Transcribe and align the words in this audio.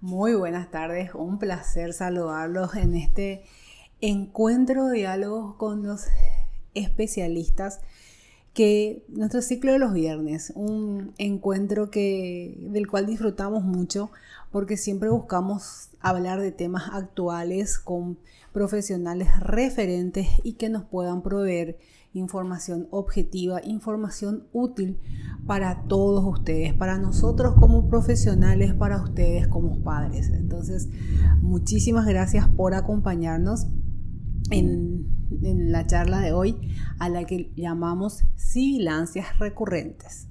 Muy 0.00 0.34
buenas 0.34 0.70
tardes, 0.70 1.12
un 1.12 1.40
placer 1.40 1.92
saludarlos 1.92 2.76
en 2.76 2.94
este 2.94 3.42
encuentro 4.00 4.86
de 4.86 4.98
diálogos 4.98 5.56
con 5.56 5.84
los 5.84 6.04
especialistas 6.74 7.80
que 8.54 9.04
nuestro 9.08 9.42
ciclo 9.42 9.72
de 9.72 9.80
los 9.80 9.92
viernes, 9.92 10.52
un 10.54 11.14
encuentro 11.18 11.90
que 11.90 12.56
del 12.60 12.86
cual 12.86 13.06
disfrutamos 13.06 13.64
mucho 13.64 14.12
porque 14.52 14.76
siempre 14.76 15.08
buscamos 15.08 15.88
hablar 15.98 16.40
de 16.40 16.52
temas 16.52 16.90
actuales 16.92 17.80
con 17.80 18.18
profesionales 18.52 19.28
referentes 19.40 20.28
y 20.44 20.52
que 20.52 20.68
nos 20.68 20.84
puedan 20.84 21.22
proveer 21.22 21.76
información 22.12 22.88
objetiva, 22.90 23.60
información 23.64 24.44
útil 24.52 24.98
para 25.46 25.84
todos 25.84 26.24
ustedes, 26.24 26.74
para 26.74 26.98
nosotros 26.98 27.54
como 27.58 27.88
profesionales, 27.88 28.74
para 28.74 29.02
ustedes 29.02 29.48
como 29.48 29.82
padres. 29.82 30.28
Entonces, 30.28 30.88
muchísimas 31.40 32.06
gracias 32.06 32.48
por 32.48 32.74
acompañarnos 32.74 33.66
en, 34.50 35.06
la 35.30 35.86
charla 35.86 36.20
de 36.20 36.32
hoy 36.32 36.56
a 36.98 37.08
la 37.10 37.24
que 37.24 37.52
llamamos 37.54 38.24
sibilancias 38.36 39.38
recurrentes. 39.38 40.28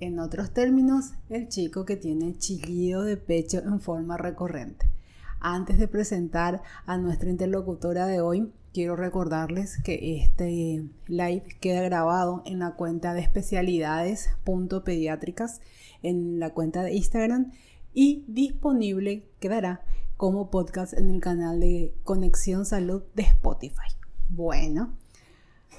En 0.00 0.18
otros 0.18 0.52
términos, 0.52 1.12
el 1.28 1.48
chico 1.48 1.84
que 1.84 1.96
tiene 1.96 2.36
chillido 2.36 3.04
de 3.04 3.16
pecho 3.16 3.60
en 3.60 3.80
forma 3.80 4.16
recurrente. 4.16 4.90
Antes 5.38 5.78
de 5.78 5.86
presentar 5.86 6.62
a 6.86 6.98
nuestra 6.98 7.30
interlocutora 7.30 8.06
de 8.06 8.20
hoy, 8.20 8.52
quiero 8.72 8.96
recordarles 8.96 9.80
que 9.82 10.22
este 10.22 10.82
live 11.06 11.44
queda 11.60 11.82
grabado 11.82 12.42
en 12.46 12.58
la 12.58 12.72
cuenta 12.72 13.14
de 13.14 13.20
especialidades.pediátricas 13.20 15.60
en 16.02 16.40
la 16.40 16.50
cuenta 16.50 16.82
de 16.82 16.94
Instagram 16.94 17.52
y 17.92 18.24
disponible 18.26 19.28
quedará 19.40 19.82
como 20.16 20.50
podcast 20.50 20.94
en 20.94 21.10
el 21.10 21.20
canal 21.20 21.60
de 21.60 21.92
Conexión 22.04 22.64
Salud 22.64 23.02
de 23.14 23.24
Spotify. 23.24 23.92
Bueno, 24.28 24.94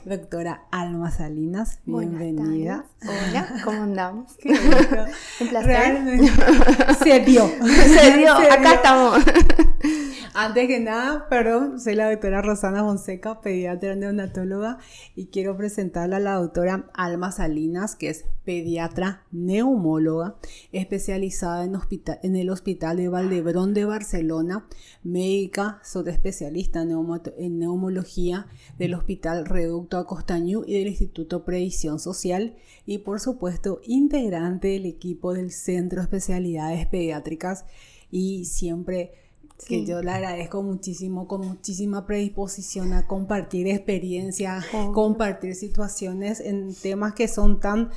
doctora 0.05 0.65
Alma 0.69 1.09
Salinas, 1.11 1.79
bienvenida. 1.85 2.85
Hola, 3.01 3.47
¿cómo 3.63 3.83
andamos? 3.83 4.35
Un 5.39 5.47
placer. 5.47 6.19
se 7.03 7.19
dio. 7.21 7.47
Se 7.87 8.17
dio, 8.17 8.33
acá 8.51 8.73
estamos. 8.75 9.23
Antes 10.35 10.67
que 10.67 10.79
nada, 10.79 11.29
perdón, 11.29 11.79
soy 11.79 11.93
la 11.93 12.09
doctora 12.09 12.41
Rosana 12.41 12.83
Fonseca, 12.83 13.39
pediatra 13.39 13.95
neonatóloga, 13.95 14.79
y 15.15 15.27
quiero 15.27 15.55
presentarla 15.55 16.17
a 16.17 16.19
la 16.19 16.33
doctora 16.33 16.89
Alma 16.95 17.31
Salinas, 17.31 17.95
que 17.95 18.09
es 18.09 18.25
pediatra 18.43 19.27
neumóloga, 19.31 20.37
especializada 20.71 21.65
en, 21.65 21.75
en 22.23 22.35
el 22.35 22.49
Hospital 22.49 22.97
de 22.97 23.09
Valdebrón 23.09 23.75
de 23.75 23.85
Barcelona, 23.85 24.67
médica 25.03 25.79
subespecialista 25.83 26.81
en, 26.81 26.89
en 27.37 27.59
neumología 27.59 28.47
del 28.79 28.95
Hospital 28.95 29.45
Reducto 29.45 29.99
Acostañú 29.99 30.63
y 30.65 30.79
del 30.79 30.87
Instituto 30.87 31.45
Previsión 31.45 31.99
Social, 31.99 32.55
y 32.87 32.97
por 32.97 33.19
supuesto 33.19 33.81
integrante 33.83 34.69
del 34.69 34.87
equipo 34.87 35.35
del 35.35 35.51
Centro 35.51 35.99
de 35.99 36.05
Especialidades 36.05 36.87
Pediátricas 36.87 37.65
y 38.09 38.45
siempre 38.45 39.22
que 39.67 39.85
yo 39.85 40.01
le 40.01 40.11
agradezco 40.11 40.61
muchísimo, 40.61 41.27
con 41.27 41.41
muchísima 41.47 42.05
predisposición 42.05 42.93
a 42.93 43.07
compartir 43.07 43.67
experiencias, 43.67 44.65
compartir 44.93 45.55
situaciones 45.55 46.39
en 46.39 46.73
temas 46.75 47.13
que 47.13 47.27
son 47.27 47.59
tan 47.59 47.91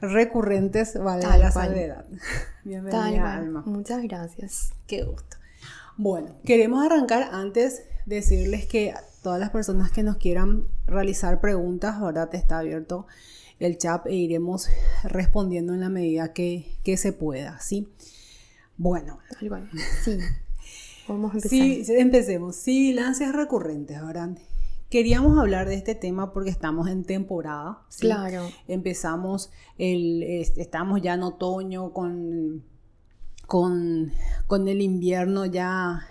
recurrentes, 0.00 0.98
vale 1.02 1.22
la 1.22 1.50
salvedad. 1.50 2.06
Bienvenida, 2.64 3.34
Alma. 3.34 3.62
Muchas 3.66 4.02
gracias. 4.02 4.72
Qué 4.86 5.04
gusto. 5.04 5.36
Bueno, 5.96 6.30
queremos 6.44 6.84
arrancar 6.84 7.28
antes 7.32 7.82
decirles 8.06 8.66
que 8.66 8.94
todas 9.22 9.38
las 9.38 9.50
personas 9.50 9.90
que 9.90 10.02
nos 10.02 10.16
quieran 10.16 10.66
realizar 10.86 11.40
preguntas, 11.40 11.96
ahora 11.96 12.30
te 12.30 12.36
está 12.36 12.58
abierto 12.58 13.06
el 13.58 13.76
chat 13.76 14.06
e 14.06 14.14
iremos 14.14 14.68
respondiendo 15.04 15.74
en 15.74 15.80
la 15.80 15.90
medida 15.90 16.32
que, 16.32 16.78
que 16.82 16.96
se 16.96 17.12
pueda, 17.12 17.60
¿sí? 17.60 17.88
Bueno. 18.78 19.18
Sí. 20.02 20.18
Sí, 21.40 21.84
empecemos. 21.88 22.56
Sibilancias 22.56 23.32
recurrentes, 23.32 24.04
¿verdad? 24.04 24.30
Queríamos 24.88 25.38
hablar 25.38 25.68
de 25.68 25.74
este 25.74 25.94
tema 25.94 26.32
porque 26.32 26.50
estamos 26.50 26.88
en 26.88 27.04
temporada. 27.04 27.82
Claro. 27.98 28.48
Empezamos, 28.66 29.50
el, 29.78 30.22
estamos 30.22 31.00
ya 31.00 31.14
en 31.14 31.22
otoño 31.22 31.92
con, 31.92 32.64
con, 33.46 34.12
con 34.46 34.68
el 34.68 34.80
invierno 34.80 35.46
ya 35.46 36.06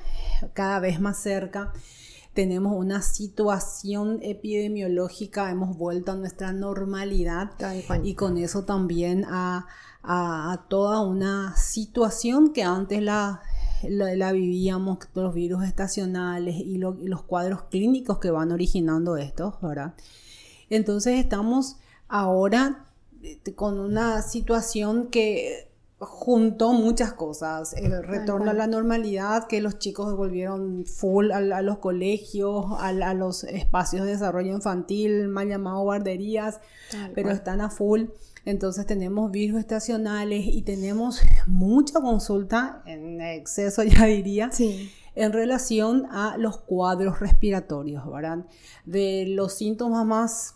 cada 0.54 0.80
vez 0.80 1.02
más 1.02 1.22
cerca 1.22 1.74
tenemos 2.34 2.74
una 2.74 3.02
situación 3.02 4.20
epidemiológica, 4.22 5.52
hemos 5.52 5.78
vuelto 5.78 6.14
a 6.14 6.16
nuestra 6.16 6.54
normalidad 6.54 7.52
y 8.04 8.14
con 8.16 8.38
eso 8.38 8.64
también 8.64 9.26
a, 9.26 9.68
a, 10.04 10.66
toda 10.70 11.02
una 11.02 11.56
situación 11.58 12.54
que 12.54 12.64
antes 12.64 13.02
la, 13.02 13.42
la, 13.88 14.32
vivíamos, 14.32 15.00
los 15.14 15.34
virus 15.34 15.64
estacionales 15.64 16.56
y, 16.56 16.78
los 16.78 17.24
cuadros 17.24 17.64
clínicos 17.64 18.20
que 18.20 18.32
van 18.32 18.52
originando 18.52 19.18
estos, 19.18 19.62
¿verdad? 19.62 19.94
Entonces 20.70 21.20
estamos 21.20 21.78
ahora 22.08 22.86
eh, 23.24 23.40
con 23.56 23.80
una 23.80 24.22
situación 24.22 25.08
que 25.08 25.70
juntó 26.00 26.72
muchas 26.72 27.12
cosas, 27.12 27.74
el 27.74 28.04
retorno 28.04 28.52
a 28.52 28.54
la 28.54 28.68
normalidad, 28.68 29.48
que 29.48 29.60
los 29.62 29.80
chicos 29.80 30.16
volvieron 30.16 30.86
full 30.86 31.32
a, 31.32 31.62
los 31.62 31.80
colegios, 31.80 32.66
a, 32.80 32.94
los 33.14 33.44
espacios 33.44 34.06
de 34.06 34.14
desarrollo 34.14 34.54
infantil, 34.54 35.28
mal 35.28 35.50
llamado 35.50 35.82
guarderías, 35.82 36.62
pero 37.14 37.32
están 37.32 37.60
a 37.60 37.70
full. 37.70 38.06
Entonces 38.50 38.88
tenemos 38.88 39.32
virus 39.32 39.60
estacionales 39.60 40.44
y 40.48 40.64
tenemos 40.64 41.22
mucha 41.46 42.02
consulta, 42.02 42.82
en 42.88 43.22
exceso 43.22 43.84
ya 43.84 44.06
diría, 44.06 44.50
en 45.16 45.34
relación 45.34 46.08
a 46.10 46.36
los 46.38 46.58
cuadros 46.58 47.20
respiratorios, 47.20 48.10
¿verdad? 48.12 48.48
De 48.86 49.26
los 49.28 49.54
síntomas 49.54 50.04
más 50.04 50.56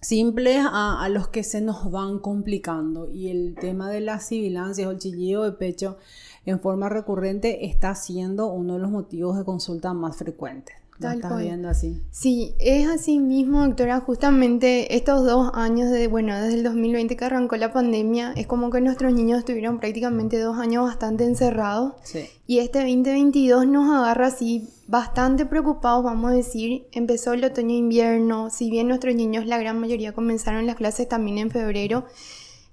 simples 0.00 0.64
a, 0.64 1.08
los 1.08 1.26
que 1.26 1.42
se 1.42 1.60
nos 1.60 1.90
van 1.90 2.20
complicando. 2.20 3.08
Y 3.08 3.30
el 3.30 3.56
tema 3.60 3.90
de 3.90 4.00
las 4.00 4.26
sibilancias 4.26 4.86
o 4.86 4.92
el 4.92 4.98
chillido 4.98 5.42
de 5.42 5.52
pecho 5.52 5.98
en 6.46 6.60
forma 6.60 6.88
recurrente 6.88 7.66
está 7.66 7.96
siendo 7.96 8.46
uno 8.46 8.74
de 8.74 8.78
los 8.78 8.92
motivos 8.92 9.36
de 9.36 9.44
consulta 9.44 9.92
más 9.92 10.16
frecuentes. 10.16 10.76
Tal 11.00 11.20
viendo 11.38 11.68
así. 11.68 12.02
Sí, 12.10 12.54
es 12.58 12.88
así 12.88 13.18
mismo, 13.20 13.64
doctora. 13.64 14.00
Justamente 14.00 14.96
estos 14.96 15.24
dos 15.24 15.50
años, 15.54 15.90
de, 15.90 16.08
bueno, 16.08 16.34
desde 16.34 16.54
el 16.54 16.64
2020 16.64 17.16
que 17.16 17.24
arrancó 17.24 17.56
la 17.56 17.72
pandemia, 17.72 18.32
es 18.36 18.46
como 18.46 18.70
que 18.70 18.80
nuestros 18.80 19.12
niños 19.12 19.38
estuvieron 19.38 19.78
prácticamente 19.78 20.38
dos 20.40 20.58
años 20.58 20.84
bastante 20.84 21.24
encerrados. 21.24 21.94
Sí. 22.02 22.26
Y 22.46 22.58
este 22.58 22.80
2022 22.80 23.66
nos 23.66 23.88
agarra 23.90 24.26
así 24.26 24.68
bastante 24.88 25.46
preocupados, 25.46 26.02
vamos 26.02 26.32
a 26.32 26.34
decir. 26.34 26.86
Empezó 26.92 27.32
el 27.32 27.44
otoño-invierno, 27.44 28.50
si 28.50 28.68
bien 28.70 28.88
nuestros 28.88 29.14
niños, 29.14 29.46
la 29.46 29.58
gran 29.58 29.78
mayoría, 29.78 30.12
comenzaron 30.12 30.66
las 30.66 30.76
clases 30.76 31.08
también 31.08 31.38
en 31.38 31.50
febrero 31.50 32.04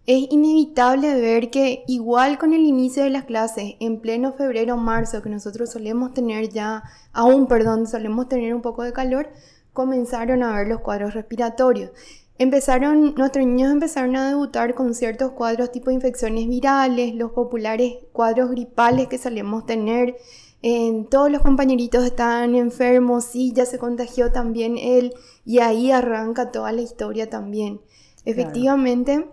es 0.07 0.27
inevitable 0.31 1.19
ver 1.19 1.49
que 1.49 1.83
igual 1.87 2.37
con 2.37 2.53
el 2.53 2.61
inicio 2.61 3.03
de 3.03 3.09
las 3.09 3.25
clases, 3.25 3.73
en 3.79 3.99
pleno 3.99 4.33
febrero 4.33 4.77
marzo, 4.77 5.23
que 5.23 5.29
nosotros 5.29 5.71
solemos 5.71 6.13
tener 6.13 6.49
ya, 6.49 6.83
aún 7.11 7.47
perdón, 7.47 7.87
solemos 7.87 8.29
tener 8.29 8.53
un 8.53 8.61
poco 8.61 8.83
de 8.83 8.93
calor, 8.93 9.29
comenzaron 9.73 10.43
a 10.43 10.55
ver 10.55 10.67
los 10.67 10.81
cuadros 10.81 11.15
respiratorios. 11.15 11.89
Empezaron, 12.37 13.15
nuestros 13.15 13.45
niños 13.47 13.71
empezaron 13.71 14.15
a 14.15 14.27
debutar 14.27 14.75
con 14.75 14.93
ciertos 14.93 15.31
cuadros 15.31 15.71
tipo 15.71 15.89
infecciones 15.89 16.47
virales, 16.47 17.15
los 17.15 17.31
populares 17.31 17.93
cuadros 18.11 18.51
gripales 18.51 19.07
que 19.07 19.17
solemos 19.17 19.65
tener. 19.65 20.17
En, 20.61 21.05
todos 21.05 21.31
los 21.31 21.41
compañeritos 21.41 22.03
estaban 22.03 22.53
enfermos, 22.53 23.25
sí, 23.25 23.53
ya 23.53 23.65
se 23.65 23.79
contagió 23.79 24.31
también 24.31 24.77
él, 24.77 25.13
y 25.45 25.59
ahí 25.59 25.91
arranca 25.91 26.51
toda 26.51 26.71
la 26.71 26.81
historia 26.81 27.29
también. 27.29 27.81
Efectivamente, 28.25 29.27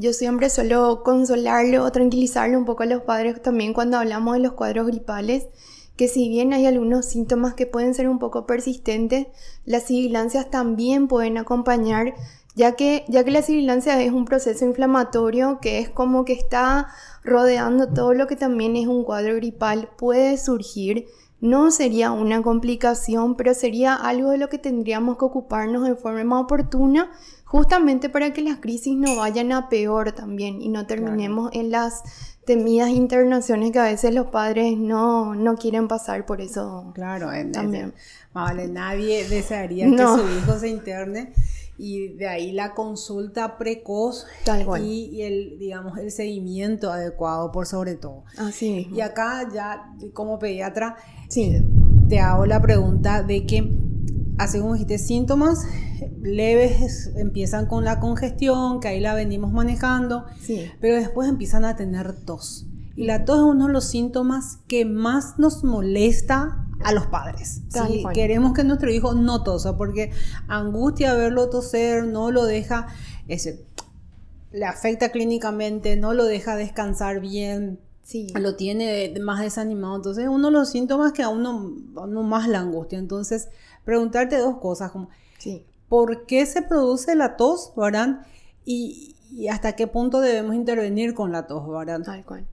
yo 0.00 0.12
siempre 0.12 0.50
suelo 0.50 1.02
consolarlo 1.02 1.82
o 1.82 1.90
tranquilizarle 1.90 2.58
un 2.58 2.66
poco 2.66 2.82
a 2.82 2.86
los 2.86 3.02
padres 3.02 3.40
también 3.40 3.72
cuando 3.72 3.96
hablamos 3.96 4.34
de 4.34 4.40
los 4.40 4.52
cuadros 4.52 4.86
gripales, 4.88 5.46
que 5.96 6.06
si 6.06 6.28
bien 6.28 6.52
hay 6.52 6.66
algunos 6.66 7.06
síntomas 7.06 7.54
que 7.54 7.64
pueden 7.64 7.94
ser 7.94 8.10
un 8.10 8.18
poco 8.18 8.46
persistentes, 8.46 9.28
las 9.64 9.84
sibilancias 9.84 10.50
también 10.50 11.08
pueden 11.08 11.38
acompañar, 11.38 12.12
ya 12.56 12.72
que, 12.72 13.06
ya 13.08 13.24
que 13.24 13.30
la 13.30 13.40
sibilancia 13.40 13.98
es 14.02 14.12
un 14.12 14.26
proceso 14.26 14.66
inflamatorio 14.66 15.60
que 15.62 15.78
es 15.78 15.88
como 15.88 16.26
que 16.26 16.34
está 16.34 16.88
rodeando 17.24 17.88
todo 17.88 18.12
lo 18.12 18.26
que 18.26 18.36
también 18.36 18.76
es 18.76 18.86
un 18.86 19.02
cuadro 19.02 19.34
gripal, 19.36 19.88
puede 19.96 20.36
surgir. 20.36 21.06
No 21.40 21.70
sería 21.70 22.10
una 22.10 22.42
complicación, 22.42 23.36
pero 23.36 23.54
sería 23.54 23.94
algo 23.94 24.30
de 24.30 24.38
lo 24.38 24.48
que 24.48 24.58
tendríamos 24.58 25.18
que 25.18 25.24
ocuparnos 25.24 25.84
de 25.84 25.94
forma 25.94 26.24
más 26.24 26.42
oportuna 26.42 27.12
justamente 27.48 28.10
para 28.10 28.32
que 28.32 28.42
las 28.42 28.58
crisis 28.58 28.94
no 28.96 29.16
vayan 29.16 29.52
a 29.52 29.68
peor 29.70 30.12
también 30.12 30.60
y 30.60 30.68
no 30.68 30.86
terminemos 30.86 31.50
en 31.54 31.70
las 31.70 32.02
temidas 32.44 32.90
internaciones 32.90 33.72
que 33.72 33.78
a 33.78 33.84
veces 33.84 34.14
los 34.14 34.26
padres 34.26 34.76
no, 34.76 35.34
no 35.34 35.56
quieren 35.56 35.88
pasar 35.88 36.26
por 36.26 36.42
eso. 36.42 36.92
Claro, 36.94 37.30
también. 37.52 37.94
vale, 38.34 38.68
nadie 38.68 39.26
desearía 39.26 39.86
que 39.90 39.96
su 39.96 40.28
hijo 40.38 40.58
se 40.58 40.68
interne 40.68 41.32
y 41.78 42.08
de 42.08 42.28
ahí 42.28 42.52
la 42.52 42.74
consulta 42.74 43.56
precoz 43.56 44.26
Y, 44.82 45.22
el 45.22 45.58
digamos 45.58 45.96
el 45.96 46.10
seguimiento 46.10 46.92
adecuado 46.92 47.50
por 47.50 47.66
sobre 47.66 47.94
todo. 47.94 48.24
Así 48.36 48.88
Y 48.92 49.00
acá 49.00 49.48
ya 49.52 49.94
como 50.12 50.38
pediatra 50.38 50.96
sí. 51.28 51.62
te 52.08 52.20
hago 52.20 52.44
la 52.44 52.60
pregunta 52.60 53.22
de 53.22 53.46
que 53.46 53.87
así 54.38 54.58
como 54.60 54.74
dijiste 54.74 54.98
síntomas 54.98 55.66
leves 56.22 57.10
empiezan 57.16 57.66
con 57.66 57.84
la 57.84 58.00
congestión, 58.00 58.80
que 58.80 58.88
ahí 58.88 59.00
la 59.00 59.14
venimos 59.14 59.52
manejando, 59.52 60.24
pero 60.80 60.96
después 60.96 61.28
empiezan 61.28 61.64
a 61.64 61.76
tener 61.76 62.12
tos. 62.12 62.66
Y 62.96 63.04
la 63.04 63.24
tos 63.24 63.38
es 63.38 63.44
uno 63.44 63.66
de 63.66 63.72
los 63.72 63.84
síntomas 63.84 64.58
que 64.66 64.84
más 64.84 65.38
nos 65.38 65.62
molesta 65.62 66.66
a 66.82 66.92
los 66.92 67.06
padres. 67.06 67.62
Si 67.68 68.04
queremos 68.12 68.54
que 68.54 68.64
nuestro 68.64 68.90
hijo 68.90 69.14
no 69.14 69.42
tosa, 69.42 69.76
porque 69.76 70.10
angustia 70.48 71.14
verlo 71.14 71.48
toser, 71.50 72.04
no 72.04 72.30
lo 72.30 72.44
deja, 72.44 72.88
ese, 73.28 73.64
le 74.52 74.64
afecta 74.64 75.10
clínicamente, 75.10 75.96
no 75.96 76.14
lo 76.14 76.24
deja 76.24 76.56
descansar 76.56 77.20
bien, 77.20 77.78
lo 78.34 78.56
tiene 78.56 79.14
más 79.20 79.40
desanimado. 79.40 79.96
Entonces, 79.96 80.26
uno 80.28 80.48
de 80.48 80.52
los 80.52 80.70
síntomas 80.70 81.12
que 81.12 81.22
a 81.22 81.28
uno, 81.28 81.76
uno 81.94 82.22
más 82.22 82.48
la 82.48 82.60
angustia. 82.60 82.98
Entonces, 82.98 83.48
preguntarte 83.88 84.36
dos 84.36 84.58
cosas, 84.58 84.90
como, 84.90 85.08
¿por 85.88 86.26
qué 86.26 86.44
se 86.44 86.60
produce 86.60 87.14
la 87.14 87.38
tos, 87.38 87.72
verdad? 87.74 88.26
Y, 88.66 89.16
y, 89.32 89.48
hasta 89.48 89.76
qué 89.76 89.86
punto 89.86 90.20
debemos 90.20 90.54
intervenir 90.54 91.14
con 91.14 91.32
la 91.32 91.46
tos, 91.46 91.66
verdad? 91.66 92.02
Tal 92.04 92.22
cual. 92.22 92.46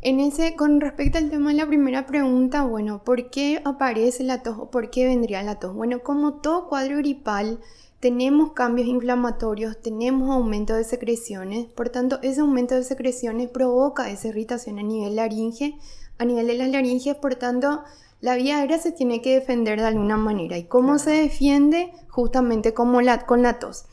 En 0.00 0.18
ese, 0.18 0.56
con 0.56 0.80
respecto 0.80 1.18
al 1.18 1.28
tema 1.28 1.50
de 1.50 1.56
la 1.56 1.66
primera 1.66 2.06
pregunta, 2.06 2.62
bueno, 2.62 3.04
¿por 3.04 3.28
qué 3.28 3.60
aparece 3.66 4.24
la 4.24 4.42
tos 4.42 4.56
o 4.58 4.70
por 4.70 4.88
qué 4.88 5.04
vendría 5.04 5.42
la 5.42 5.58
tos? 5.58 5.74
Bueno, 5.74 6.02
como 6.02 6.40
todo 6.40 6.70
cuadro 6.70 6.96
gripal, 6.96 7.60
tenemos 8.00 8.52
cambios 8.52 8.88
inflamatorios, 8.88 9.82
tenemos 9.82 10.30
aumento 10.30 10.74
de 10.74 10.84
secreciones, 10.84 11.66
por 11.66 11.90
tanto, 11.90 12.18
ese 12.22 12.40
aumento 12.40 12.76
de 12.76 12.84
secreciones 12.84 13.50
provoca 13.50 14.08
esa 14.08 14.28
irritación 14.28 14.78
a 14.78 14.82
nivel 14.82 15.16
laringe, 15.16 15.76
a 16.16 16.24
nivel 16.24 16.46
de 16.46 16.56
las 16.56 16.70
laringes, 16.70 17.14
por 17.16 17.34
tanto, 17.34 17.82
la 18.20 18.34
vía 18.34 18.58
aérea 18.58 18.78
se 18.78 18.92
tiene 18.92 19.22
que 19.22 19.34
defender 19.34 19.80
de 19.80 19.86
alguna 19.86 20.16
manera. 20.16 20.58
¿Y 20.58 20.64
cómo 20.64 20.98
se 20.98 21.10
defiende? 21.10 21.92
Justamente 22.08 22.74
como 22.74 23.00
la, 23.00 23.26
con 23.26 23.42
la 23.42 23.58
tos. 23.58 23.84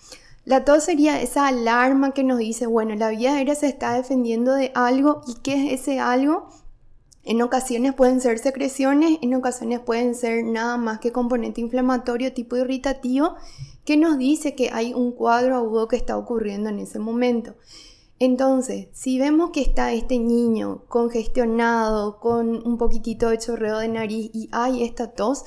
La 0.45 0.63
tos 0.63 0.83
sería 0.83 1.21
esa 1.21 1.47
alarma 1.47 2.11
que 2.11 2.23
nos 2.23 2.39
dice, 2.39 2.67
bueno, 2.67 2.95
la 2.95 3.09
vía 3.09 3.35
aérea 3.35 3.55
se 3.55 3.67
está 3.67 3.93
defendiendo 3.93 4.53
de 4.53 4.71
algo 4.75 5.21
y 5.27 5.35
qué 5.41 5.73
es 5.73 5.81
ese 5.81 5.99
algo. 5.99 6.49
En 7.23 7.41
ocasiones 7.41 7.95
pueden 7.95 8.21
ser 8.21 8.37
secreciones, 8.37 9.17
en 9.23 9.33
ocasiones 9.33 9.79
pueden 9.79 10.13
ser 10.13 10.43
nada 10.43 10.77
más 10.77 10.99
que 10.99 11.11
componente 11.11 11.61
inflamatorio 11.61 12.33
tipo 12.33 12.55
irritativo 12.55 13.35
que 13.83 13.97
nos 13.97 14.17
dice 14.19 14.53
que 14.53 14.69
hay 14.71 14.93
un 14.93 15.11
cuadro 15.11 15.55
agudo 15.55 15.87
que 15.87 15.95
está 15.95 16.17
ocurriendo 16.17 16.69
en 16.69 16.79
ese 16.79 16.99
momento. 16.99 17.55
Entonces, 18.19 18.87
si 18.93 19.19
vemos 19.19 19.51
que 19.51 19.61
está 19.61 19.91
este 19.93 20.19
niño 20.19 20.83
congestionado, 20.87 22.19
con 22.19 22.65
un 22.65 22.77
poquitito 22.77 23.29
de 23.29 23.37
chorreo 23.37 23.79
de 23.79 23.89
nariz 23.89 24.31
y 24.33 24.47
hay 24.51 24.83
esta 24.83 25.11
tos, 25.11 25.43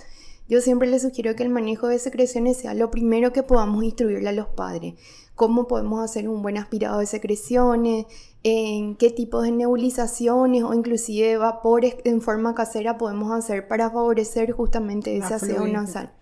yo 0.48 0.60
siempre 0.60 0.88
les 0.88 1.02
sugiero 1.02 1.34
que 1.36 1.42
el 1.42 1.50
manejo 1.50 1.88
de 1.88 1.98
secreciones 1.98 2.56
sea 2.56 2.74
lo 2.74 2.90
primero 2.90 3.32
que 3.32 3.42
podamos 3.42 3.84
instruirle 3.84 4.30
a 4.30 4.32
los 4.32 4.48
padres. 4.48 4.94
Cómo 5.34 5.66
podemos 5.66 6.02
hacer 6.02 6.28
un 6.28 6.42
buen 6.42 6.56
aspirado 6.56 7.00
de 7.00 7.06
secreciones, 7.06 8.06
en 8.42 8.96
qué 8.96 9.10
tipos 9.10 9.44
de 9.44 9.52
nebulizaciones 9.52 10.62
o 10.62 10.72
inclusive 10.72 11.36
vapores 11.36 11.96
en 12.04 12.22
forma 12.22 12.54
casera 12.54 12.96
podemos 12.96 13.30
hacer 13.32 13.68
para 13.68 13.90
favorecer 13.90 14.52
justamente 14.52 15.16
ese 15.16 15.34
aseo 15.34 15.66
nasal. 15.66 16.12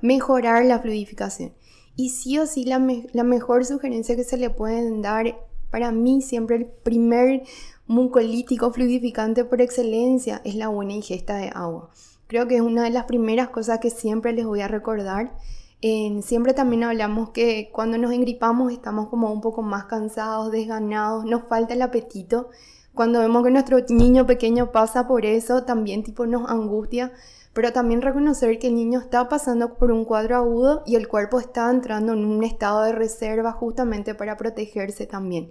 Mejorar 0.00 0.64
la 0.64 0.78
fluidificación. 0.78 1.52
Y 1.96 2.10
sí 2.10 2.38
o 2.38 2.46
sí 2.46 2.64
la, 2.64 2.80
la 3.12 3.24
mejor 3.24 3.64
sugerencia 3.64 4.16
que 4.16 4.24
se 4.24 4.36
le 4.36 4.48
pueden 4.48 5.02
dar, 5.02 5.36
para 5.72 5.90
mí 5.90 6.20
siempre 6.20 6.56
el 6.56 6.66
primer 6.66 7.42
mucolítico 7.86 8.70
fluidificante 8.72 9.44
por 9.44 9.62
excelencia 9.62 10.42
es 10.44 10.54
la 10.54 10.68
buena 10.68 10.92
ingesta 10.92 11.36
de 11.36 11.48
agua. 11.48 11.88
Creo 12.26 12.46
que 12.46 12.56
es 12.56 12.60
una 12.60 12.84
de 12.84 12.90
las 12.90 13.06
primeras 13.06 13.48
cosas 13.48 13.80
que 13.80 13.88
siempre 13.88 14.34
les 14.34 14.44
voy 14.44 14.60
a 14.60 14.68
recordar. 14.68 15.34
siempre 15.80 16.52
también 16.52 16.84
hablamos 16.84 17.30
que 17.30 17.70
cuando 17.72 17.96
nos 17.96 18.12
engripamos 18.12 18.70
estamos 18.70 19.08
como 19.08 19.32
un 19.32 19.40
poco 19.40 19.62
más 19.62 19.86
cansados, 19.86 20.52
desganados, 20.52 21.24
nos 21.24 21.44
falta 21.44 21.72
el 21.72 21.82
apetito. 21.82 22.50
Cuando 22.92 23.20
vemos 23.20 23.42
que 23.42 23.50
nuestro 23.50 23.78
niño 23.88 24.26
pequeño 24.26 24.72
pasa 24.72 25.08
por 25.08 25.24
eso, 25.24 25.64
también 25.64 26.02
tipo 26.04 26.26
nos 26.26 26.50
angustia, 26.50 27.12
pero 27.52 27.72
también 27.72 28.02
reconocer 28.02 28.58
que 28.58 28.68
el 28.68 28.74
niño 28.74 29.00
está 29.00 29.28
pasando 29.28 29.74
por 29.74 29.92
un 29.92 30.04
cuadro 30.04 30.36
agudo 30.36 30.82
y 30.86 30.96
el 30.96 31.08
cuerpo 31.08 31.38
está 31.38 31.70
entrando 31.70 32.14
en 32.14 32.24
un 32.24 32.42
estado 32.44 32.82
de 32.82 32.92
reserva 32.92 33.52
justamente 33.52 34.14
para 34.14 34.36
protegerse 34.36 35.06
también. 35.06 35.50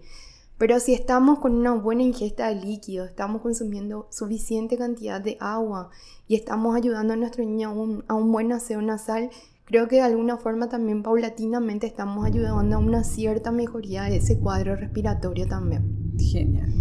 Pero 0.57 0.79
si 0.79 0.93
estamos 0.93 1.39
con 1.39 1.55
una 1.55 1.73
buena 1.73 2.03
ingesta 2.03 2.47
de 2.47 2.55
líquido, 2.55 3.05
estamos 3.05 3.41
consumiendo 3.41 4.07
suficiente 4.11 4.77
cantidad 4.77 5.19
de 5.19 5.37
agua 5.39 5.89
y 6.27 6.35
estamos 6.35 6.75
ayudando 6.75 7.13
a 7.13 7.17
nuestro 7.17 7.43
niño 7.43 7.69
a 7.69 7.71
un, 7.71 8.05
a 8.07 8.13
un 8.13 8.31
buen 8.31 8.51
aseo 8.51 8.81
nasal, 8.81 9.29
creo 9.65 9.87
que 9.87 9.95
de 9.97 10.03
alguna 10.03 10.37
forma 10.37 10.69
también 10.69 11.01
paulatinamente 11.01 11.87
estamos 11.87 12.25
ayudando 12.25 12.75
a 12.75 12.79
una 12.79 13.03
cierta 13.03 13.51
mejoría 13.51 14.03
de 14.03 14.17
ese 14.17 14.37
cuadro 14.37 14.75
respiratorio 14.75 15.47
también. 15.47 16.13
Genial. 16.19 16.71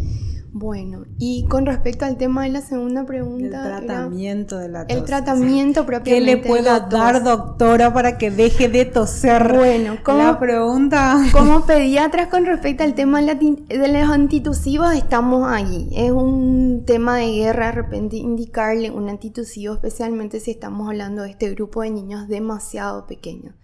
Bueno, 0.53 1.05
y 1.19 1.47
con 1.49 1.65
respecto 1.65 2.05
al 2.05 2.17
tema 2.17 2.43
de 2.43 2.51
la 2.51 2.61
segunda 2.61 3.07
pregunta. 3.07 3.79
El 3.79 3.87
tratamiento 3.87 4.59
de 4.59 4.69
la 4.69 4.87
tos. 4.87 4.97
El 4.97 5.05
tratamiento 5.05 5.87
propiamente. 5.87 6.11
¿Qué 6.33 6.37
le 6.37 6.37
puedo 6.49 6.81
dar, 6.89 7.23
doctora, 7.23 7.93
para 7.95 8.19
que 8.19 8.31
deje 8.31 8.69
de 8.69 8.85
toser? 8.85 9.55
Bueno, 9.55 9.99
como 10.03 10.19
la 10.19 10.39
pregunta. 10.41 11.19
Como 11.33 11.65
pediatras 11.67 12.29
con 12.29 12.47
respecto 12.47 12.83
al 12.83 12.95
tema 12.95 13.23
de 13.23 13.67
los 13.69 14.11
antitusivos, 14.11 14.93
estamos 14.95 15.47
ahí. 15.49 15.89
Es 15.95 16.11
un 16.11 16.83
tema 16.85 17.19
de 17.19 17.31
guerra 17.31 17.67
de 17.67 17.73
repente 17.73 18.17
indicarle 18.17 18.91
un 18.91 19.09
antitusivo, 19.09 19.75
especialmente 19.75 20.41
si 20.41 20.51
estamos 20.51 20.89
hablando 20.89 21.23
de 21.23 21.31
este 21.31 21.51
grupo 21.51 21.83
de 21.83 21.91
niños 21.91 22.27
demasiado 22.27 23.07
pequeños. 23.07 23.55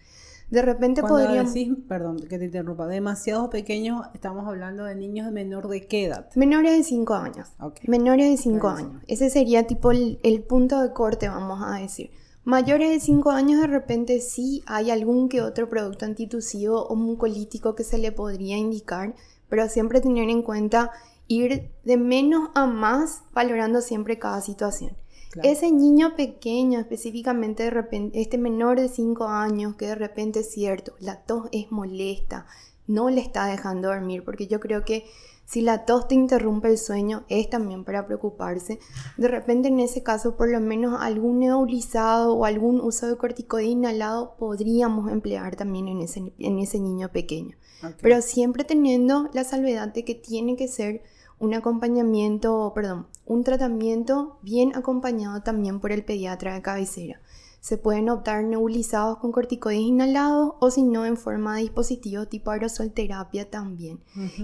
De 0.50 0.62
repente 0.62 1.02
podríamos... 1.02 1.52
decir, 1.52 1.86
perdón 1.88 2.18
que 2.18 2.38
te 2.38 2.44
interrumpa, 2.44 2.86
demasiado 2.86 3.50
pequeños, 3.50 4.06
estamos 4.14 4.46
hablando 4.46 4.84
de 4.84 4.94
niños 4.94 5.26
de 5.26 5.32
menor 5.32 5.68
de 5.68 5.86
qué 5.88 6.04
edad? 6.04 6.28
Menores 6.36 6.76
de 6.76 6.84
5 6.84 7.14
años. 7.14 7.48
Menores 7.88 8.30
de 8.30 8.36
5 8.36 8.68
años. 8.68 9.02
Ese 9.08 9.28
sería 9.28 9.66
tipo 9.66 9.90
el, 9.90 10.44
punto 10.48 10.80
de 10.80 10.92
corte, 10.92 11.28
vamos 11.28 11.60
a 11.64 11.80
decir. 11.80 12.10
Mayores 12.44 12.90
de 12.90 13.00
5 13.00 13.30
años 13.30 13.60
de 13.60 13.66
repente 13.66 14.20
sí 14.20 14.62
hay 14.66 14.92
algún 14.92 15.28
que 15.28 15.42
otro 15.42 15.68
producto 15.68 16.04
antitusivo 16.04 16.86
o 16.86 16.94
mucolítico 16.94 17.74
que 17.74 17.82
se 17.82 17.98
le 17.98 18.12
podría 18.12 18.56
indicar, 18.56 19.16
pero 19.48 19.68
siempre 19.68 20.00
tener 20.00 20.30
en 20.30 20.42
cuenta 20.42 20.92
ir 21.26 21.72
de 21.84 21.96
menos 21.96 22.50
a 22.54 22.66
más 22.66 23.24
valorando 23.32 23.80
siempre 23.80 24.20
cada 24.20 24.40
situación. 24.40 24.96
Ese 25.42 25.70
niño 25.70 26.14
pequeño, 26.16 26.78
específicamente 26.78 27.64
de 27.64 27.70
repente, 27.70 28.20
este 28.20 28.38
menor 28.38 28.80
de 28.80 28.88
5 28.88 29.24
años, 29.24 29.76
que 29.76 29.86
de 29.86 29.94
repente 29.94 30.40
es 30.40 30.50
cierto, 30.50 30.94
la 30.98 31.22
tos 31.22 31.48
es 31.52 31.70
molesta, 31.70 32.46
no 32.86 33.10
le 33.10 33.20
está 33.20 33.46
dejando 33.46 33.88
dormir, 33.88 34.24
porque 34.24 34.46
yo 34.46 34.60
creo 34.60 34.84
que 34.84 35.04
si 35.46 35.60
la 35.60 35.84
tos 35.84 36.08
te 36.08 36.16
interrumpe 36.16 36.68
el 36.68 36.76
sueño, 36.76 37.24
es 37.28 37.48
también 37.48 37.84
para 37.84 38.04
preocuparse. 38.04 38.80
De 39.16 39.28
repente, 39.28 39.68
en 39.68 39.78
ese 39.78 40.02
caso, 40.02 40.36
por 40.36 40.50
lo 40.50 40.60
menos 40.60 41.00
algún 41.00 41.38
nebulizado 41.38 42.34
o 42.34 42.44
algún 42.44 42.80
uso 42.80 43.06
de 43.06 43.16
corticoide 43.16 43.68
inhalado 43.68 44.34
podríamos 44.38 45.10
emplear 45.10 45.54
también 45.54 45.86
en 45.86 46.00
ese, 46.00 46.32
en 46.38 46.58
ese 46.58 46.80
niño 46.80 47.10
pequeño. 47.12 47.56
Pero 48.02 48.22
siempre 48.22 48.64
teniendo 48.64 49.30
la 49.34 49.44
salvedad 49.44 49.92
de 49.92 50.04
que 50.04 50.16
tiene 50.16 50.56
que 50.56 50.66
ser 50.66 51.02
un 51.38 51.54
acompañamiento, 51.54 52.72
perdón, 52.74 53.06
un 53.26 53.44
tratamiento 53.44 54.38
bien 54.42 54.74
acompañado 54.74 55.42
también 55.42 55.80
por 55.80 55.92
el 55.92 56.04
pediatra 56.04 56.54
de 56.54 56.62
cabecera. 56.62 57.20
Se 57.60 57.78
pueden 57.78 58.08
optar 58.10 58.44
nebulizados 58.44 59.18
con 59.18 59.32
corticoides 59.32 59.82
inhalados 59.82 60.54
o 60.60 60.70
si 60.70 60.84
no 60.84 61.04
en 61.04 61.16
forma 61.16 61.56
de 61.56 61.62
dispositivo 61.62 62.26
tipo 62.26 62.52
aerosol 62.52 62.92
terapia 62.92 63.50
también. 63.50 63.98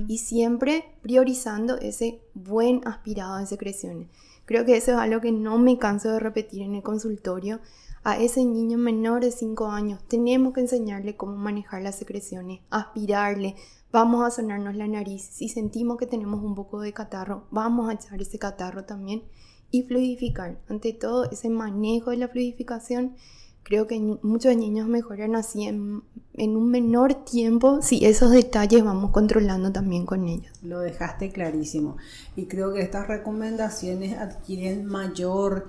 Y 0.08 0.18
siempre 0.18 0.96
priorizando 1.02 1.78
ese 1.78 2.20
buen 2.34 2.80
aspirado 2.84 3.36
de 3.36 3.46
secreciones. 3.46 4.08
Creo 4.44 4.64
que 4.64 4.76
eso 4.76 4.90
es 4.90 4.98
algo 4.98 5.20
que 5.20 5.30
no 5.30 5.56
me 5.58 5.78
canso 5.78 6.10
de 6.10 6.18
repetir 6.18 6.62
en 6.62 6.74
el 6.74 6.82
consultorio. 6.82 7.60
A 8.02 8.18
ese 8.18 8.44
niño 8.44 8.76
menor 8.76 9.20
de 9.20 9.30
5 9.30 9.66
años 9.68 10.00
tenemos 10.08 10.52
que 10.52 10.60
enseñarle 10.62 11.16
cómo 11.16 11.36
manejar 11.36 11.82
las 11.82 11.94
secreciones, 11.94 12.60
aspirarle, 12.70 13.54
vamos 13.92 14.24
a 14.26 14.30
sonarnos 14.30 14.74
la 14.74 14.88
nariz. 14.88 15.28
Si 15.30 15.48
sentimos 15.48 15.98
que 15.98 16.06
tenemos 16.06 16.42
un 16.42 16.54
poco 16.54 16.80
de 16.80 16.92
catarro, 16.92 17.44
vamos 17.50 17.88
a 17.88 17.92
echar 17.92 18.20
ese 18.20 18.38
catarro 18.38 18.84
también 18.84 19.22
y 19.70 19.82
fluidificar. 19.82 20.58
Ante 20.68 20.92
todo, 20.92 21.30
ese 21.30 21.50
manejo 21.50 22.10
de 22.10 22.16
la 22.16 22.28
fluidificación 22.28 23.14
creo 23.62 23.86
que 23.86 24.00
muchos 24.22 24.56
niños 24.56 24.88
mejoran 24.88 25.36
así 25.36 25.64
en, 25.64 26.02
un 26.34 26.70
menor 26.70 27.24
tiempo 27.24 27.80
si 27.80 28.04
esos 28.04 28.30
detalles 28.30 28.82
vamos 28.82 29.10
controlando 29.10 29.70
también 29.70 30.06
con 30.06 30.26
ellos. 30.28 30.52
Lo 30.62 30.80
dejaste 30.80 31.30
clarísimo. 31.30 31.96
Y 32.34 32.46
creo 32.46 32.72
que 32.72 32.82
estas 32.82 33.06
recomendaciones 33.06 34.18
adquieren 34.18 34.86
mayor 34.86 35.68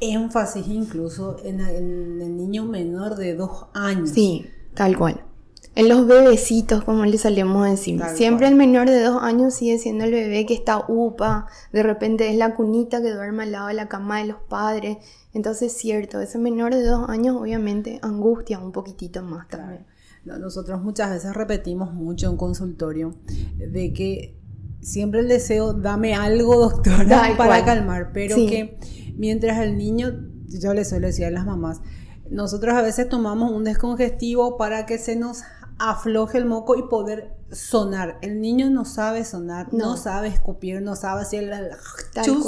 énfasis 0.00 0.66
incluso 0.66 1.38
en 1.44 1.60
el, 1.60 2.36
niño 2.36 2.64
menor 2.64 3.16
de 3.16 3.34
dos 3.34 3.66
años. 3.74 4.10
Sí, 4.10 4.46
tal 4.74 4.96
cual. 4.98 5.24
En 5.76 5.88
los 5.88 6.06
bebecitos, 6.06 6.84
como 6.84 7.04
le 7.04 7.16
solemos 7.16 7.68
decir. 7.68 8.02
Siempre 8.14 8.48
el 8.48 8.56
menor 8.56 8.90
de 8.90 9.02
dos 9.02 9.22
años 9.22 9.54
sigue 9.54 9.78
siendo 9.78 10.04
el 10.04 10.10
bebé 10.10 10.44
que 10.44 10.54
está 10.54 10.84
upa, 10.88 11.46
de 11.72 11.82
repente 11.82 12.28
es 12.28 12.36
la 12.36 12.54
cunita 12.54 13.00
que 13.00 13.12
duerme 13.12 13.44
al 13.44 13.52
lado 13.52 13.68
de 13.68 13.74
la 13.74 13.88
cama 13.88 14.18
de 14.18 14.26
los 14.26 14.38
padres. 14.48 14.98
Entonces, 15.32 15.72
cierto, 15.72 16.20
ese 16.20 16.38
menor 16.38 16.74
de 16.74 16.82
dos 16.82 17.08
años 17.08 17.36
obviamente 17.36 18.00
angustia 18.02 18.58
un 18.58 18.72
poquitito 18.72 19.22
más 19.22 19.48
también. 19.48 19.86
Nosotros 20.24 20.82
muchas 20.82 21.10
veces 21.10 21.34
repetimos 21.34 21.94
mucho 21.94 22.28
en 22.28 22.36
consultorio 22.36 23.14
de 23.56 23.92
que 23.92 24.36
siempre 24.80 25.20
el 25.20 25.28
deseo, 25.28 25.72
dame 25.72 26.14
algo, 26.14 26.56
doctora, 26.56 27.34
para 27.38 27.64
calmar, 27.64 28.10
pero 28.12 28.36
que 28.36 28.78
mientras 29.16 29.58
el 29.60 29.78
niño, 29.78 30.12
yo 30.48 30.74
le 30.74 30.84
suelo 30.84 31.06
decir 31.06 31.24
a 31.24 31.30
las 31.30 31.46
mamás, 31.46 31.80
nosotros 32.30 32.74
a 32.74 32.82
veces 32.82 33.08
tomamos 33.08 33.50
un 33.50 33.64
descongestivo 33.64 34.56
para 34.56 34.86
que 34.86 34.98
se 34.98 35.16
nos 35.16 35.42
afloje 35.80 36.36
el 36.36 36.44
moco 36.44 36.76
y 36.76 36.82
poder 36.82 37.34
sonar. 37.50 38.18
El 38.20 38.40
niño 38.40 38.68
no 38.68 38.84
sabe 38.84 39.24
sonar, 39.24 39.72
no, 39.72 39.96
sabe 39.96 40.28
escupir, 40.28 40.82
no 40.82 40.94
sabe 40.94 41.22
hacer 41.22 41.44
el 41.44 41.70
chus. 42.22 42.46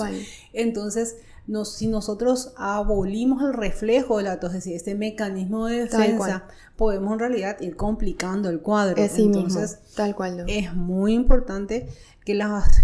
Entonces, 0.52 1.16
si 1.64 1.86
nosotros 1.88 2.52
abolimos 2.56 3.42
el 3.42 3.54
reflejo 3.54 4.18
de 4.18 4.24
la 4.24 4.38
tos, 4.38 4.50
es 4.50 4.56
decir, 4.56 4.76
este 4.76 4.94
mecanismo 4.94 5.66
de 5.66 5.86
defensa, 5.86 6.44
podemos 6.76 7.14
en 7.14 7.18
realidad 7.18 7.58
ir 7.60 7.74
complicando 7.74 8.50
el 8.50 8.60
cuadro. 8.60 9.02
Entonces, 9.02 9.78
tal 9.96 10.14
cual. 10.14 10.44
Es 10.46 10.74
muy 10.74 11.14
importante 11.14 11.88
que 12.26 12.34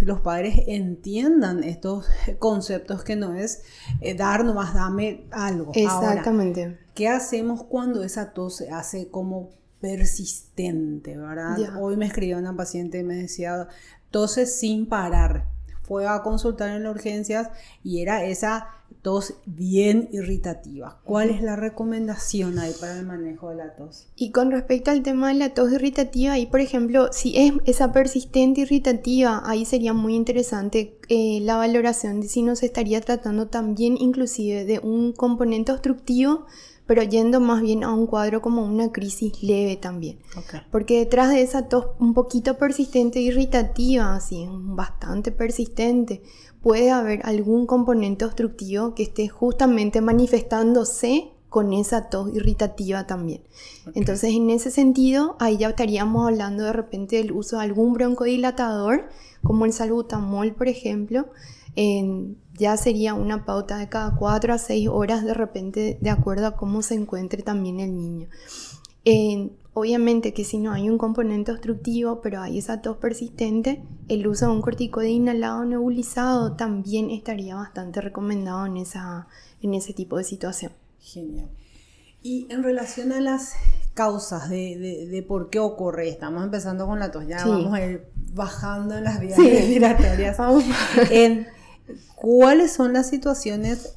los 0.00 0.20
padres 0.22 0.62
entiendan 0.66 1.62
estos 1.62 2.06
conceptos 2.38 3.04
que 3.04 3.16
no 3.16 3.34
es 3.34 3.62
eh, 4.00 4.14
dar 4.14 4.46
nomás 4.46 4.72
dame 4.72 5.26
algo. 5.30 5.72
Exactamente. 5.74 6.78
¿Qué 6.94 7.06
hacemos 7.06 7.62
cuando 7.64 8.02
esa 8.02 8.32
tos 8.32 8.56
se 8.56 8.70
hace 8.70 9.10
como 9.10 9.57
persistente, 9.80 11.16
verdad? 11.16 11.56
Hoy 11.80 11.96
me 11.96 12.06
escribió 12.06 12.38
una 12.38 12.56
paciente 12.56 12.98
y 12.98 13.04
me 13.04 13.14
decía, 13.14 13.68
tose 14.10 14.46
sin 14.46 14.86
parar. 14.86 15.46
Fue 15.82 16.06
a 16.06 16.22
consultar 16.22 16.68
en 16.70 16.82
las 16.82 16.94
urgencias 16.94 17.48
y 17.82 18.02
era 18.02 18.24
esa 18.24 18.68
tos 19.02 19.34
bien 19.46 20.08
irritativa. 20.12 21.00
¿Cuál 21.04 21.30
es 21.30 21.40
la 21.40 21.56
recomendación 21.56 22.58
ahí 22.58 22.74
para 22.78 22.98
el 22.98 23.06
manejo 23.06 23.50
de 23.50 23.56
la 23.56 23.74
tos? 23.74 24.08
Y 24.16 24.30
con 24.30 24.50
respecto 24.50 24.90
al 24.90 25.02
tema 25.02 25.28
de 25.28 25.34
la 25.34 25.54
tos 25.54 25.72
irritativa, 25.72 26.32
ahí 26.32 26.46
por 26.46 26.60
ejemplo, 26.60 27.08
si 27.12 27.36
es 27.38 27.54
esa 27.64 27.92
persistente 27.92 28.62
irritativa, 28.62 29.42
ahí 29.46 29.64
sería 29.64 29.94
muy 29.94 30.14
interesante 30.14 30.98
eh, 31.08 31.40
la 31.42 31.56
valoración 31.56 32.20
de 32.20 32.28
si 32.28 32.42
nos 32.42 32.62
estaría 32.62 33.00
tratando 33.00 33.46
también 33.46 33.96
inclusive 33.98 34.64
de 34.64 34.80
un 34.80 35.12
componente 35.12 35.72
obstructivo 35.72 36.46
pero 36.88 37.02
yendo 37.02 37.38
más 37.38 37.60
bien 37.60 37.84
a 37.84 37.92
un 37.92 38.06
cuadro 38.06 38.40
como 38.40 38.64
una 38.64 38.90
crisis 38.90 39.42
leve 39.42 39.76
también. 39.76 40.18
Porque 40.72 41.00
detrás 41.00 41.28
de 41.28 41.42
esa 41.42 41.68
tos 41.68 41.88
un 42.00 42.14
poquito 42.14 42.56
persistente 42.56 43.18
e 43.18 43.22
irritativa, 43.22 44.16
así, 44.16 44.48
bastante 44.50 45.30
persistente, 45.30 46.22
puede 46.62 46.90
haber 46.90 47.20
algún 47.26 47.66
componente 47.66 48.24
obstructivo 48.24 48.94
que 48.94 49.02
esté 49.02 49.28
justamente 49.28 50.00
manifestándose 50.00 51.28
con 51.50 51.74
esa 51.74 52.08
tos 52.08 52.34
irritativa 52.34 53.06
también. 53.06 53.42
Entonces, 53.94 54.32
en 54.32 54.48
ese 54.48 54.70
sentido, 54.70 55.36
ahí 55.40 55.58
ya 55.58 55.68
estaríamos 55.68 56.26
hablando 56.26 56.64
de 56.64 56.72
repente 56.72 57.16
del 57.16 57.32
uso 57.32 57.58
de 57.58 57.64
algún 57.64 57.92
broncodilatador, 57.92 59.10
como 59.42 59.66
el 59.66 59.74
salbutamol, 59.74 60.54
por 60.54 60.68
ejemplo, 60.68 61.26
ya 62.54 62.76
sería 62.76 63.14
una 63.14 63.44
pauta 63.44 63.78
de 63.78 63.88
cada 63.88 64.16
4 64.16 64.52
a 64.52 64.58
6 64.58 64.88
horas 64.88 65.24
de 65.24 65.34
repente 65.34 65.98
de 66.00 66.10
acuerdo 66.10 66.46
a 66.46 66.56
cómo 66.56 66.82
se 66.82 66.94
encuentre 66.94 67.42
también 67.42 67.80
el 67.80 67.96
niño. 67.96 68.28
obviamente 69.74 70.34
que 70.34 70.44
si 70.44 70.58
no 70.58 70.72
hay 70.72 70.90
un 70.90 70.98
componente 70.98 71.52
obstructivo, 71.52 72.20
pero 72.20 72.40
hay 72.40 72.58
esa 72.58 72.82
tos 72.82 72.96
persistente, 72.96 73.82
el 74.08 74.26
uso 74.26 74.46
de 74.46 74.52
un 74.52 74.62
corticoide 74.62 75.10
inhalado 75.10 75.64
nebulizado 75.64 76.56
también 76.56 77.10
estaría 77.10 77.54
bastante 77.54 78.00
recomendado 78.00 78.66
en, 78.66 78.76
esa, 78.76 79.28
en 79.62 79.74
ese 79.74 79.92
tipo 79.92 80.16
de 80.18 80.24
situación. 80.24 80.72
Genial. 81.00 81.48
Y 82.22 82.46
en 82.50 82.62
relación 82.64 83.12
a 83.12 83.20
las 83.20 83.54
causas 83.94 84.50
de, 84.50 85.24
por 85.26 85.50
qué 85.50 85.60
ocurre, 85.60 86.08
estamos 86.08 86.44
empezando 86.44 86.86
con 86.86 86.98
la 86.98 87.10
tos, 87.10 87.26
ya 87.26 87.44
vamos 87.46 87.72
a 87.72 87.84
ir 87.84 88.06
bajando 88.34 88.96
en 88.96 89.04
las 89.04 89.20
vías 89.20 89.38
respiratorias. 89.38 90.36
¿Cuáles 92.16 92.72
son 92.72 92.92
las 92.92 93.08
situaciones 93.08 93.94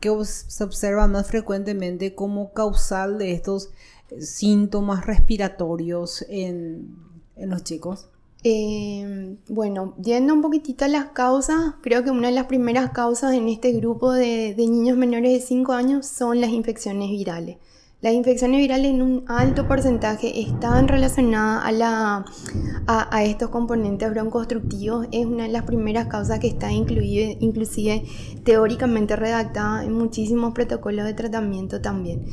que 0.00 0.10
se 0.24 0.64
observan 0.64 1.12
más 1.12 1.26
frecuentemente 1.26 2.14
como 2.14 2.52
causal 2.52 3.18
de 3.18 3.32
estos 3.32 3.70
síntomas 4.18 5.06
respiratorios 5.06 6.24
en, 6.28 6.96
los 7.36 7.64
chicos? 7.64 8.08
Em, 8.42 9.36
bueno, 9.48 9.94
yendo 10.02 10.32
un 10.32 10.42
poquitito 10.42 10.84
a 10.84 10.88
las 10.88 11.06
causas, 11.10 11.74
creo 11.82 12.02
que 12.04 12.10
una 12.10 12.28
de 12.28 12.34
las 12.34 12.46
primeras 12.46 12.90
causas 12.90 13.34
en 13.34 13.48
este 13.48 13.72
grupo 13.72 14.12
de, 14.12 14.54
de 14.54 14.66
niños 14.66 14.96
menores 14.96 15.32
de 15.32 15.40
5 15.40 15.72
años 15.72 16.06
son 16.06 16.40
las 16.40 16.50
infecciones 16.50 17.10
virales. 17.10 17.58
Las 18.02 18.14
infecciones 18.14 18.60
virales 18.60 18.92
en 18.92 19.02
un 19.02 19.24
alto 19.26 19.68
porcentaje 19.68 20.40
están 20.40 20.88
relacionadas 20.88 22.24
a, 22.86 23.24
estos 23.24 23.50
componentes 23.50 24.08
broncostructivos. 24.08 25.06
Es 25.12 25.26
una 25.26 25.42
de 25.42 25.50
las 25.50 25.64
primeras 25.64 26.06
causas 26.06 26.38
que 26.38 26.46
está 26.46 26.72
incluida, 26.72 27.36
inclusive 27.40 28.04
teóricamente 28.42 29.16
redactada 29.16 29.84
en 29.84 29.92
muchísimos 29.92 30.54
protocolos 30.54 31.04
de 31.04 31.12
tratamiento 31.12 31.82
también. 31.82 32.24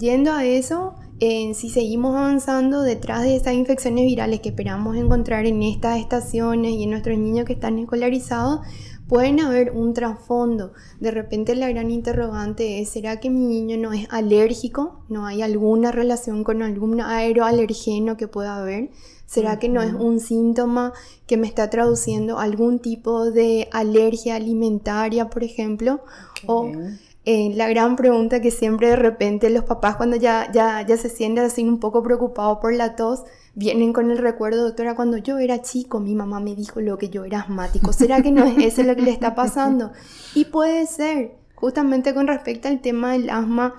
Yendo 0.00 0.32
a 0.32 0.46
eso, 0.46 0.94
si 1.20 1.68
seguimos 1.68 2.16
avanzando 2.16 2.80
detrás 2.80 3.22
de 3.22 3.36
esas 3.36 3.52
infecciones 3.52 4.06
virales 4.06 4.40
que 4.40 4.48
esperamos 4.48 4.96
encontrar 4.96 5.44
en 5.44 5.62
estas 5.62 6.00
estaciones 6.00 6.72
y 6.72 6.84
en 6.84 6.90
nuestros 6.90 7.18
niños 7.18 7.44
que 7.44 7.52
están 7.52 7.78
escolarizados, 7.78 8.60
pueden 9.06 9.40
haber 9.40 9.72
un 9.72 9.92
trasfondo. 9.92 10.72
De 11.00 11.10
repente 11.10 11.54
la 11.54 11.68
gran 11.68 11.90
interrogante 11.90 12.80
es, 12.80 12.88
¿será 12.88 13.20
que 13.20 13.28
mi 13.28 13.44
niño 13.44 13.76
no 13.76 13.92
es 13.92 14.06
alérgico? 14.10 15.04
¿No 15.10 15.26
hay 15.26 15.42
alguna 15.42 15.92
relación 15.92 16.44
con 16.44 16.62
algún 16.62 17.02
aeroalergeno 17.02 18.16
que 18.16 18.26
pueda 18.26 18.56
haber? 18.56 18.88
¿Será 19.26 19.58
que 19.58 19.68
no 19.68 19.82
es 19.82 19.92
un 19.92 20.18
síntoma 20.18 20.94
que 21.26 21.36
me 21.36 21.46
está 21.46 21.68
traduciendo 21.68 22.38
algún 22.38 22.78
tipo 22.78 23.30
de 23.30 23.68
alergia 23.70 24.36
alimentaria, 24.36 25.28
por 25.28 25.44
ejemplo? 25.44 26.00
O 26.46 26.72
eh, 27.26 27.52
la 27.54 27.68
gran 27.68 27.96
pregunta 27.96 28.40
que 28.40 28.50
siempre 28.50 28.88
de 28.88 28.96
repente 28.96 29.50
los 29.50 29.64
papás 29.64 29.96
cuando 29.96 30.16
ya, 30.16 30.50
ya, 30.52 30.80
ya 30.86 30.96
se 30.96 31.10
sienten 31.10 31.44
así 31.44 31.62
un 31.62 31.78
poco 31.78 32.02
preocupados 32.02 32.58
por 32.58 32.74
la 32.74 32.96
tos, 32.96 33.24
vienen 33.54 33.92
con 33.92 34.10
el 34.10 34.18
recuerdo, 34.18 34.64
doctora, 34.64 34.96
cuando 34.96 35.18
yo 35.18 35.38
era 35.38 35.60
chico, 35.60 36.00
mi 36.00 36.14
mamá 36.14 36.40
me 36.40 36.54
dijo 36.54 36.80
lo 36.80 36.96
que 36.96 37.10
yo 37.10 37.24
era 37.24 37.40
asmático. 37.40 37.92
¿Será 37.92 38.22
que 38.22 38.30
no 38.30 38.44
es 38.44 38.56
eso 38.58 38.82
lo 38.84 38.96
que 38.96 39.02
le 39.02 39.10
está 39.10 39.34
pasando? 39.34 39.92
Y 40.34 40.46
puede 40.46 40.86
ser, 40.86 41.34
justamente 41.56 42.14
con 42.14 42.26
respecto 42.26 42.68
al 42.68 42.80
tema 42.80 43.12
del 43.12 43.28
asma, 43.28 43.74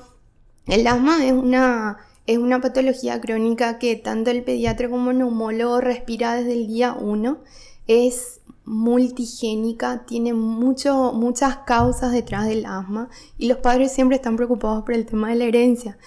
el 0.68 0.86
asma 0.86 1.26
es 1.26 1.32
una, 1.32 1.98
es 2.28 2.38
una 2.38 2.62
patología 2.62 3.20
crónica 3.22 3.80
que 3.80 3.96
tanto 3.96 4.30
el 4.30 4.44
pediatra 4.44 4.90
como 4.90 5.12
el 5.12 5.18
neumólogo 5.18 5.82
respira 5.82 6.36
desde 6.36 6.54
el 6.54 6.68
día 6.68 6.94
1. 6.94 7.40
Es 7.88 8.41
multigénica, 8.72 10.06
tiene 10.06 10.34
mucho, 10.34 11.12
muchas 11.12 11.58
causas 11.58 12.14
detrás 12.14 12.48
del 12.48 12.66
asma 12.66 13.10
y 13.38 13.50
los 13.50 13.58
padres 13.58 13.92
siempre 13.92 14.16
están 14.16 14.38
preocupados 14.38 14.84
por 14.84 14.94
el 14.94 15.06
tema 15.06 15.28
de 15.28 15.36
la 15.36 15.44
herencia. 15.44 15.98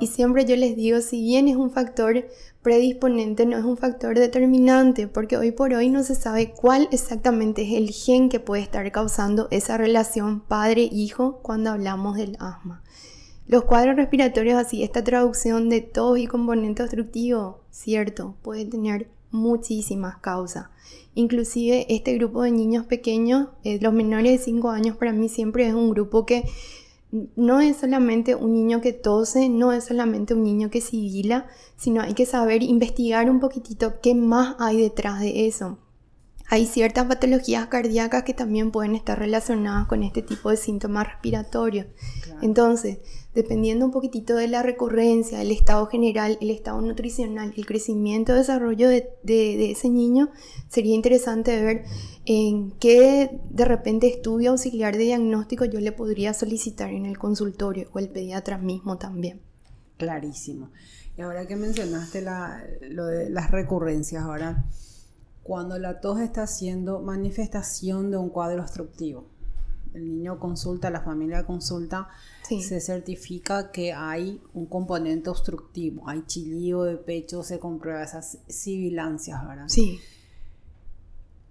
Y 0.00 0.06
siempre 0.06 0.44
yo 0.44 0.54
les 0.54 0.76
digo, 0.76 1.00
si 1.00 1.22
bien 1.22 1.48
es 1.48 1.56
un 1.56 1.70
factor 1.70 2.26
predisponente, 2.60 3.46
no 3.46 3.56
es 3.56 3.64
un 3.64 3.78
factor 3.78 4.18
determinante, 4.18 5.08
porque 5.08 5.38
hoy 5.38 5.50
por 5.50 5.72
hoy 5.72 5.88
no 5.88 6.02
se 6.02 6.14
sabe 6.14 6.52
cuál 6.52 6.88
exactamente 6.92 7.62
es 7.62 7.72
el 7.72 7.90
gen 7.90 8.28
que 8.28 8.38
puede 8.38 8.62
estar 8.64 8.92
causando 8.92 9.48
esa 9.50 9.78
relación 9.78 10.40
padre-hijo 10.40 11.38
cuando 11.40 11.70
hablamos 11.70 12.18
del 12.18 12.36
asma. 12.38 12.82
Los 13.46 13.64
cuadros 13.64 13.96
respiratorios, 13.96 14.58
así, 14.58 14.82
esta 14.82 15.02
traducción 15.02 15.70
de 15.70 15.80
tos 15.80 16.18
y 16.18 16.26
componente 16.26 16.82
obstructivo, 16.82 17.62
cierto, 17.70 18.34
puede 18.42 18.66
tener 18.66 19.08
muchísimas 19.30 20.18
causas. 20.18 20.66
Inclusive 21.14 21.86
este 21.88 22.14
grupo 22.14 22.42
de 22.42 22.50
niños 22.50 22.86
pequeños, 22.86 23.48
eh, 23.64 23.78
los 23.80 23.92
menores 23.92 24.32
de 24.32 24.44
5 24.44 24.70
años, 24.70 24.96
para 24.96 25.12
mí 25.12 25.28
siempre 25.28 25.66
es 25.66 25.74
un 25.74 25.90
grupo 25.90 26.26
que 26.26 26.44
no 27.36 27.60
es 27.60 27.78
solamente 27.78 28.34
un 28.34 28.52
niño 28.52 28.80
que 28.80 28.92
tose, 28.92 29.48
no 29.48 29.72
es 29.72 29.84
solamente 29.84 30.34
un 30.34 30.44
niño 30.44 30.70
que 30.70 30.80
sibila, 30.80 31.46
sino 31.76 32.02
hay 32.02 32.14
que 32.14 32.26
saber 32.26 32.62
investigar 32.62 33.28
un 33.30 33.40
poquitito 33.40 34.00
qué 34.00 34.14
más 34.14 34.54
hay 34.58 34.80
detrás 34.80 35.20
de 35.20 35.46
eso. 35.46 35.78
Hay 36.52 36.66
ciertas 36.66 37.06
patologías 37.06 37.68
cardíacas 37.68 38.24
que 38.24 38.34
también 38.34 38.72
pueden 38.72 38.96
estar 38.96 39.16
relacionadas 39.16 39.86
con 39.86 40.02
este 40.02 40.20
tipo 40.20 40.50
de 40.50 40.56
síntomas 40.56 41.06
respiratorios. 41.06 41.86
Entonces, 42.42 42.98
dependiendo 43.36 43.86
un 43.86 43.92
poquitito 43.92 44.34
de 44.34 44.48
la 44.48 44.64
recurrencia, 44.64 45.40
el 45.40 45.52
estado 45.52 45.86
general, 45.86 46.38
el 46.40 46.50
estado 46.50 46.80
nutricional, 46.80 47.54
el 47.56 47.66
crecimiento, 47.66 48.34
desarrollo 48.34 48.88
de, 48.88 49.10
de, 49.22 49.70
ese 49.70 49.90
niño, 49.90 50.30
sería 50.68 50.96
interesante 50.96 51.62
ver 51.62 51.84
en 52.26 52.72
qué 52.80 53.38
de 53.50 53.64
repente 53.64 54.08
estudio 54.08 54.50
auxiliar 54.50 54.96
de 54.96 55.04
diagnóstico 55.04 55.66
yo 55.66 55.78
le 55.78 55.92
podría 55.92 56.34
solicitar 56.34 56.90
en 56.90 57.06
el 57.06 57.16
consultorio 57.16 57.88
o 57.92 58.00
el 58.00 58.08
pediatra 58.08 58.58
mismo 58.58 58.98
también. 58.98 59.40
Clarísimo. 59.98 60.70
Y 61.16 61.20
ahora 61.20 61.46
que 61.46 61.54
mencionaste 61.54 62.24
lo 62.90 63.06
de 63.06 63.30
las 63.30 63.52
recurrencias, 63.52 64.24
ahora 64.24 64.64
cuando 65.42 65.78
la 65.78 66.00
tos 66.00 66.20
está 66.20 66.46
siendo 66.46 67.00
manifestación 67.00 68.10
de 68.10 68.16
un 68.16 68.28
cuadro 68.28 68.62
obstructivo. 68.62 69.26
El 69.94 70.06
niño 70.06 70.38
consulta, 70.38 70.90
la 70.90 71.00
familia 71.00 71.44
consulta, 71.44 72.08
se 72.44 72.80
certifica 72.80 73.72
que 73.72 73.92
hay 73.92 74.40
un 74.54 74.66
componente 74.66 75.30
obstructivo, 75.30 76.08
hay 76.08 76.22
chillido 76.26 76.84
de 76.84 76.96
pecho, 76.96 77.42
se 77.42 77.58
comprueba 77.58 78.02
esas 78.02 78.38
sibilancias, 78.48 79.46
¿verdad? 79.46 79.64
Sí. 79.68 79.98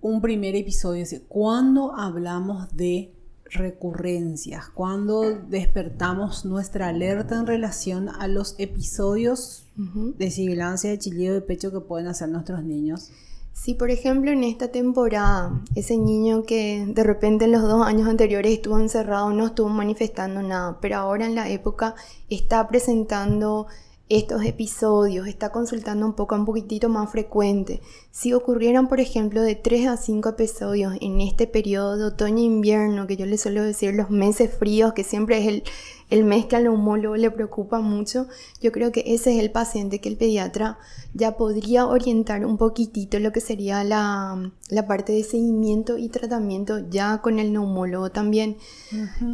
Un 0.02 0.22
primer 0.22 0.56
episodio 0.56 1.04
es 1.04 1.22
cuando 1.28 1.94
hablamos 1.96 2.74
de 2.76 3.14
recurrencias, 3.52 4.70
cuando 4.70 5.24
despertamos 5.50 6.46
nuestra 6.46 6.90
alerta 6.90 7.38
en 7.38 7.48
relación 7.48 8.10
a 8.10 8.28
los 8.28 8.56
episodios 8.58 9.66
de 9.76 10.32
sibilancia, 10.32 10.90
de 10.92 11.00
chillido 11.00 11.34
de 11.34 11.42
pecho 11.42 11.72
que 11.72 11.82
pueden 11.82 12.08
hacer 12.08 12.30
nuestros 12.30 12.64
niños. 12.64 13.12
Si 13.62 13.74
por 13.74 13.92
ejemplo 13.92 14.32
en 14.32 14.46
esta 14.46 14.70
temporada 14.70 15.62
ese 15.76 15.98
niño 15.98 16.44
que 16.44 16.86
de 16.88 17.04
repente 17.04 17.44
en 17.44 17.52
los 17.52 17.62
dos 17.64 17.86
años 17.86 18.08
anteriores 18.08 18.54
estuvo 18.54 18.80
encerrado 18.80 19.34
no 19.34 19.48
estuvo 19.48 19.68
manifestando 19.68 20.42
nada, 20.42 20.78
pero 20.80 20.96
ahora 20.96 21.26
en 21.26 21.36
la 21.36 21.50
época 21.50 21.94
está 22.30 22.66
presentando 22.70 23.68
estos 24.08 24.44
episodios, 24.46 25.28
está 25.28 25.52
consultando 25.52 26.06
un 26.06 26.14
poco, 26.14 26.36
un 26.36 26.46
poquitito 26.46 26.90
más 26.90 27.12
frecuente. 27.12 27.82
Si 28.12 28.34
ocurrieran, 28.34 28.88
por 28.88 29.00
ejemplo, 29.00 29.42
de 29.44 29.54
3 29.54 29.88
a 29.88 29.98
5 29.98 30.30
episodios 30.30 30.96
en 31.00 31.22
este 31.22 31.46
periodo 31.46 31.96
de 31.96 32.06
otoño-invierno, 32.06 33.06
que 33.06 33.18
yo 33.18 33.28
le 33.28 33.38
suelo 33.38 33.62
decir 33.62 33.94
los 33.94 34.10
meses 34.10 34.52
fríos, 34.52 34.94
que 34.94 35.04
siempre 35.04 35.38
es 35.38 35.48
el, 35.48 35.64
el 36.10 36.24
mes 36.24 36.46
que 36.46 36.56
al 36.56 36.64
neumólogo 36.64 37.16
le 37.16 37.32
preocupa 37.32 37.80
mucho, 37.80 38.28
yo 38.62 38.72
creo 38.72 38.92
que 38.92 39.04
ese 39.06 39.34
es 39.34 39.40
el 39.40 39.52
paciente 39.52 40.00
que 40.00 40.10
el 40.10 40.18
pediatra 40.18 40.80
ya 41.14 41.38
podría 41.38 41.88
orientar 41.88 42.46
un 42.46 42.58
poquitito 42.58 43.20
lo 43.20 43.32
que 43.32 43.42
sería 43.42 43.84
la, 43.84 44.52
parte 44.88 45.12
de 45.14 45.24
seguimiento 45.24 45.98
y 45.98 46.10
tratamiento 46.10 46.80
ya 46.90 47.22
con 47.22 47.40
el 47.40 47.52
neumólogo 47.52 48.12
también. 48.12 48.58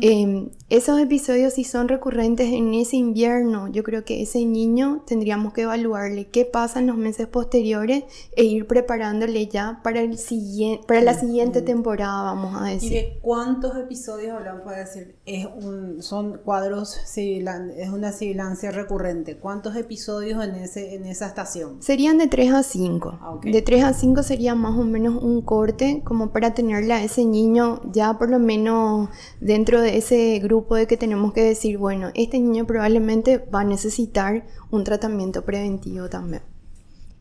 Em, 0.01 0.50
esos 0.70 1.00
episodios 1.00 1.53
si 1.53 1.63
son 1.63 1.88
recurrentes 1.88 2.51
en 2.51 2.74
ese 2.74 2.98
invierno, 2.98 3.67
yo 3.67 3.84
creo 3.84 4.03
que 4.03 4.22
ese 4.22 4.46
niño 4.46 5.03
tendríamos 5.05 5.53
que 5.53 5.62
evaluarle 5.62 6.27
qué 6.27 6.46
pasa 6.46 6.79
en 6.79 6.88
los 6.88 6.98
meses 6.98 7.27
posteriores 7.27 8.03
e 8.36 8.44
ir 8.44 8.67
preparándole 8.67 9.48
ya 9.48 9.79
para, 9.84 10.01
el 10.01 10.17
siguiente, 10.17 10.86
para 10.88 11.01
la 11.01 11.13
siguiente 11.13 11.62
temporada, 11.62 12.24
vamos 12.24 12.60
a 12.60 12.65
decir. 12.65 12.91
¿Y 12.91 12.96
de 12.96 13.20
cuántos 13.22 13.77
episodios 13.77 14.36
hablamos 14.36 14.63
para 14.63 14.79
decir? 14.79 15.15
Es 15.25 15.46
un, 15.46 16.01
son 16.01 16.39
cuadros 16.44 16.64
es 16.67 17.89
una 17.89 18.12
sibilancia 18.12 18.72
recurrente. 18.72 19.38
¿Cuántos 19.38 19.75
episodios 19.75 20.43
en, 20.43 20.55
ese, 20.55 20.95
en 20.95 21.05
esa 21.05 21.27
estación? 21.27 21.81
Serían 21.81 22.17
de 22.17 22.27
3 22.27 22.53
a 22.53 22.63
5. 22.63 23.19
Ah, 23.22 23.39
de 23.43 23.62
3 23.62 23.84
a 23.84 23.93
5 23.93 24.24
sería 24.24 24.55
más 24.55 24.77
o 24.77 24.84
menos 24.84 25.22
un 25.22 25.41
corte 25.41 26.01
como 26.03 26.31
para 26.31 26.53
tenerle 26.53 26.93
a 26.93 27.03
ese 27.03 27.25
niño 27.25 27.81
ya 27.91 28.17
por 28.17 28.29
lo 28.29 28.39
menos 28.39 29.10
dentro 29.39 29.81
de 29.81 29.98
ese 29.98 30.39
grupo 30.39 30.75
de 30.75 30.88
que 30.88 30.98
tenemos 30.98 31.34
que 31.34 31.43
decir, 31.43 31.77
bueno, 31.77 32.10
este 32.13 32.39
niño 32.39 32.65
probablemente 32.65 33.38
va 33.38 33.62
a 33.62 33.65
necesitar 33.65 34.45
un 34.72 34.84
tratamiento 34.84 35.43
preventivo 35.43 36.10
también. 36.10 36.43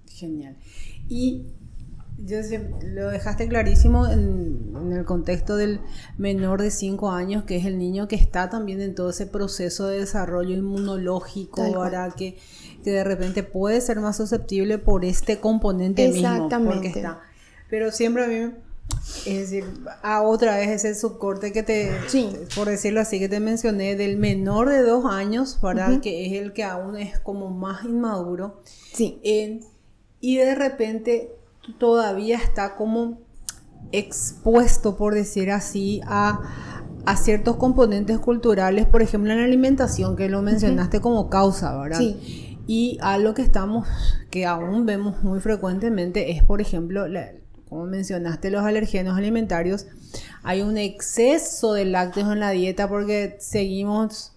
Genial. 0.06 0.56
Y 1.08 1.46
yo 2.26 2.38
lo 2.82 3.10
dejaste 3.10 3.48
clarísimo 3.48 4.06
en, 4.06 4.92
el 4.92 5.04
contexto 5.04 5.56
del 5.56 5.80
menor 6.18 6.62
de 6.62 6.70
5 6.70 7.10
años, 7.10 7.44
que 7.44 7.56
es 7.56 7.66
el 7.66 7.78
niño 7.78 8.08
que 8.08 8.16
está 8.16 8.48
también 8.48 8.80
en 8.80 8.94
todo 8.94 9.10
ese 9.10 9.26
proceso 9.26 9.86
de 9.88 10.00
desarrollo 10.00 10.54
inmunológico, 10.54 11.62
ahora 11.62 12.12
que, 12.16 12.38
que, 12.82 12.90
de 12.90 13.04
repente 13.04 13.42
puede 13.42 13.80
ser 13.80 14.00
más 14.00 14.16
susceptible 14.16 14.78
por 14.78 15.04
este 15.04 15.40
componente 15.40 16.08
mismo. 16.08 16.48
Porque 16.48 16.88
está. 16.88 17.20
Pero 17.68 17.90
siempre 17.92 18.24
a 18.24 18.28
mí, 18.28 18.54
es 19.26 19.50
decir, 19.50 19.64
a 20.02 20.22
otra 20.22 20.56
vez 20.56 20.68
ese 20.68 20.94
subcorte 20.94 21.52
que 21.52 21.62
te, 21.62 21.92
por 22.54 22.68
decirlo 22.68 23.00
así, 23.00 23.18
que 23.18 23.28
te 23.28 23.40
mencioné, 23.40 23.96
del 23.96 24.16
menor 24.16 24.70
de 24.70 24.82
2 24.82 25.06
años, 25.06 25.58
¿verdad? 25.62 26.00
Que 26.00 26.26
es 26.26 26.42
el 26.42 26.52
que 26.52 26.64
aún 26.64 26.96
es 26.96 27.18
como 27.18 27.50
más 27.50 27.84
inmaduro. 27.84 28.62
Sí. 28.92 29.18
y 30.20 30.36
de 30.36 30.54
repente 30.54 31.32
todavía 31.78 32.36
está 32.36 32.76
como 32.76 33.20
expuesto, 33.92 34.96
por 34.96 35.14
decir 35.14 35.50
así, 35.50 36.00
a, 36.06 36.40
ciertos 37.16 37.56
componentes 37.56 38.18
culturales, 38.18 38.86
por 38.86 39.02
ejemplo, 39.02 39.30
en 39.32 39.38
la 39.38 39.44
alimentación, 39.44 40.16
que 40.16 40.28
lo 40.28 40.40
mencionaste 40.40 41.00
como 41.00 41.28
causa, 41.28 41.76
¿verdad? 41.78 41.98
Sí. 41.98 42.58
Y 42.66 42.98
algo 43.02 43.34
que 43.34 43.42
estamos, 43.42 43.86
que 44.30 44.46
aún 44.46 44.86
vemos 44.86 45.22
muy 45.22 45.40
frecuentemente 45.40 46.30
es, 46.30 46.42
por 46.42 46.62
ejemplo, 46.62 47.04
como 47.68 47.84
mencionaste, 47.84 48.50
los 48.50 48.64
alergenos 48.64 49.18
alimentarios. 49.18 49.86
Hay 50.42 50.62
un 50.62 50.78
exceso 50.78 51.74
de 51.74 51.84
lácteos 51.84 52.32
en 52.32 52.40
la 52.40 52.50
dieta 52.50 52.88
porque 52.88 53.36
seguimos 53.38 54.33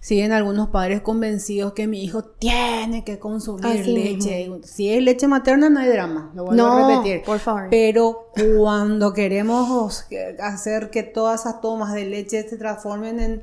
siguen 0.00 0.32
algunos 0.32 0.70
padres 0.70 1.02
convencidos 1.02 1.74
que 1.74 1.86
mi 1.86 2.02
hijo 2.02 2.24
tiene 2.24 3.04
que 3.04 3.18
consumir 3.18 3.86
leche. 3.86 4.50
Si 4.64 4.90
es 4.90 5.02
leche 5.02 5.28
materna 5.28 5.68
no 5.68 5.78
hay 5.78 5.90
drama, 5.90 6.32
lo 6.34 6.46
voy 6.46 6.58
a 6.58 6.88
repetir. 6.88 7.22
Por 7.22 7.38
favor. 7.38 7.68
Pero 7.70 8.30
cuando 8.34 9.12
queremos 9.12 10.06
hacer 10.40 10.90
que 10.90 11.02
todas 11.02 11.42
esas 11.42 11.60
tomas 11.60 11.92
de 11.92 12.06
leche 12.06 12.48
se 12.48 12.56
transformen 12.56 13.42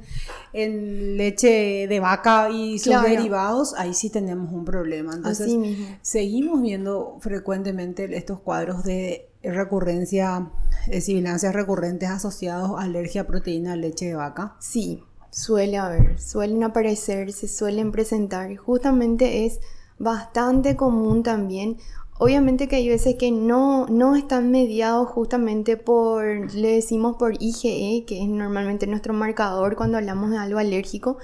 en, 0.53 1.17
leche 1.17 1.87
de 1.87 1.99
vaca 1.99 2.49
y 2.49 2.79
sus 2.79 3.01
derivados, 3.03 3.75
ahí 3.75 3.93
sí 3.93 4.09
tenemos 4.09 4.51
un 4.51 4.65
problema. 4.65 5.13
Entonces, 5.13 5.55
seguimos 6.01 6.61
viendo 6.61 7.17
frecuentemente 7.19 8.17
estos 8.17 8.39
cuadros 8.39 8.83
de 8.83 9.29
recurrencia, 9.43 10.49
de 10.87 11.01
sibilancias 11.01 11.53
recurrentes 11.53 12.09
asociados 12.09 12.71
a 12.79 12.83
alergia 12.83 13.21
a 13.21 13.27
proteína 13.27 13.71
de 13.71 13.77
leche 13.77 14.05
de 14.07 14.15
vaca. 14.15 14.55
Sí, 14.59 15.03
suele 15.37 15.77
haber, 15.77 16.19
suelen 16.19 16.63
aparecer, 16.63 17.31
se 17.31 17.47
suelen 17.47 17.91
presentar. 17.91 18.55
Justamente 18.55 19.45
es 19.45 19.59
bastante 19.99 20.75
común 20.75 21.21
también. 21.21 21.77
Obviamente 22.17 22.67
que 22.67 22.77
hay 22.77 22.89
veces 22.89 23.17
que 23.17 23.29
no, 23.29 23.85
no 23.85 24.15
están 24.15 24.49
mediados 24.49 25.07
justamente 25.07 25.77
por, 25.77 26.51
le 26.55 26.71
decimos 26.71 27.17
por 27.17 27.35
IgE, 27.39 28.03
que 28.07 28.23
es 28.23 28.27
normalmente 28.27 28.87
nuestro 28.87 29.13
marcador 29.13 29.75
cuando 29.75 29.99
hablamos 29.99 30.31
de 30.31 30.37
algo 30.37 30.57
alérgico, 30.57 31.19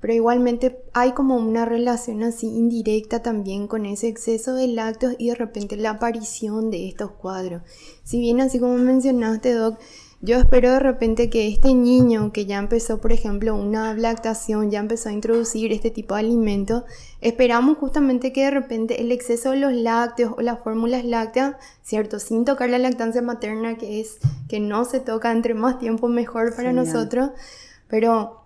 pero 0.00 0.14
igualmente 0.14 0.80
hay 0.94 1.12
como 1.12 1.36
una 1.36 1.66
relación 1.66 2.22
así 2.22 2.46
indirecta 2.46 3.20
también 3.20 3.66
con 3.66 3.84
ese 3.84 4.08
exceso 4.08 4.54
de 4.54 4.68
lácteos 4.68 5.14
y 5.18 5.28
de 5.28 5.34
repente 5.34 5.76
la 5.76 5.90
aparición 5.90 6.70
de 6.70 6.88
estos 6.88 7.10
cuadros. 7.10 7.60
Si 8.02 8.18
bien 8.18 8.40
así 8.40 8.58
como 8.58 8.78
mencionaste, 8.78 9.52
Doc, 9.52 9.78
yo 10.20 10.36
espero 10.36 10.72
de 10.72 10.80
repente 10.80 11.30
que 11.30 11.46
este 11.46 11.74
niño 11.74 12.32
que 12.32 12.44
ya 12.44 12.58
empezó, 12.58 13.00
por 13.00 13.12
ejemplo, 13.12 13.54
una 13.54 13.94
lactación, 13.94 14.70
ya 14.70 14.80
empezó 14.80 15.10
a 15.10 15.12
introducir 15.12 15.72
este 15.72 15.92
tipo 15.92 16.14
de 16.14 16.20
alimentos, 16.20 16.82
esperamos 17.20 17.78
justamente 17.78 18.32
que 18.32 18.44
de 18.44 18.50
repente 18.50 19.00
el 19.00 19.12
exceso 19.12 19.52
de 19.52 19.58
los 19.58 19.72
lácteos 19.72 20.34
o 20.36 20.40
las 20.42 20.58
fórmulas 20.58 21.04
lácteas, 21.04 21.54
¿cierto? 21.82 22.18
Sin 22.18 22.44
tocar 22.44 22.68
la 22.68 22.78
lactancia 22.78 23.22
materna, 23.22 23.78
que 23.78 24.00
es 24.00 24.18
que 24.48 24.58
no 24.58 24.84
se 24.84 24.98
toca 24.98 25.30
entre 25.30 25.54
más 25.54 25.78
tiempo 25.78 26.08
mejor 26.08 26.54
para 26.56 26.72
nosotros, 26.72 27.30
pero 27.86 28.42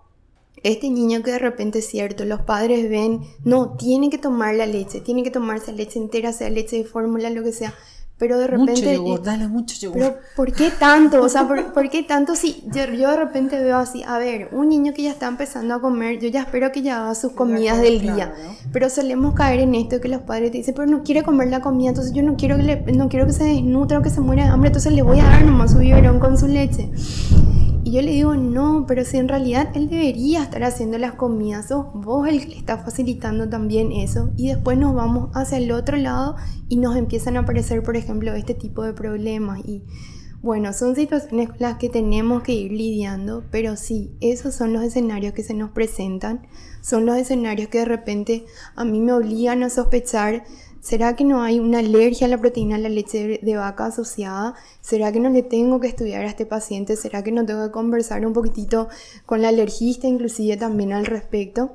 este 0.61 0.91
niño 0.91 1.23
que 1.23 1.31
de 1.31 1.39
repente 1.39 1.79
es 1.79 1.87
cierto, 1.87 2.23
los 2.23 2.41
padres 2.41 2.87
ven, 2.87 3.21
no, 3.43 3.75
tiene 3.77 4.11
que 4.11 4.19
tomar 4.19 4.53
la 4.53 4.67
leche, 4.67 5.01
tiene 5.01 5.23
que 5.23 5.31
tomarse 5.31 5.73
leche 5.73 5.97
entera, 5.97 6.33
sea 6.33 6.51
leche 6.51 6.77
de 6.77 6.83
fórmula, 6.85 7.31
lo 7.31 7.43
que 7.43 7.51
sea 7.51 7.73
pero 8.17 8.37
de 8.37 8.47
repente... 8.47 8.71
Mucho 8.71 8.91
yogur, 8.91 9.23
dale 9.23 9.47
mucho 9.47 9.75
yogur. 9.79 9.97
Pero 9.97 10.15
¿por 10.35 10.53
qué 10.53 10.71
tanto? 10.71 11.21
O 11.21 11.29
sea, 11.29 11.47
¿por, 11.47 11.89
qué 11.89 12.03
tanto 12.03 12.35
si 12.35 12.63
yo, 12.67 12.85
de 12.85 13.17
repente 13.17 13.61
veo 13.61 13.77
así, 13.77 14.03
a 14.03 14.17
ver, 14.17 14.49
un 14.51 14.69
niño 14.69 14.93
que 14.93 15.03
ya 15.03 15.11
está 15.11 15.27
empezando 15.27 15.73
a 15.73 15.81
comer, 15.81 16.19
yo 16.19 16.29
ya 16.29 16.41
espero 16.41 16.71
que 16.71 16.81
ya 16.81 17.01
haga 17.01 17.15
sus 17.15 17.33
comidas 17.33 17.81
del 17.81 18.01
día, 18.01 18.33
pero 18.71 18.89
solemos 18.89 19.33
caer 19.33 19.59
en 19.61 19.75
esto 19.75 19.99
que 19.99 20.07
los 20.07 20.21
padres 20.21 20.51
te 20.51 20.59
dicen, 20.59 20.73
pero 20.75 20.87
no 20.87 21.03
quiere 21.03 21.23
comer 21.23 21.49
la 21.49 21.61
comida, 21.61 21.89
entonces 21.89 22.13
yo 22.13 22.23
no 22.23 22.35
quiero 22.35 22.57
que, 22.57 22.93
no 22.93 23.09
quiero 23.09 23.25
que 23.25 23.33
se 23.33 23.43
desnutra 23.43 23.99
o 23.99 24.01
que 24.01 24.09
se 24.09 24.21
muera 24.21 24.43
de 24.43 24.49
hambre, 24.49 24.69
entonces 24.69 24.93
le 24.93 25.01
voy 25.01 25.19
a 25.19 25.23
dar 25.25 25.43
nomás 25.43 25.71
su 25.71 25.79
biberón 25.79 26.19
con 26.19 26.37
su 26.37 26.47
leche. 26.47 26.89
Y 27.85 27.91
yo 27.91 28.01
le 28.01 28.11
digo, 28.11 28.35
no, 28.35 28.85
pero 28.87 29.03
si 29.03 29.17
en 29.17 29.27
realidad 29.27 29.69
él 29.75 29.89
debería 29.89 30.43
estar 30.43 30.63
haciendo 30.63 30.97
las 30.97 31.15
comidas, 31.15 31.67
sos 31.67 31.87
vos 31.93 32.27
el 32.29 32.39
que 32.39 32.47
le 32.47 32.57
está 32.57 32.77
facilitando 32.77 33.49
también 33.49 33.91
eso. 33.91 34.31
Y 34.37 34.47
después 34.47 34.77
nos 34.77 34.95
vamos 34.95 35.31
hacia 35.33 35.57
el 35.57 35.69
otro 35.71 35.97
lado 35.97 36.37
y 36.69 36.77
nos 36.77 36.95
empiezan 36.95 37.35
a 37.35 37.41
aparecer, 37.41 37.83
por 37.83 37.97
ejemplo, 37.97 38.33
este 38.33 38.53
tipo 38.53 38.83
de 38.83 38.93
problemas. 38.93 39.59
Y 39.65 39.83
bueno, 40.41 40.71
son 40.71 40.95
situaciones 40.95 41.49
con 41.49 41.57
las 41.59 41.77
que 41.77 41.89
tenemos 41.89 42.43
que 42.43 42.53
ir 42.53 42.71
lidiando, 42.71 43.43
pero 43.51 43.75
sí, 43.75 44.15
esos 44.21 44.55
son 44.55 44.71
los 44.71 44.83
escenarios 44.83 45.33
que 45.33 45.43
se 45.43 45.53
nos 45.53 45.71
presentan, 45.71 46.47
son 46.81 47.05
los 47.05 47.17
escenarios 47.17 47.67
que 47.69 47.79
de 47.79 47.85
repente 47.85 48.45
a 48.75 48.85
mí 48.85 48.99
me 48.99 49.13
obligan 49.13 49.63
a 49.63 49.69
sospechar, 49.69 50.43
¿será 50.83 51.15
que 51.15 51.23
no 51.23 51.41
hay 51.41 51.59
una 51.59 51.79
alergia 51.79 52.27
a 52.27 52.29
la 52.29 52.37
proteína 52.37 52.75
de 52.77 52.83
la 52.83 52.89
leche 52.89 53.39
de 53.41 53.55
vaca 53.55 53.87
asociada? 53.87 54.53
¿Será 54.81 55.11
que 55.11 55.19
no 55.19 55.29
le 55.29 55.41
tengo 55.41 55.79
que 55.79 55.87
estudiar 55.87 56.23
a 56.23 56.29
este 56.29 56.45
paciente? 56.45 56.95
¿Será 56.95 57.23
que 57.23 57.31
no 57.31 57.43
tengo 57.45 57.65
que 57.65 57.71
conversar 57.71 58.23
un 58.25 58.33
poquitito 58.33 58.89
con 59.25 59.41
la 59.41 59.47
alergista 59.47 60.07
inclusive 60.07 60.57
también 60.57 60.93
al 60.93 61.07
respecto? 61.07 61.71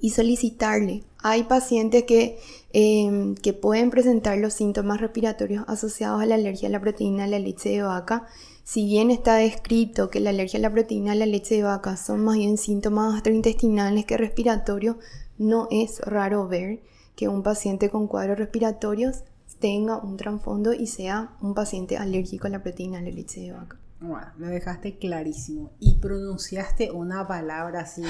Y 0.00 0.10
solicitarle. 0.10 1.04
Hay 1.22 1.44
pacientes 1.44 2.02
que 2.02 2.38
Em, 2.74 3.34
que 3.34 3.52
pueden 3.52 3.90
presentar 3.90 4.38
los 4.38 4.54
síntomas 4.54 4.98
respiratorios 4.98 5.64
asociados 5.68 6.22
a 6.22 6.26
la 6.26 6.36
alergia 6.36 6.68
a 6.68 6.72
la 6.72 6.80
proteína 6.80 7.24
de 7.24 7.30
la 7.32 7.38
leche 7.38 7.68
de 7.68 7.82
vaca. 7.82 8.26
Si 8.64 8.86
bien 8.86 9.10
está 9.10 9.34
descrito 9.34 10.08
que 10.08 10.20
la 10.20 10.30
alergia 10.30 10.58
a 10.58 10.62
la 10.62 10.72
proteína 10.72 11.12
de 11.12 11.18
la 11.18 11.26
leche 11.26 11.56
de 11.56 11.64
vaca 11.64 11.98
son 11.98 12.24
más 12.24 12.38
bien 12.38 12.56
síntomas 12.56 13.12
gastrointestinales 13.12 14.06
que 14.06 14.16
respiratorios, 14.16 14.96
no 15.36 15.68
es 15.70 16.00
raro 16.00 16.48
ver 16.48 16.80
que 17.16 17.28
un 17.28 17.42
paciente 17.42 17.90
con 17.90 18.06
cuadros 18.06 18.38
respiratorios 18.38 19.24
tenga 19.60 19.98
un 19.98 20.16
trasfondo 20.16 20.72
y 20.72 20.86
sea 20.86 21.30
un 21.40 21.54
paciente 21.54 21.96
alérgico 21.96 22.46
a 22.46 22.50
la 22.50 22.62
proteína 22.62 23.00
de 23.00 23.12
leche 23.12 23.40
de 23.40 23.52
vaca. 23.52 23.76
Bueno, 24.00 24.26
me 24.36 24.48
dejaste 24.48 24.98
clarísimo. 24.98 25.70
Y 25.78 25.94
pronunciaste 25.94 26.90
una 26.90 27.28
palabra 27.28 27.82
así 27.82 28.02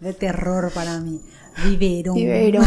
de 0.00 0.12
terror 0.12 0.72
para 0.72 0.98
mí. 0.98 1.20
Viverón. 1.64 2.16
Viverón. 2.16 2.66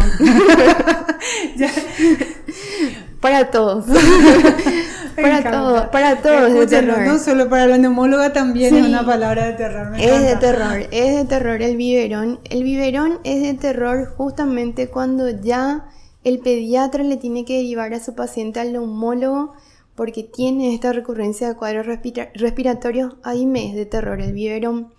para 3.20 3.50
todos. 3.50 3.84
para 5.22 5.50
todos, 5.50 5.88
para 5.88 6.22
todos. 6.22 6.50
No 7.04 7.18
solo 7.18 7.48
para 7.48 7.66
la 7.66 7.78
neumóloga 7.78 8.32
también 8.32 8.74
es 8.74 8.86
una 8.86 9.04
palabra 9.04 9.46
de 9.46 9.52
terror. 9.54 9.94
es 9.98 10.22
de 10.22 10.36
terror, 10.36 10.88
es 10.90 11.16
de 11.16 11.24
terror 11.24 11.62
el 11.62 11.76
biberón. 11.76 12.40
El 12.50 12.62
biberón 12.62 13.20
es 13.24 13.42
de 13.42 13.54
terror 13.54 14.14
justamente 14.16 14.88
cuando 14.88 15.28
ya 15.30 15.88
el 16.24 16.38
pediatra 16.38 17.04
le 17.04 17.16
tiene 17.16 17.44
que 17.44 17.58
derivar 17.58 17.92
a 17.94 18.00
su 18.00 18.14
paciente 18.14 18.60
al 18.60 18.72
neumólogo 18.72 19.54
porque 19.94 20.24
tiene 20.24 20.74
esta 20.74 20.92
recurrencia 20.92 21.48
de 21.48 21.54
cuadros 21.54 21.86
respiratorios, 21.86 23.14
ahí 23.22 23.46
me 23.46 23.68
es 23.68 23.76
de 23.76 23.86
terror 23.86 24.20
el 24.20 24.32
biberón. 24.32 24.92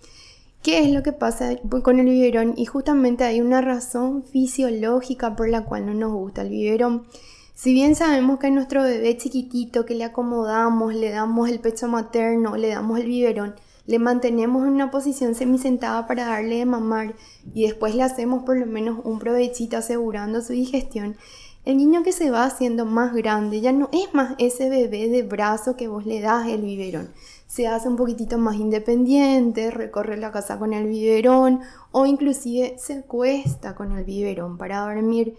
¿Qué 0.62 0.80
es 0.80 0.90
lo 0.90 1.02
que 1.02 1.12
pasa 1.12 1.56
con 1.82 2.00
el 2.00 2.06
biberón? 2.06 2.54
Y 2.56 2.64
justamente 2.64 3.24
hay 3.24 3.40
una 3.40 3.60
razón 3.60 4.24
fisiológica 4.24 5.36
por 5.36 5.48
la 5.48 5.64
cual 5.64 5.86
no 5.86 5.94
nos 5.94 6.12
gusta 6.12 6.42
el 6.42 6.48
biberón. 6.48 7.06
Si 7.56 7.72
bien 7.72 7.94
sabemos 7.94 8.38
que 8.38 8.48
a 8.48 8.50
nuestro 8.50 8.82
bebé 8.82 9.16
chiquitito 9.16 9.86
que 9.86 9.94
le 9.94 10.04
acomodamos, 10.04 10.94
le 10.94 11.08
damos 11.08 11.48
el 11.48 11.58
pecho 11.58 11.88
materno, 11.88 12.54
le 12.54 12.68
damos 12.68 13.00
el 13.00 13.06
biberón, 13.06 13.54
le 13.86 13.98
mantenemos 13.98 14.66
en 14.66 14.74
una 14.74 14.90
posición 14.90 15.34
semisentada 15.34 16.06
para 16.06 16.26
darle 16.26 16.56
de 16.56 16.66
mamar 16.66 17.14
y 17.54 17.62
después 17.62 17.94
le 17.94 18.02
hacemos 18.02 18.42
por 18.42 18.58
lo 18.58 18.66
menos 18.66 18.98
un 19.04 19.18
provechito 19.18 19.78
asegurando 19.78 20.42
su 20.42 20.52
digestión, 20.52 21.16
el 21.64 21.78
niño 21.78 22.02
que 22.02 22.12
se 22.12 22.30
va 22.30 22.44
haciendo 22.44 22.84
más 22.84 23.14
grande 23.14 23.62
ya 23.62 23.72
no 23.72 23.88
es 23.90 24.12
más 24.12 24.34
ese 24.36 24.68
bebé 24.68 25.08
de 25.08 25.22
brazo 25.22 25.76
que 25.78 25.88
vos 25.88 26.04
le 26.04 26.20
das 26.20 26.46
el 26.48 26.60
biberón. 26.60 27.08
Se 27.46 27.68
hace 27.68 27.88
un 27.88 27.96
poquitito 27.96 28.36
más 28.36 28.56
independiente, 28.56 29.70
recorre 29.70 30.18
la 30.18 30.30
casa 30.30 30.58
con 30.58 30.74
el 30.74 30.88
biberón 30.88 31.62
o 31.90 32.04
inclusive 32.04 32.76
se 32.78 32.98
acuesta 32.98 33.74
con 33.74 33.96
el 33.96 34.04
biberón 34.04 34.58
para 34.58 34.80
dormir. 34.80 35.38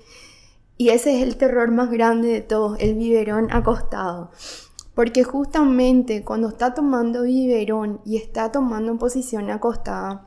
Y 0.78 0.90
ese 0.90 1.18
es 1.18 1.24
el 1.24 1.38
terror 1.38 1.72
más 1.72 1.90
grande 1.90 2.28
de 2.30 2.42
todos, 2.42 2.78
el 2.80 2.96
biberón 2.96 3.48
acostado. 3.52 4.32
Porque 4.94 5.24
justamente 5.24 6.24
cuando 6.24 6.50
está 6.50 6.74
tomando 6.74 7.24
biberón 7.24 8.00
y 8.06 8.18
está 8.18 8.52
tomando 8.52 8.92
en 8.92 8.98
posición 8.98 9.50
acostada, 9.50 10.26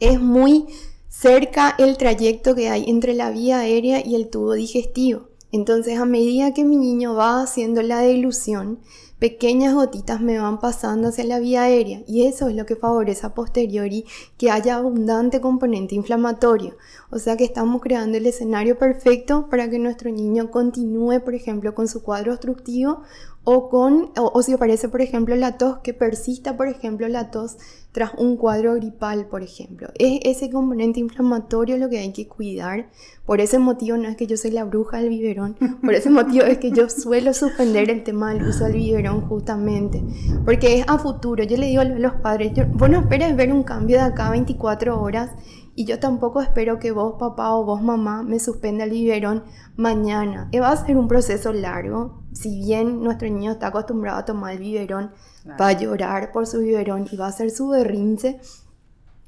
es 0.00 0.20
muy 0.20 0.66
cerca 1.08 1.74
el 1.78 1.96
trayecto 1.96 2.54
que 2.54 2.68
hay 2.68 2.88
entre 2.88 3.14
la 3.14 3.30
vía 3.30 3.60
aérea 3.60 4.06
y 4.06 4.14
el 4.14 4.28
tubo 4.28 4.52
digestivo. 4.52 5.27
Entonces 5.50 5.98
a 5.98 6.04
medida 6.04 6.52
que 6.52 6.64
mi 6.64 6.76
niño 6.76 7.14
va 7.14 7.42
haciendo 7.42 7.82
la 7.82 8.02
dilución, 8.02 8.80
pequeñas 9.18 9.74
gotitas 9.74 10.20
me 10.20 10.38
van 10.38 10.60
pasando 10.60 11.08
hacia 11.08 11.24
la 11.24 11.40
vía 11.40 11.62
aérea 11.62 12.02
y 12.06 12.26
eso 12.26 12.48
es 12.48 12.54
lo 12.54 12.66
que 12.66 12.76
favorece 12.76 13.26
a 13.26 13.34
posteriori 13.34 14.04
que 14.36 14.50
haya 14.50 14.76
abundante 14.76 15.40
componente 15.40 15.94
inflamatorio. 15.94 16.76
O 17.10 17.18
sea 17.18 17.36
que 17.36 17.44
estamos 17.44 17.80
creando 17.80 18.18
el 18.18 18.26
escenario 18.26 18.78
perfecto 18.78 19.48
para 19.50 19.68
que 19.68 19.78
nuestro 19.78 20.10
niño 20.10 20.50
continúe, 20.50 21.20
por 21.24 21.34
ejemplo, 21.34 21.74
con 21.74 21.88
su 21.88 22.02
cuadro 22.02 22.32
obstructivo 22.32 23.02
o 23.50 23.70
con, 23.70 24.10
o, 24.14 24.42
si 24.42 24.52
aparece, 24.52 24.90
por 24.90 25.00
ejemplo, 25.00 25.34
la 25.34 25.56
tos, 25.56 25.78
que 25.78 25.94
persista, 25.94 26.58
por 26.58 26.68
ejemplo, 26.68 27.08
la 27.08 27.30
tos 27.30 27.56
tras 27.92 28.12
un 28.18 28.36
cuadro 28.36 28.74
gripal, 28.74 29.24
por 29.24 29.42
ejemplo. 29.42 29.88
Es 29.98 30.20
ese 30.24 30.50
componente 30.50 31.00
inflamatorio 31.00 31.78
lo 31.78 31.88
que 31.88 31.98
hay 31.98 32.12
que 32.12 32.28
cuidar. 32.28 32.90
Por 33.24 33.40
ese 33.40 33.58
motivo 33.58 33.96
no 33.96 34.06
es 34.06 34.16
que 34.16 34.26
yo 34.26 34.36
soy 34.36 34.50
la 34.50 34.64
bruja 34.64 34.98
del 34.98 35.08
biberón, 35.08 35.56
por 35.82 35.94
ese 35.94 36.10
motivo 36.10 36.44
es 36.44 36.58
que 36.58 36.72
yo 36.72 36.90
suelo 36.90 37.32
suspender 37.32 37.88
el 37.88 38.04
tema 38.04 38.34
del 38.34 38.46
uso 38.46 38.64
del 38.64 38.74
biberón 38.74 39.22
justamente, 39.22 40.02
porque 40.44 40.80
es 40.80 40.84
a 40.86 40.98
futuro. 40.98 41.42
Yo 41.42 41.56
le 41.56 41.68
digo 41.68 41.80
a 41.80 41.86
los 41.86 42.12
padres, 42.16 42.52
yo, 42.52 42.66
vos 42.66 42.90
no 42.90 43.00
esperes 43.00 43.34
ver 43.34 43.50
un 43.50 43.62
cambio 43.62 43.96
de 43.96 44.02
acá 44.02 44.26
a 44.26 44.32
24 44.32 45.00
horas 45.00 45.30
y 45.78 45.84
yo 45.84 46.00
tampoco 46.00 46.40
espero 46.40 46.80
que 46.80 46.90
vos, 46.90 47.14
papá 47.20 47.54
o 47.54 47.64
vos, 47.64 47.80
mamá, 47.80 48.24
me 48.24 48.40
suspenda 48.40 48.82
el 48.82 48.90
biberón 48.90 49.44
mañana. 49.76 50.50
Va 50.52 50.72
a 50.72 50.84
ser 50.84 50.96
un 50.96 51.06
proceso 51.06 51.52
largo. 51.52 52.24
Si 52.32 52.62
bien 52.62 53.00
nuestro 53.04 53.28
niño 53.28 53.52
está 53.52 53.68
acostumbrado 53.68 54.18
a 54.18 54.24
tomar 54.24 54.54
el 54.54 54.58
biberón, 54.58 55.12
va 55.48 55.68
a 55.68 55.78
llorar 55.78 56.32
por 56.32 56.48
su 56.48 56.58
biberón 56.58 57.06
y 57.12 57.16
va 57.16 57.26
a 57.26 57.28
hacer 57.28 57.52
su 57.52 57.68
berrinche. 57.68 58.40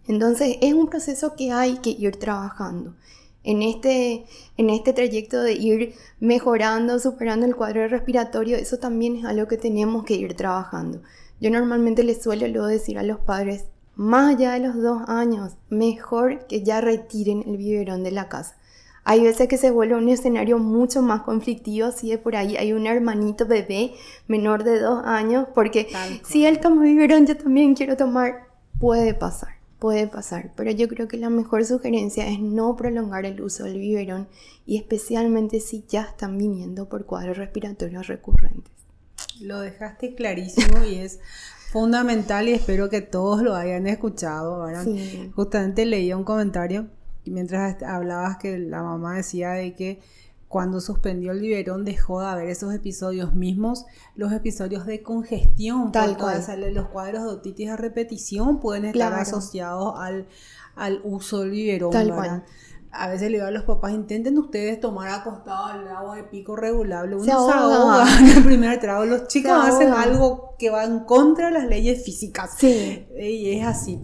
Entonces 0.08 0.56
es 0.60 0.74
un 0.74 0.88
proceso 0.88 1.36
que 1.36 1.52
hay 1.52 1.76
que 1.76 1.90
ir 1.90 2.16
trabajando. 2.16 2.96
En 3.44 3.62
este, 3.62 4.24
en 4.56 4.70
este 4.70 4.92
trayecto 4.92 5.40
de 5.40 5.52
ir 5.52 5.94
mejorando, 6.18 6.98
superando 6.98 7.46
el 7.46 7.54
cuadro 7.54 7.86
respiratorio, 7.86 8.56
eso 8.56 8.78
también 8.78 9.14
es 9.14 9.24
algo 9.24 9.46
que 9.46 9.56
tenemos 9.56 10.02
que 10.02 10.14
ir 10.14 10.34
trabajando. 10.34 11.00
Yo 11.40 11.48
normalmente 11.48 12.02
les 12.02 12.20
suelo 12.20 12.48
luego 12.48 12.66
decir 12.66 12.98
a 12.98 13.04
los 13.04 13.20
padres, 13.20 13.66
más 14.00 14.34
allá 14.34 14.52
de 14.52 14.60
los 14.60 14.80
dos 14.80 15.02
años, 15.08 15.58
mejor 15.68 16.46
que 16.46 16.62
ya 16.62 16.80
retiren 16.80 17.42
el 17.46 17.58
biberón 17.58 18.02
de 18.02 18.10
la 18.10 18.30
casa. 18.30 18.56
Hay 19.04 19.20
veces 19.22 19.46
que 19.46 19.58
se 19.58 19.70
vuelve 19.70 19.94
un 19.94 20.08
escenario 20.08 20.58
mucho 20.58 21.02
más 21.02 21.20
conflictivo 21.20 21.92
si 21.92 22.08
de 22.08 22.16
por 22.16 22.34
ahí 22.34 22.56
hay 22.56 22.72
un 22.72 22.86
hermanito 22.86 23.44
bebé 23.44 23.92
menor 24.26 24.64
de 24.64 24.80
dos 24.80 25.04
años, 25.04 25.48
porque 25.54 25.88
si 26.24 26.46
él 26.46 26.60
toma 26.60 26.84
biberón, 26.84 27.26
yo 27.26 27.36
también 27.36 27.74
quiero 27.74 27.98
tomar. 27.98 28.48
Puede 28.78 29.12
pasar, 29.12 29.56
puede 29.78 30.06
pasar, 30.06 30.54
pero 30.56 30.70
yo 30.70 30.88
creo 30.88 31.06
que 31.06 31.18
la 31.18 31.28
mejor 31.28 31.66
sugerencia 31.66 32.26
es 32.26 32.40
no 32.40 32.76
prolongar 32.76 33.26
el 33.26 33.42
uso 33.42 33.64
del 33.64 33.80
biberón 33.80 34.28
y 34.64 34.78
especialmente 34.78 35.60
si 35.60 35.84
ya 35.86 36.04
están 36.04 36.38
viniendo 36.38 36.88
por 36.88 37.04
cuadros 37.04 37.36
respiratorios 37.36 38.06
recurrentes. 38.06 38.72
Lo 39.42 39.60
dejaste 39.60 40.14
clarísimo 40.14 40.84
y 40.84 40.94
es 40.94 41.20
fundamental 41.70 42.48
y 42.48 42.52
espero 42.52 42.88
que 42.88 43.00
todos 43.00 43.42
lo 43.42 43.54
hayan 43.54 43.86
escuchado. 43.86 44.66
Justamente 45.34 45.86
leía 45.86 46.16
un 46.16 46.24
comentario 46.24 46.88
mientras 47.26 47.82
hablabas 47.82 48.38
que 48.38 48.58
la 48.58 48.82
mamá 48.82 49.16
decía 49.16 49.50
de 49.50 49.74
que 49.74 50.00
cuando 50.48 50.80
suspendió 50.80 51.30
el 51.30 51.40
biberón 51.40 51.84
dejó 51.84 52.20
de 52.20 52.26
haber 52.26 52.48
esos 52.48 52.74
episodios 52.74 53.34
mismos, 53.34 53.86
los 54.16 54.32
episodios 54.32 54.84
de 54.84 55.00
congestión, 55.00 55.92
Tal 55.92 56.16
cual. 56.16 56.42
los 56.74 56.88
cuadros 56.88 57.22
de 57.22 57.28
otitis 57.28 57.68
a 57.70 57.76
repetición 57.76 58.58
pueden 58.58 58.86
estar 58.86 59.12
asociados 59.12 59.94
al, 59.96 60.26
al, 60.74 61.00
uso 61.04 61.40
del 61.40 61.50
biberón. 61.50 61.92
Tal 61.92 62.12
cual 62.12 62.44
a 62.92 63.08
veces 63.08 63.30
le 63.30 63.36
digo 63.38 63.46
a 63.46 63.50
los 63.50 63.64
papás, 63.64 63.92
intenten 63.92 64.36
ustedes 64.38 64.80
tomar 64.80 65.08
acostado 65.10 65.80
el 65.80 65.88
agua 65.88 66.16
de 66.16 66.24
pico 66.24 66.56
regulable. 66.56 67.16
Uno 67.16 67.24
se 67.24 67.30
ahoga, 67.30 68.04
en 68.18 68.26
el 68.38 68.44
primer 68.44 68.80
trago. 68.80 69.04
Los 69.04 69.28
chicos 69.28 69.52
hacen 69.52 69.92
algo 69.92 70.56
que 70.58 70.70
va 70.70 70.84
en 70.84 71.00
contra 71.00 71.46
de 71.46 71.52
las 71.52 71.66
leyes 71.66 72.04
físicas. 72.04 72.54
Sí. 72.58 73.06
Y 73.16 73.50
es 73.52 73.66
así. 73.66 74.00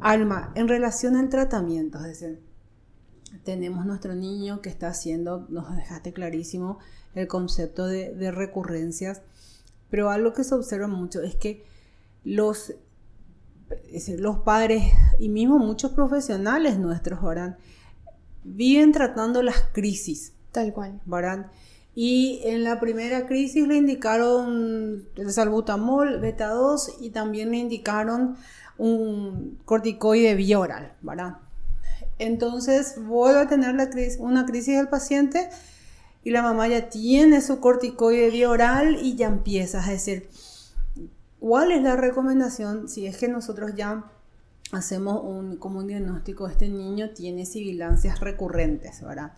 Alma, 0.00 0.52
en 0.54 0.68
relación 0.68 1.16
al 1.16 1.28
tratamiento, 1.28 1.98
es 1.98 2.20
decir, 2.20 2.42
tenemos 3.44 3.84
nuestro 3.84 4.14
niño 4.14 4.60
que 4.60 4.68
está 4.70 4.88
haciendo, 4.88 5.46
nos 5.48 5.74
dejaste 5.76 6.12
clarísimo 6.12 6.78
el 7.14 7.28
concepto 7.28 7.86
de, 7.86 8.14
de 8.14 8.30
recurrencias, 8.30 9.22
pero 9.90 10.10
algo 10.10 10.32
que 10.32 10.44
se 10.44 10.54
observa 10.54 10.86
mucho 10.86 11.22
es 11.22 11.36
que 11.36 11.64
los, 12.24 12.74
los 14.18 14.38
padres 14.38 14.82
y 15.18 15.28
mismo 15.28 15.58
muchos 15.58 15.92
profesionales 15.92 16.78
nuestros, 16.78 17.20
viven 18.46 18.92
tratando 18.92 19.42
las 19.42 19.62
crisis. 19.72 20.32
Tal 20.52 20.72
cual. 20.72 21.00
¿verdad? 21.04 21.50
Y 21.94 22.40
en 22.44 22.62
la 22.62 22.78
primera 22.78 23.26
crisis 23.26 23.66
le 23.66 23.76
indicaron 23.76 25.08
el 25.16 25.32
salbutamol, 25.32 26.20
beta 26.20 26.48
2 26.48 26.98
y 27.00 27.10
también 27.10 27.50
le 27.50 27.56
indicaron 27.56 28.36
un 28.78 29.58
corticoide 29.64 30.34
vía 30.34 30.58
oral, 30.58 30.92
¿verdad? 31.00 31.38
Entonces 32.18 32.96
vuelve 33.02 33.40
a 33.40 33.48
tener 33.48 33.74
la 33.74 33.88
crisis, 33.88 34.18
una 34.20 34.44
crisis 34.44 34.76
del 34.76 34.88
paciente 34.88 35.48
y 36.22 36.30
la 36.30 36.42
mamá 36.42 36.68
ya 36.68 36.90
tiene 36.90 37.40
su 37.40 37.60
corticoide 37.60 38.30
vía 38.30 38.50
oral 38.50 38.98
y 39.00 39.16
ya 39.16 39.28
empiezas 39.28 39.88
a 39.88 39.92
decir, 39.92 40.28
¿cuál 41.40 41.72
es 41.72 41.82
la 41.82 41.96
recomendación 41.96 42.88
si 42.88 43.06
es 43.06 43.16
que 43.16 43.28
nosotros 43.28 43.72
ya 43.74 44.04
hacemos 44.72 45.22
un, 45.22 45.56
como 45.56 45.78
un 45.78 45.86
diagnóstico, 45.86 46.48
este 46.48 46.68
niño 46.68 47.10
tiene 47.10 47.46
sibilancias 47.46 48.20
recurrentes, 48.20 49.02
¿verdad? 49.02 49.32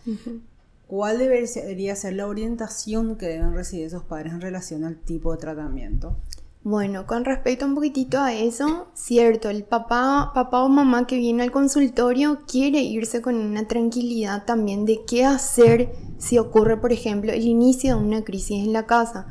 ¿Cuál 0.86 1.18
debería 1.18 1.94
ser 1.96 2.14
la 2.14 2.26
orientación 2.26 3.16
que 3.16 3.26
deben 3.26 3.52
recibir 3.52 3.86
esos 3.86 4.04
padres 4.04 4.32
en 4.32 4.40
relación 4.40 4.84
al 4.84 4.96
tipo 4.96 5.32
de 5.32 5.38
tratamiento? 5.38 6.16
Bueno, 6.64 7.06
con 7.06 7.24
respecto 7.24 7.64
un 7.64 7.74
poquitito 7.74 8.18
a 8.18 8.34
eso, 8.34 8.88
cierto, 8.92 9.48
el 9.48 9.64
papá, 9.64 10.32
papá 10.34 10.62
o 10.62 10.68
mamá 10.68 11.06
que 11.06 11.16
viene 11.16 11.42
al 11.42 11.52
consultorio 11.52 12.40
quiere 12.46 12.80
irse 12.80 13.22
con 13.22 13.36
una 13.36 13.66
tranquilidad 13.68 14.44
también 14.44 14.84
de 14.84 15.00
qué 15.06 15.24
hacer 15.24 15.92
si 16.18 16.36
ocurre, 16.38 16.76
por 16.76 16.92
ejemplo, 16.92 17.32
el 17.32 17.46
inicio 17.46 17.96
de 17.96 18.02
una 18.02 18.24
crisis 18.24 18.64
en 18.64 18.72
la 18.72 18.86
casa. 18.86 19.28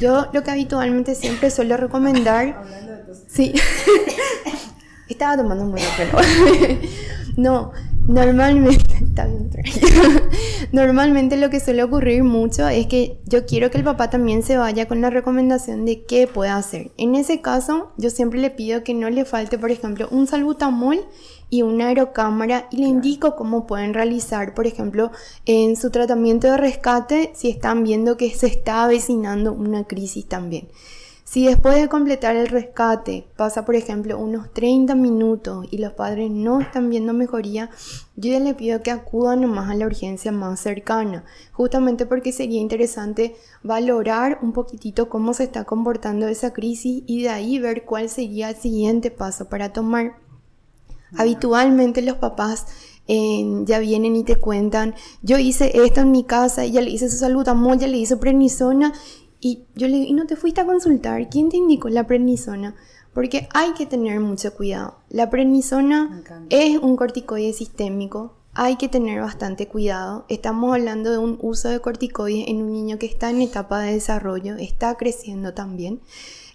Yo 0.00 0.28
lo 0.32 0.42
que 0.42 0.50
habitualmente 0.50 1.14
siempre 1.14 1.50
suelo 1.50 1.76
recomendar... 1.76 2.48
Hablando 2.56 2.92
de 2.92 3.00
Sí. 3.28 3.52
Estaba 5.10 5.36
tomando 5.36 5.64
un 5.64 5.72
buen 5.72 5.84
pero... 5.96 6.18
no, 7.36 7.72
normalmente... 8.06 8.94
Está 9.00 9.26
bien, 9.26 9.50
Normalmente 10.72 11.36
lo 11.36 11.50
que 11.50 11.58
suele 11.58 11.82
ocurrir 11.82 12.22
mucho 12.22 12.68
es 12.68 12.86
que 12.86 13.18
yo 13.26 13.44
quiero 13.44 13.70
que 13.70 13.78
el 13.78 13.84
papá 13.84 14.08
también 14.08 14.44
se 14.44 14.56
vaya 14.56 14.86
con 14.86 15.00
la 15.00 15.10
recomendación 15.10 15.84
de 15.84 16.04
qué 16.04 16.28
puede 16.28 16.50
hacer. 16.50 16.92
En 16.96 17.16
ese 17.16 17.40
caso, 17.40 17.92
yo 17.96 18.10
siempre 18.10 18.40
le 18.40 18.50
pido 18.50 18.84
que 18.84 18.94
no 18.94 19.10
le 19.10 19.24
falte, 19.24 19.58
por 19.58 19.72
ejemplo, 19.72 20.08
un 20.12 20.28
salbutamol 20.28 21.04
y 21.50 21.62
una 21.62 21.88
aerocámara 21.88 22.68
y 22.70 22.76
le 22.76 22.86
indico 22.86 23.34
cómo 23.34 23.66
pueden 23.66 23.94
realizar, 23.94 24.54
por 24.54 24.68
ejemplo, 24.68 25.10
en 25.44 25.76
su 25.76 25.90
tratamiento 25.90 26.46
de 26.46 26.56
rescate 26.56 27.32
si 27.34 27.50
están 27.50 27.82
viendo 27.82 28.16
que 28.16 28.30
se 28.30 28.46
está 28.46 28.84
avecinando 28.84 29.52
una 29.52 29.84
crisis 29.84 30.26
también. 30.28 30.68
Si 31.30 31.46
después 31.46 31.76
de 31.76 31.88
completar 31.88 32.34
el 32.34 32.48
rescate 32.48 33.24
pasa, 33.36 33.64
por 33.64 33.76
ejemplo, 33.76 34.18
unos 34.18 34.52
30 34.52 34.96
minutos 34.96 35.64
y 35.70 35.78
los 35.78 35.92
padres 35.92 36.28
no 36.28 36.60
están 36.60 36.90
viendo 36.90 37.12
mejoría, 37.12 37.70
yo 38.16 38.32
ya 38.32 38.40
le 38.40 38.52
pido 38.54 38.82
que 38.82 38.90
acudan 38.90 39.42
nomás 39.42 39.70
a 39.70 39.76
la 39.76 39.86
urgencia 39.86 40.32
más 40.32 40.58
cercana, 40.58 41.24
justamente 41.52 42.04
porque 42.04 42.32
sería 42.32 42.60
interesante 42.60 43.36
valorar 43.62 44.40
un 44.42 44.52
poquitito 44.52 45.08
cómo 45.08 45.32
se 45.32 45.44
está 45.44 45.62
comportando 45.62 46.26
esa 46.26 46.52
crisis 46.52 47.04
y 47.06 47.22
de 47.22 47.28
ahí 47.28 47.60
ver 47.60 47.84
cuál 47.84 48.08
sería 48.08 48.50
el 48.50 48.56
siguiente 48.56 49.12
paso 49.12 49.48
para 49.48 49.72
tomar. 49.72 50.16
Habitualmente 51.16 52.02
los 52.02 52.16
papás 52.16 52.66
eh, 53.12 53.44
ya 53.64 53.80
vienen 53.80 54.14
y 54.14 54.22
te 54.22 54.36
cuentan, 54.36 54.94
yo 55.22 55.36
hice 55.38 55.84
esto 55.84 56.00
en 56.00 56.12
mi 56.12 56.22
casa, 56.22 56.64
ya 56.66 56.80
le 56.80 56.90
hice 56.90 57.10
su 57.10 57.16
salud 57.16 57.44
ya 57.76 57.88
le 57.88 57.98
hice 57.98 58.16
prednisona 58.16 58.92
y 59.40 59.64
yo 59.74 59.88
le 59.88 59.96
digo, 59.96 60.10
¿y 60.10 60.12
no 60.12 60.26
te 60.26 60.36
fuiste 60.36 60.60
a 60.60 60.66
consultar? 60.66 61.28
¿Quién 61.30 61.48
te 61.48 61.56
indicó 61.56 61.88
la 61.88 62.06
prednisona? 62.06 62.74
Porque 63.14 63.48
hay 63.54 63.72
que 63.72 63.86
tener 63.86 64.20
mucho 64.20 64.54
cuidado. 64.54 64.98
La 65.08 65.30
prednisona 65.30 66.22
es 66.50 66.78
un 66.78 66.96
corticoide 66.96 67.52
sistémico. 67.52 68.34
Hay 68.52 68.76
que 68.76 68.88
tener 68.88 69.20
bastante 69.20 69.66
cuidado. 69.66 70.26
Estamos 70.28 70.74
hablando 70.74 71.10
de 71.10 71.18
un 71.18 71.38
uso 71.40 71.68
de 71.68 71.80
corticoides 71.80 72.48
en 72.48 72.62
un 72.62 72.72
niño 72.72 72.98
que 72.98 73.06
está 73.06 73.30
en 73.30 73.40
etapa 73.40 73.80
de 73.80 73.94
desarrollo, 73.94 74.56
está 74.56 74.94
creciendo 74.96 75.54
también. 75.54 76.00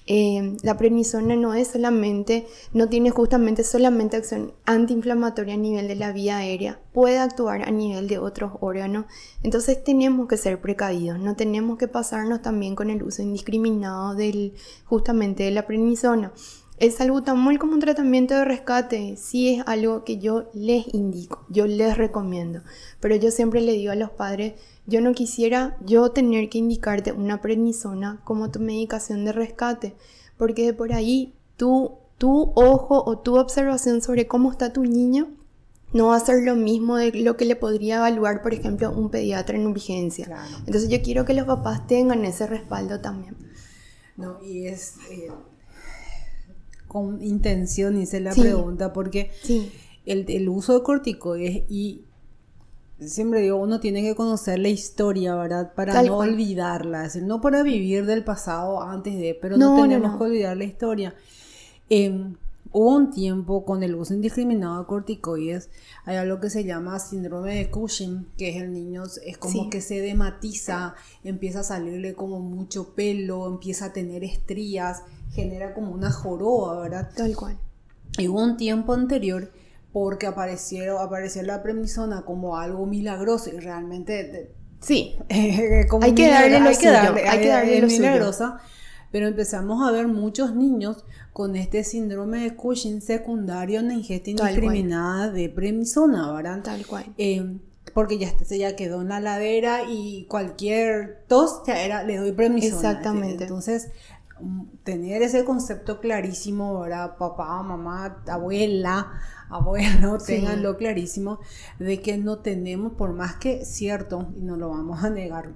Eh, 0.07 0.55
la 0.61 0.77
prednisona 0.77 1.35
no 1.35 1.55
es 1.55 1.69
solamente, 1.69 2.45
no 2.73 2.89
tiene 2.89 3.09
justamente 3.09 3.63
solamente 3.63 4.17
acción 4.17 4.53
antiinflamatoria 4.65 5.55
a 5.55 5.57
nivel 5.57 5.87
de 5.87 5.95
la 5.95 6.11
vía 6.11 6.37
aérea, 6.37 6.79
puede 6.93 7.17
actuar 7.17 7.67
a 7.67 7.71
nivel 7.71 8.07
de 8.07 8.19
otros 8.19 8.53
órganos. 8.61 9.05
Entonces 9.41 9.83
tenemos 9.83 10.27
que 10.27 10.37
ser 10.37 10.61
precavidos, 10.61 11.19
no 11.19 11.35
tenemos 11.35 11.79
que 11.79 11.87
pasarnos 11.87 12.43
también 12.43 12.75
con 12.75 12.91
el 12.91 13.01
uso 13.01 13.23
indiscriminado 13.23 14.13
del, 14.13 14.53
justamente 14.85 15.43
de 15.43 15.51
la 15.51 15.65
prednisona. 15.65 16.31
El 16.77 16.91
salbutamol 16.91 17.57
como 17.57 17.73
un 17.73 17.79
tratamiento 17.79 18.35
de 18.35 18.43
rescate 18.43 19.15
sí 19.15 19.55
es 19.55 19.63
algo 19.65 20.03
que 20.03 20.17
yo 20.17 20.49
les 20.53 20.93
indico, 20.93 21.45
yo 21.49 21.67
les 21.67 21.97
recomiendo, 21.97 22.61
pero 22.99 23.15
yo 23.15 23.31
siempre 23.31 23.61
le 23.61 23.71
digo 23.71 23.93
a 23.93 23.95
los 23.95 24.09
padres, 24.09 24.55
yo 24.87 25.01
no 25.01 25.13
quisiera 25.13 25.77
yo 25.85 26.11
tener 26.11 26.49
que 26.49 26.59
indicarte 26.59 27.11
una 27.11 27.41
prednisona 27.41 28.21
como 28.23 28.51
tu 28.51 28.59
medicación 28.59 29.25
de 29.25 29.31
rescate, 29.31 29.95
porque 30.37 30.65
de 30.65 30.73
por 30.73 30.93
ahí 30.93 31.33
tu, 31.57 31.93
tu 32.17 32.51
ojo 32.55 33.03
o 33.05 33.19
tu 33.19 33.37
observación 33.37 34.01
sobre 34.01 34.27
cómo 34.27 34.51
está 34.51 34.73
tu 34.73 34.83
niño 34.83 35.29
no 35.93 36.07
va 36.07 36.17
a 36.17 36.19
ser 36.19 36.43
lo 36.43 36.55
mismo 36.55 36.97
de 36.97 37.11
lo 37.11 37.37
que 37.37 37.45
le 37.45 37.55
podría 37.55 37.97
evaluar, 37.97 38.41
por 38.41 38.53
ejemplo, 38.53 38.91
un 38.91 39.09
pediatra 39.09 39.55
en 39.55 39.65
urgencia. 39.65 40.27
Entonces 40.65 40.89
yo 40.89 41.01
quiero 41.01 41.23
que 41.23 41.33
los 41.33 41.45
papás 41.45 41.87
tengan 41.87 42.25
ese 42.25 42.47
respaldo 42.47 42.99
también. 42.99 43.35
No, 44.17 44.43
y 44.43 44.67
es... 44.67 44.95
Eh, 45.09 45.29
con 46.87 47.21
intención 47.21 47.97
hice 47.97 48.21
la 48.21 48.33
pregunta 48.33 48.93
porque 48.93 49.31
el, 50.05 50.49
uso 50.49 50.77
de 50.79 50.83
corticoides 50.83 51.63
y 51.69 52.04
siempre 52.99 53.41
digo, 53.41 53.57
uno 53.57 53.79
tiene 53.79 54.01
que 54.01 54.15
conocer 54.15 54.59
la 54.59 54.69
historia, 54.69 55.35
¿verdad? 55.35 55.73
Para 55.73 56.01
no 56.03 56.17
olvidarla, 56.17 57.05
es 57.05 57.13
decir, 57.13 57.27
no 57.27 57.41
para 57.41 57.63
vivir 57.63 58.05
del 58.05 58.23
pasado 58.23 58.81
antes 58.81 59.17
de, 59.17 59.37
pero 59.39 59.57
no, 59.57 59.81
tenemos 59.81 60.17
que 60.17 60.23
olvidar 60.23 60.55
la 60.55 60.63
historia. 60.63 61.15
Em, 61.89 62.35
hubo 62.71 62.95
un 62.95 63.11
tiempo 63.11 63.65
con 63.65 63.83
el 63.83 63.95
uso 63.95 64.13
indiscriminado 64.13 64.79
de 64.79 64.85
corticoides, 64.85 65.69
hay 66.05 66.15
algo 66.15 66.39
que 66.39 66.49
se 66.49 66.63
llama 66.63 66.99
síndrome 66.99 67.55
de 67.55 67.69
Cushing, 67.69 68.27
que 68.37 68.49
es 68.49 68.61
el 68.61 68.71
niño, 68.71 69.03
es 69.25 69.37
como 69.37 69.69
que 69.69 69.81
se 69.81 69.99
dematiza, 69.99 70.95
empieza 71.23 71.59
a 71.59 71.63
salirle 71.63 72.13
como 72.13 72.39
mucho 72.39 72.95
pelo, 72.95 73.47
empieza 73.47 73.85
a 73.85 73.93
tener 73.93 74.23
estrías, 74.23 75.03
genera 75.31 75.73
como 75.73 75.91
una 75.91 76.11
joroba, 76.11 76.79
¿verdad? 76.81 77.11
Tal 77.15 77.35
cual. 77.35 77.57
Y 78.17 78.29
hubo 78.29 78.41
un 78.41 78.55
tiempo 78.55 78.93
anterior 78.93 79.51
porque 79.95 80.27
aparecieron, 80.27 81.01
apareció 81.01 81.41
la 81.43 81.63
premisona 81.63 82.23
como 82.23 82.57
algo 82.57 82.85
milagroso 82.85 83.49
y 83.49 83.61
realmente... 83.61 84.51
Sí, 84.81 85.15
hay, 85.29 86.13
que 86.13 86.29
darle 86.29 86.57
hay, 86.57 86.75
que 86.75 86.89
darle, 86.89 87.21
hay 87.25 87.39
que 87.39 87.47
darle 87.47 87.79
lo 87.79 87.87
milagrosa. 87.87 88.59
Pero 89.13 89.29
empezamos 89.29 89.87
a 89.87 89.93
ver 89.93 90.09
muchos 90.09 90.53
niños 90.53 91.05
con 91.31 91.55
este 91.55 91.85
síndrome 91.85 92.39
de 92.39 92.55
Cushing 92.57 93.01
secundario 93.01 93.79
en 93.79 93.91
ingesta 93.91 94.31
indiscriminada 94.31 95.31
de 95.31 95.47
premisona, 95.47 96.29
¿verdad? 96.33 96.61
Tal 96.61 96.85
cual. 96.85 97.05
Eh, 97.17 97.55
porque 97.93 98.17
ya 98.17 98.37
se 98.37 98.57
ya 98.57 98.75
quedó 98.75 99.01
en 99.01 99.07
la 99.07 99.21
ladera 99.21 99.89
y 99.89 100.25
cualquier 100.25 101.23
tos 101.29 101.61
ya 101.65 101.81
era 101.81 102.03
le 102.03 102.17
doy 102.17 102.33
premisona. 102.33 102.75
Exactamente. 102.75 103.45
Entonces, 103.45 103.91
tener 104.83 105.21
ese 105.21 105.45
concepto 105.45 105.99
clarísimo, 105.99 106.79
¿verdad? 106.79 107.17
Papá, 107.17 107.61
mamá, 107.63 108.23
abuela, 108.27 109.11
abuelo, 109.49 110.17
tenganlo 110.17 110.77
clarísimo, 110.77 111.39
de 111.79 112.01
que 112.01 112.17
no 112.17 112.39
tenemos, 112.39 112.93
por 112.93 113.13
más 113.13 113.35
que 113.35 113.65
cierto, 113.65 114.27
y 114.35 114.41
no 114.41 114.57
lo 114.57 114.69
vamos 114.69 115.03
a 115.03 115.09
negar, 115.09 115.53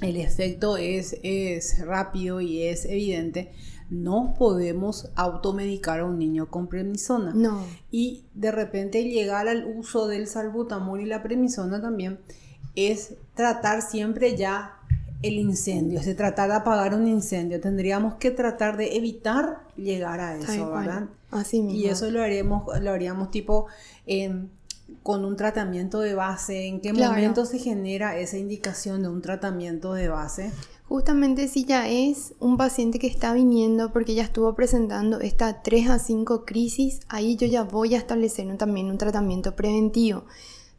el 0.00 0.16
efecto 0.16 0.76
es, 0.76 1.18
es 1.22 1.84
rápido 1.84 2.40
y 2.40 2.62
es 2.62 2.84
evidente, 2.84 3.52
no 3.90 4.34
podemos 4.38 5.10
automedicar 5.16 6.00
a 6.00 6.04
un 6.04 6.18
niño 6.18 6.50
con 6.50 6.68
premisona. 6.68 7.32
No. 7.34 7.64
Y 7.90 8.26
de 8.34 8.52
repente 8.52 9.04
llegar 9.04 9.48
al 9.48 9.66
uso 9.66 10.06
del 10.06 10.26
salbutamol 10.26 11.00
y 11.00 11.06
la 11.06 11.22
premisona 11.22 11.80
también 11.80 12.20
es 12.74 13.14
tratar 13.34 13.82
siempre 13.82 14.36
ya 14.36 14.77
el 15.22 15.34
incendio, 15.34 16.02
se 16.02 16.14
trata 16.14 16.46
de 16.46 16.54
apagar 16.54 16.94
un 16.94 17.08
incendio, 17.08 17.60
tendríamos 17.60 18.14
que 18.14 18.30
tratar 18.30 18.76
de 18.76 18.96
evitar 18.96 19.62
llegar 19.76 20.20
a 20.20 20.36
eso, 20.36 20.70
¿verdad? 20.70 21.08
Así 21.30 21.60
mismo. 21.60 21.80
Y 21.80 21.86
eso 21.86 22.10
lo 22.10 22.22
haremos, 22.22 22.64
lo 22.80 22.90
haríamos 22.90 23.30
tipo 23.30 23.66
con 25.02 25.24
un 25.24 25.36
tratamiento 25.36 26.00
de 26.00 26.14
base. 26.14 26.66
¿En 26.66 26.80
qué 26.80 26.92
momento 26.92 27.44
se 27.44 27.58
genera 27.58 28.18
esa 28.18 28.38
indicación 28.38 29.02
de 29.02 29.08
un 29.08 29.20
tratamiento 29.20 29.92
de 29.92 30.08
base? 30.08 30.52
Justamente 30.88 31.48
si 31.48 31.64
ya 31.66 31.86
es 31.88 32.32
un 32.40 32.56
paciente 32.56 32.98
que 32.98 33.08
está 33.08 33.34
viniendo 33.34 33.92
porque 33.92 34.14
ya 34.14 34.22
estuvo 34.22 34.54
presentando 34.54 35.20
esta 35.20 35.62
3 35.62 35.90
a 35.90 35.98
5 35.98 36.46
crisis, 36.46 37.00
ahí 37.08 37.36
yo 37.36 37.46
ya 37.46 37.64
voy 37.64 37.94
a 37.94 37.98
establecer 37.98 38.56
también 38.56 38.90
un 38.90 38.96
tratamiento 38.96 39.54
preventivo. 39.54 40.24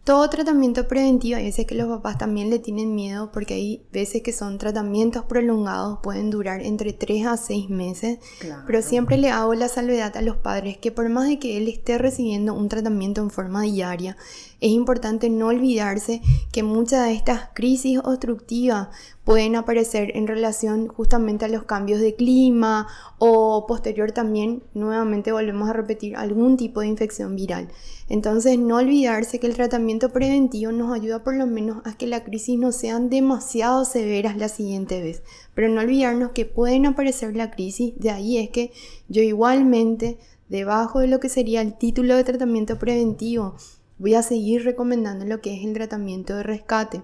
Todo 0.03 0.27
tratamiento 0.29 0.87
preventivo, 0.87 1.37
hay 1.37 1.45
veces 1.45 1.67
que 1.67 1.75
los 1.75 1.87
papás 1.87 2.17
también 2.17 2.49
le 2.49 2.57
tienen 2.57 2.95
miedo 2.95 3.31
porque 3.31 3.53
hay 3.53 3.83
veces 3.91 4.23
que 4.23 4.33
son 4.33 4.57
tratamientos 4.57 5.25
prolongados, 5.25 5.99
pueden 6.01 6.31
durar 6.31 6.61
entre 6.61 6.93
3 6.93 7.27
a 7.27 7.37
6 7.37 7.69
meses, 7.69 8.17
pero 8.65 8.81
siempre 8.81 9.17
le 9.17 9.29
hago 9.29 9.53
la 9.53 9.67
salvedad 9.67 10.17
a 10.17 10.23
los 10.23 10.37
padres 10.37 10.77
que 10.77 10.91
por 10.91 11.09
más 11.09 11.27
de 11.27 11.37
que 11.37 11.57
él 11.57 11.67
esté 11.67 11.99
recibiendo 11.99 12.55
un 12.55 12.69
tratamiento 12.69 13.21
en 13.21 13.29
forma 13.29 13.61
diaria, 13.61 14.17
es 14.61 14.71
importante 14.71 15.29
no 15.29 15.47
olvidarse 15.47 16.21
que 16.51 16.63
muchas 16.63 17.05
de 17.05 17.13
estas 17.13 17.49
crisis 17.53 17.99
obstructivas 18.03 18.87
pueden 19.29 19.55
aparecer 19.55 20.17
en 20.17 20.25
relación 20.25 20.87
justamente 20.87 21.45
a 21.45 21.49
los 21.49 21.65
cambios 21.65 22.01
de 22.01 22.15
clima 22.15 22.87
o 23.19 23.67
posterior 23.67 24.11
también, 24.11 24.63
nuevamente 24.73 25.31
volvemos 25.31 25.69
a 25.69 25.73
repetir, 25.73 26.15
algún 26.15 26.57
tipo 26.57 26.81
de 26.81 26.87
infección 26.87 27.35
viral. 27.35 27.67
Entonces 28.07 28.57
no 28.57 28.77
olvidarse 28.77 29.39
que 29.39 29.45
el 29.45 29.53
tratamiento 29.53 30.09
preventivo 30.09 30.71
nos 30.71 30.91
ayuda 30.91 31.23
por 31.23 31.35
lo 31.35 31.45
menos 31.45 31.77
a 31.85 31.95
que 31.95 32.07
las 32.07 32.21
crisis 32.21 32.57
no 32.57 32.71
sean 32.71 33.11
demasiado 33.11 33.85
severas 33.85 34.35
la 34.35 34.49
siguiente 34.49 34.99
vez. 34.99 35.21
Pero 35.53 35.69
no 35.69 35.81
olvidarnos 35.81 36.31
que 36.31 36.45
pueden 36.45 36.87
aparecer 36.87 37.35
la 37.35 37.51
crisis, 37.51 37.93
de 37.97 38.09
ahí 38.09 38.39
es 38.39 38.49
que 38.49 38.71
yo 39.09 39.21
igualmente, 39.21 40.17
debajo 40.47 41.01
de 41.01 41.07
lo 41.07 41.19
que 41.19 41.29
sería 41.29 41.61
el 41.61 41.77
título 41.77 42.15
de 42.15 42.23
tratamiento 42.23 42.79
preventivo, 42.79 43.53
voy 43.99 44.15
a 44.15 44.23
seguir 44.23 44.63
recomendando 44.63 45.23
lo 45.25 45.39
que 45.39 45.55
es 45.55 45.63
el 45.63 45.73
tratamiento 45.73 46.35
de 46.35 46.41
rescate. 46.41 47.03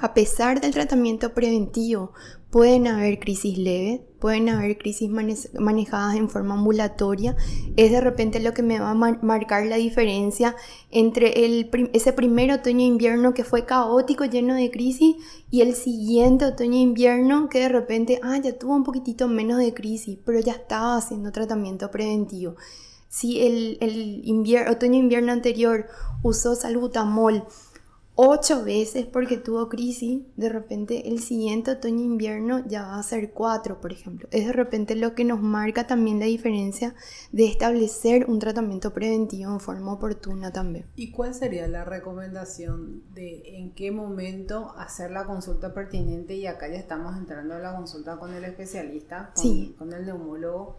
A 0.00 0.14
pesar 0.14 0.60
del 0.60 0.72
tratamiento 0.72 1.34
preventivo, 1.34 2.12
pueden 2.50 2.86
haber 2.86 3.18
crisis 3.18 3.58
leves, 3.58 4.00
pueden 4.18 4.48
haber 4.48 4.78
crisis 4.78 5.10
manejadas 5.10 6.16
en 6.16 6.30
forma 6.30 6.54
ambulatoria. 6.54 7.36
Es 7.76 7.90
de 7.90 8.00
repente 8.00 8.40
lo 8.40 8.54
que 8.54 8.62
me 8.62 8.80
va 8.80 8.90
a 8.90 8.94
marcar 8.94 9.66
la 9.66 9.76
diferencia 9.76 10.56
entre 10.90 11.34
ese 11.92 12.12
primer 12.14 12.50
otoño-invierno 12.50 13.34
que 13.34 13.44
fue 13.44 13.66
caótico, 13.66 14.24
lleno 14.24 14.54
de 14.54 14.70
crisis, 14.70 15.16
y 15.50 15.60
el 15.60 15.74
siguiente 15.74 16.46
otoño-invierno 16.46 17.50
que 17.50 17.60
de 17.60 17.68
repente, 17.68 18.20
ah, 18.22 18.38
ya 18.38 18.58
tuvo 18.58 18.74
un 18.74 18.84
poquitito 18.84 19.28
menos 19.28 19.58
de 19.58 19.74
crisis, 19.74 20.18
pero 20.24 20.40
ya 20.40 20.52
estaba 20.52 20.96
haciendo 20.96 21.30
tratamiento 21.30 21.90
preventivo. 21.90 22.56
Si 23.10 23.40
el, 23.40 23.78
el 23.80 24.68
otoño-invierno 24.68 25.32
anterior 25.32 25.86
usó 26.22 26.54
salbutamol 26.54 27.44
ocho 28.20 28.64
veces 28.64 29.06
porque 29.06 29.36
tuvo 29.36 29.68
crisis, 29.68 30.22
de 30.34 30.48
repente 30.48 31.08
el 31.08 31.20
siguiente 31.20 31.70
otoño-invierno 31.70 32.66
ya 32.66 32.82
va 32.82 32.98
a 32.98 33.02
ser 33.04 33.30
cuatro, 33.30 33.80
por 33.80 33.92
ejemplo. 33.92 34.26
Es 34.32 34.48
de 34.48 34.52
repente 34.52 34.96
lo 34.96 35.14
que 35.14 35.24
nos 35.24 35.40
marca 35.40 35.86
también 35.86 36.18
la 36.18 36.26
diferencia 36.26 36.96
de 37.30 37.44
establecer 37.44 38.28
un 38.28 38.40
tratamiento 38.40 38.92
preventivo 38.92 39.52
en 39.52 39.60
forma 39.60 39.92
oportuna 39.92 40.52
también. 40.52 40.84
¿Y 40.96 41.12
cuál 41.12 41.32
sería 41.32 41.68
la 41.68 41.84
recomendación 41.84 43.04
de 43.14 43.56
en 43.56 43.70
qué 43.70 43.92
momento 43.92 44.74
hacer 44.76 45.12
la 45.12 45.24
consulta 45.24 45.72
pertinente? 45.72 46.34
Y 46.34 46.46
acá 46.46 46.66
ya 46.66 46.78
estamos 46.78 47.16
entrando 47.16 47.54
a 47.54 47.60
la 47.60 47.76
consulta 47.76 48.16
con 48.16 48.34
el 48.34 48.42
especialista, 48.42 49.32
con, 49.78 49.92
el 49.92 50.04
neumólogo. 50.04 50.76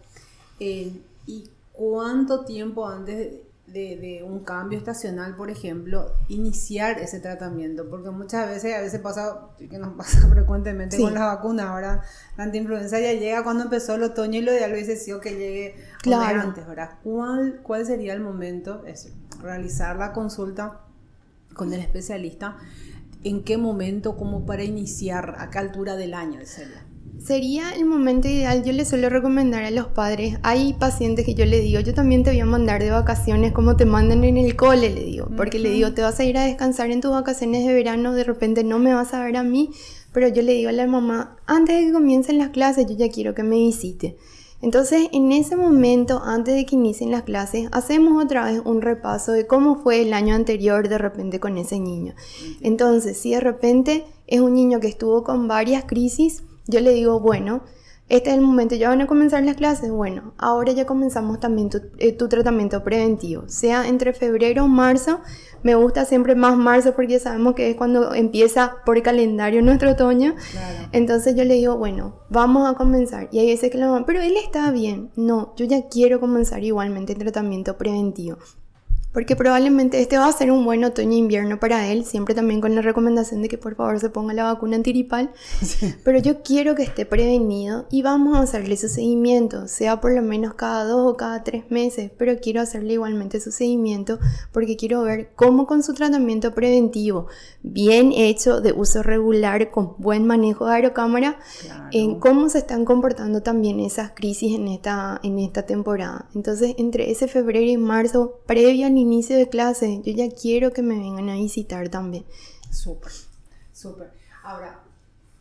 Eh, 0.59 0.91
¿Y 1.25 1.49
cuánto 1.71 2.43
tiempo 2.43 2.85
antes 2.85 3.43
de, 3.73 4.23
un 4.25 4.43
cambio 4.43 4.77
estacional, 4.77 5.35
por 5.35 5.49
ejemplo, 5.49 6.13
iniciar 6.27 6.99
ese 6.99 7.19
tratamiento? 7.19 7.89
Porque 7.89 8.09
muchas 8.09 8.47
veces, 8.47 8.75
a 8.75 8.81
veces 8.81 8.99
pasa, 8.99 9.49
que 9.57 9.77
nos 9.77 9.93
pasa 9.97 10.27
frecuentemente 10.27 10.97
con 10.97 11.13
las 11.13 11.23
vacunas, 11.23 11.67
ahora 11.67 12.01
la 12.37 12.43
antiinfluenza 12.43 12.99
ya 12.99 13.13
llega 13.13 13.43
cuando 13.43 13.63
empezó 13.63 13.95
el 13.95 14.03
otoño 14.03 14.39
y 14.39 14.41
lo 14.41 14.51
ideal 14.51 14.71
hubiese 14.71 14.95
sido 14.95 15.19
que 15.19 15.31
llegue 15.31 15.75
claro. 16.01 16.41
antes, 16.41 16.67
¿verdad? 16.67 16.99
¿Cuál, 17.03 17.61
¿Cuál 17.63 17.85
sería 17.85 18.13
el 18.13 18.21
momento? 18.21 18.83
Es 18.85 19.11
realizar 19.41 19.95
la 19.97 20.13
consulta 20.13 20.81
con 21.53 21.73
el 21.73 21.79
especialista. 21.79 22.57
¿En 23.23 23.43
qué 23.43 23.57
momento, 23.57 24.15
como 24.15 24.45
para 24.45 24.63
iniciar, 24.63 25.35
a 25.39 25.49
qué 25.49 25.59
altura 25.59 25.95
del 25.95 26.13
año 26.13 26.39
sería? 26.45 26.85
Sería 27.25 27.73
el 27.75 27.85
momento 27.85 28.27
ideal, 28.29 28.63
yo 28.63 28.71
le 28.71 28.85
suelo 28.85 29.09
recomendar 29.09 29.63
a 29.63 29.71
los 29.71 29.87
padres, 29.87 30.39
hay 30.41 30.73
pacientes 30.73 31.25
que 31.25 31.35
yo 31.35 31.45
le 31.45 31.59
digo, 31.59 31.81
yo 31.81 31.93
también 31.93 32.23
te 32.23 32.31
voy 32.31 32.39
a 32.39 32.45
mandar 32.45 32.81
de 32.81 32.91
vacaciones 32.91 33.51
como 33.51 33.75
te 33.75 33.85
mandan 33.85 34.23
en 34.23 34.37
el 34.37 34.55
cole, 34.55 34.89
le 34.89 35.03
digo, 35.03 35.27
porque 35.35 35.59
le 35.59 35.69
digo, 35.69 35.93
te 35.93 36.01
vas 36.01 36.19
a 36.19 36.23
ir 36.23 36.37
a 36.37 36.45
descansar 36.45 36.91
en 36.91 37.01
tus 37.01 37.11
vacaciones 37.11 37.67
de 37.67 37.73
verano, 37.73 38.13
de 38.13 38.23
repente 38.23 38.63
no 38.63 38.79
me 38.79 38.93
vas 38.93 39.13
a 39.13 39.23
ver 39.23 39.35
a 39.35 39.43
mí, 39.43 39.69
pero 40.13 40.29
yo 40.29 40.41
le 40.41 40.53
digo 40.53 40.69
a 40.69 40.73
la 40.73 40.87
mamá, 40.87 41.37
antes 41.45 41.77
de 41.77 41.87
que 41.87 41.93
comiencen 41.93 42.37
las 42.37 42.49
clases, 42.49 42.87
yo 42.87 42.95
ya 42.95 43.09
quiero 43.09 43.35
que 43.35 43.43
me 43.43 43.57
visite. 43.57 44.17
Entonces, 44.61 45.07
en 45.11 45.31
ese 45.31 45.55
momento, 45.55 46.21
antes 46.23 46.55
de 46.55 46.65
que 46.65 46.75
inicien 46.75 47.11
las 47.11 47.23
clases, 47.23 47.69
hacemos 47.71 48.23
otra 48.23 48.45
vez 48.45 48.61
un 48.65 48.81
repaso 48.81 49.31
de 49.31 49.45
cómo 49.47 49.77
fue 49.77 50.01
el 50.01 50.13
año 50.13 50.35
anterior 50.35 50.89
de 50.89 50.97
repente 50.97 51.39
con 51.39 51.57
ese 51.57 51.79
niño. 51.79 52.13
Entonces, 52.61 53.17
si 53.17 53.31
de 53.31 53.39
repente 53.39 54.05
es 54.27 54.41
un 54.41 54.55
niño 54.55 54.79
que 54.79 54.87
estuvo 54.87 55.23
con 55.23 55.47
varias 55.47 55.85
crisis, 55.85 56.43
yo 56.69 56.79
le 56.79 56.91
digo, 56.93 57.19
bueno, 57.19 57.63
este 58.09 58.31
es 58.31 58.37
el 58.37 58.41
momento, 58.41 58.73
ya 58.73 58.89
van 58.89 59.01
a 59.01 59.07
comenzar 59.07 59.43
las 59.43 59.55
clases, 59.55 59.91
bueno, 59.91 60.33
ahora 60.39 60.71
ya 60.71 60.85
comenzamos 60.85 61.39
también 61.39 61.69
tu, 61.69 61.79
eh, 61.99 62.11
tratamiento 62.13 62.83
preventivo, 62.83 63.43
sea 63.47 63.87
entre 63.87 64.13
febrero 64.13 64.63
o 64.63 64.67
marzo, 64.67 65.21
me 65.61 65.75
gusta 65.75 66.05
siempre 66.05 66.33
más 66.33 66.57
marzo 66.57 66.95
porque 66.95 67.13
ya 67.13 67.19
sabemos 67.19 67.53
que 67.53 67.69
es 67.69 67.75
cuando 67.75 68.15
empieza 68.15 68.77
por 68.83 68.99
calendario 69.03 69.61
nuestro 69.61 69.91
otoño, 69.91 70.33
entonces 70.91 71.35
yo 71.35 71.43
le 71.43 71.53
digo, 71.53 71.77
bueno, 71.77 72.15
vamos 72.29 72.67
a 72.67 72.73
comenzar, 72.73 73.29
y 73.31 73.39
hay 73.39 73.47
veces 73.47 73.69
que 73.69 73.77
la 73.77 74.03
pero 74.07 74.21
él 74.21 74.37
está 74.43 74.71
bien, 74.71 75.11
no, 75.15 75.53
yo 75.55 75.65
ya 75.65 75.87
quiero 75.87 76.19
comenzar 76.19 76.63
igualmente 76.63 77.13
el 77.13 77.19
tratamiento 77.19 77.77
preventivo, 77.77 78.37
porque 79.13 79.35
probablemente 79.35 79.99
este 79.99 80.17
va 80.17 80.27
a 80.27 80.31
ser 80.31 80.51
un 80.51 80.63
buen 80.63 80.83
otoño-invierno 80.83 81.59
para 81.59 81.87
él, 81.87 82.05
siempre 82.05 82.35
también 82.35 82.61
con 82.61 82.75
la 82.75 82.81
recomendación 82.81 83.41
de 83.41 83.49
que 83.49 83.57
por 83.57 83.75
favor 83.75 83.99
se 83.99 84.09
ponga 84.09 84.33
la 84.33 84.43
vacuna 84.43 84.75
antiripal, 84.75 85.31
pero 86.03 86.19
yo 86.19 86.41
quiero 86.43 86.75
que 86.75 86.83
esté 86.83 87.05
prevenido 87.05 87.87
y 87.89 88.03
vamos 88.03 88.37
a 88.37 88.41
hacerle 88.41 88.77
su 88.77 88.87
seguimiento, 88.87 89.67
sea 89.67 89.99
por 89.99 90.13
lo 90.13 90.21
menos 90.21 90.53
cada 90.53 90.83
dos 90.83 91.11
o 91.11 91.17
cada 91.17 91.43
tres 91.43 91.71
meses, 91.71 92.11
pero 92.17 92.39
quiero 92.39 92.61
hacerle 92.61 92.93
igualmente 92.93 93.39
su 93.39 93.51
seguimiento 93.51 94.19
porque 94.51 94.77
quiero 94.77 95.01
ver 95.01 95.31
cómo 95.35 95.65
con 95.65 95.81
su 95.81 95.93
tratamiento 95.93 96.53
preventivo, 96.53 97.27
bien 97.63 98.11
hecho, 98.11 98.61
de 98.61 98.73
uso 98.73 99.01
regular, 99.01 99.71
con 99.71 99.95
buen 99.97 100.27
manejo 100.27 100.67
de 100.67 100.75
aerocámara, 100.75 101.39
en 101.91 102.19
cómo 102.19 102.49
se 102.49 102.59
están 102.59 102.85
comportando 102.85 103.41
también 103.41 103.79
esas 103.79 104.11
crisis 104.11 104.55
en 104.55 104.67
esta, 104.67 105.19
en 105.23 105.39
esta 105.39 105.63
temporada. 105.65 106.29
Entonces, 106.35 106.75
entre 106.77 107.09
ese 107.11 107.27
febrero 107.27 107.65
y 107.65 107.77
marzo, 107.77 108.39
previa 108.45 108.87
al 108.87 108.98
inicio 108.99 109.37
de 109.37 109.49
clase, 109.49 110.01
yo 110.03 110.13
ya 110.13 110.29
quiero 110.29 110.71
que 110.71 110.81
me 110.81 110.97
vengan 110.97 111.29
a 111.29 111.35
visitar 111.35 111.89
también. 111.89 112.25
Súper, 112.71 113.11
súper. 113.73 114.11
Ahora, 114.43 114.79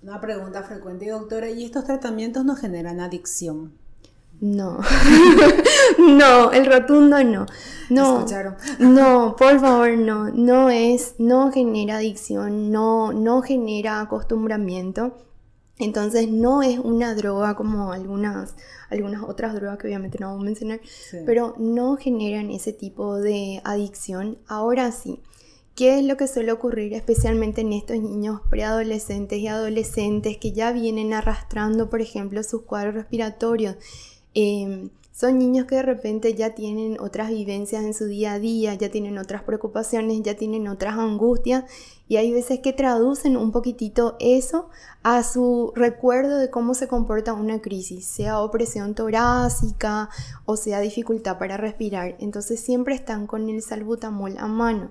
una 0.03 0.21
pregunta 0.21 0.63
frecuente, 0.63 1.11
doctora, 1.11 1.51
¿y 1.51 1.65
estos 1.65 1.85
tratamientos 1.85 2.45
no 2.45 2.57
generan 2.57 3.01
adicción? 3.01 3.73
No, 4.41 4.79
no, 5.99 6.53
el 6.53 6.67
rotundo 6.67 7.23
no. 7.25 7.47
No, 7.91 8.19
¿Escucharon? 8.19 8.57
no, 8.79 9.35
por 9.37 9.59
favor, 9.59 9.91
no, 9.99 10.31
no 10.31 10.71
es, 10.71 11.17
no 11.19 11.51
genera 11.51 11.97
adicción, 11.97 12.71
no, 12.71 13.13
no 13.13 13.43
genera 13.43 14.01
acostumbramiento. 14.01 15.17
Entonces 15.79 16.29
no 16.29 16.63
es 16.63 16.79
una 16.79 17.15
droga 17.15 17.55
como 17.55 17.93
algunas, 17.93 18.57
algunas 18.91 19.23
otras 19.23 19.55
drogas 19.55 19.79
que 19.79 19.87
obviamente 19.87 20.19
no 20.19 20.29
vamos 20.29 20.43
a 20.43 20.47
mencionar, 20.47 20.81
pero 21.25 21.55
no 21.59 21.97
generan 21.97 22.51
ese 22.51 22.73
tipo 22.73 23.17
de 23.17 23.61
adicción. 23.65 24.39
Ahora 24.49 24.91
sí, 24.91 25.21
¿qué 25.77 26.01
es 26.01 26.05
lo 26.05 26.17
que 26.17 26.27
suele 26.27 26.51
ocurrir 26.51 26.95
especialmente 26.95 27.61
en 27.61 27.73
estos 27.73 27.99
niños 27.99 28.41
preadolescentes 28.51 29.39
y 29.39 29.47
adolescentes 29.47 30.37
que 30.37 30.53
ya 30.53 30.73
vienen 30.73 31.13
arrastrando, 31.13 31.89
por 31.89 32.01
ejemplo, 32.01 32.43
sus 32.43 32.63
cuadros 32.63 32.95
respiratorios? 32.95 33.77
Em, 34.35 34.91
son 35.13 35.39
niños 35.39 35.67
que 35.67 35.77
de 35.77 35.83
repente 35.83 36.35
ya 36.35 36.55
tienen 36.55 37.01
otras 37.01 37.31
vivencias 37.31 37.85
en 37.85 37.93
su 37.93 38.07
día 38.07 38.35
a 38.35 38.39
día, 38.39 38.75
ya 38.75 38.89
tienen 38.89 39.19
otras 39.19 39.43
preocupaciones, 39.43 40.23
ya 40.23 40.35
tienen 40.35 40.69
otras 40.69 40.97
angustias 40.97 41.65
y 42.09 42.17
hay 42.17 42.33
veces 42.33 42.61
que 42.61 42.73
traducen 42.73 43.37
un 43.37 43.53
poquitito 43.53 44.17
eso 44.19 44.71
a 45.03 45.23
su 45.23 45.73
recuerdo 45.77 46.39
de 46.39 46.51
cómo 46.51 46.75
se 46.75 46.89
comporta 46.89 47.35
una 47.35 47.61
crisis, 47.61 48.07
sea 48.07 48.41
opresión 48.41 48.95
torácica 48.95 50.09
o 50.47 50.57
sea 50.57 50.81
dificultad 50.81 51.39
para 51.39 51.57
respirar. 51.59 52.17
Entonces 52.19 52.61
siempre 52.61 52.95
están 52.95 53.27
con 53.27 53.49
el 53.49 53.63
salbutamol 53.63 54.37
a 54.39 54.47
mano. 54.47 54.91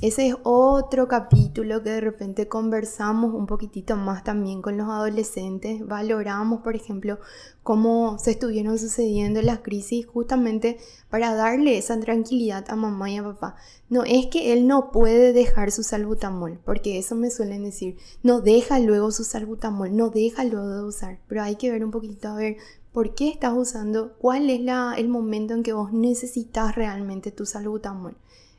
Ese 0.00 0.28
es 0.28 0.36
otro 0.44 1.08
capítulo 1.08 1.82
que 1.82 1.90
de 1.90 2.00
repente 2.00 2.46
conversamos 2.46 3.34
un 3.34 3.48
poquitito 3.48 3.96
más 3.96 4.22
también 4.22 4.62
con 4.62 4.76
los 4.76 4.88
adolescentes. 4.88 5.84
Valoramos, 5.84 6.60
por 6.60 6.76
ejemplo, 6.76 7.18
cómo 7.64 8.16
se 8.20 8.30
estuvieron 8.30 8.78
sucediendo 8.78 9.42
las 9.42 9.58
crisis 9.58 10.06
justamente 10.06 10.78
para 11.10 11.34
darle 11.34 11.78
esa 11.78 11.98
tranquilidad 11.98 12.64
a 12.68 12.76
mamá 12.76 13.10
y 13.10 13.16
a 13.16 13.24
papá. 13.24 13.56
No 13.88 14.04
es 14.04 14.26
que 14.26 14.52
él 14.52 14.68
no 14.68 14.92
puede 14.92 15.32
dejar 15.32 15.72
su 15.72 15.82
salbutamol, 15.82 16.60
porque 16.64 16.96
eso 16.96 17.16
me 17.16 17.32
suelen 17.32 17.64
decir. 17.64 17.96
No 18.22 18.40
deja 18.40 18.78
luego 18.78 19.10
su 19.10 19.24
salbutamol, 19.24 19.96
no 19.96 20.10
deja 20.10 20.44
luego 20.44 20.68
de 20.68 20.84
usar. 20.84 21.18
Pero 21.26 21.42
hay 21.42 21.56
que 21.56 21.72
ver 21.72 21.84
un 21.84 21.90
poquito 21.90 22.28
a 22.28 22.36
ver 22.36 22.56
por 22.92 23.16
qué 23.16 23.30
estás 23.30 23.54
usando, 23.56 24.12
cuál 24.18 24.48
es 24.48 24.60
la, 24.60 24.94
el 24.96 25.08
momento 25.08 25.54
en 25.54 25.64
que 25.64 25.72
vos 25.72 25.92
necesitas 25.92 26.76
realmente 26.76 27.32
tu 27.32 27.46
salbutamol. 27.46 28.16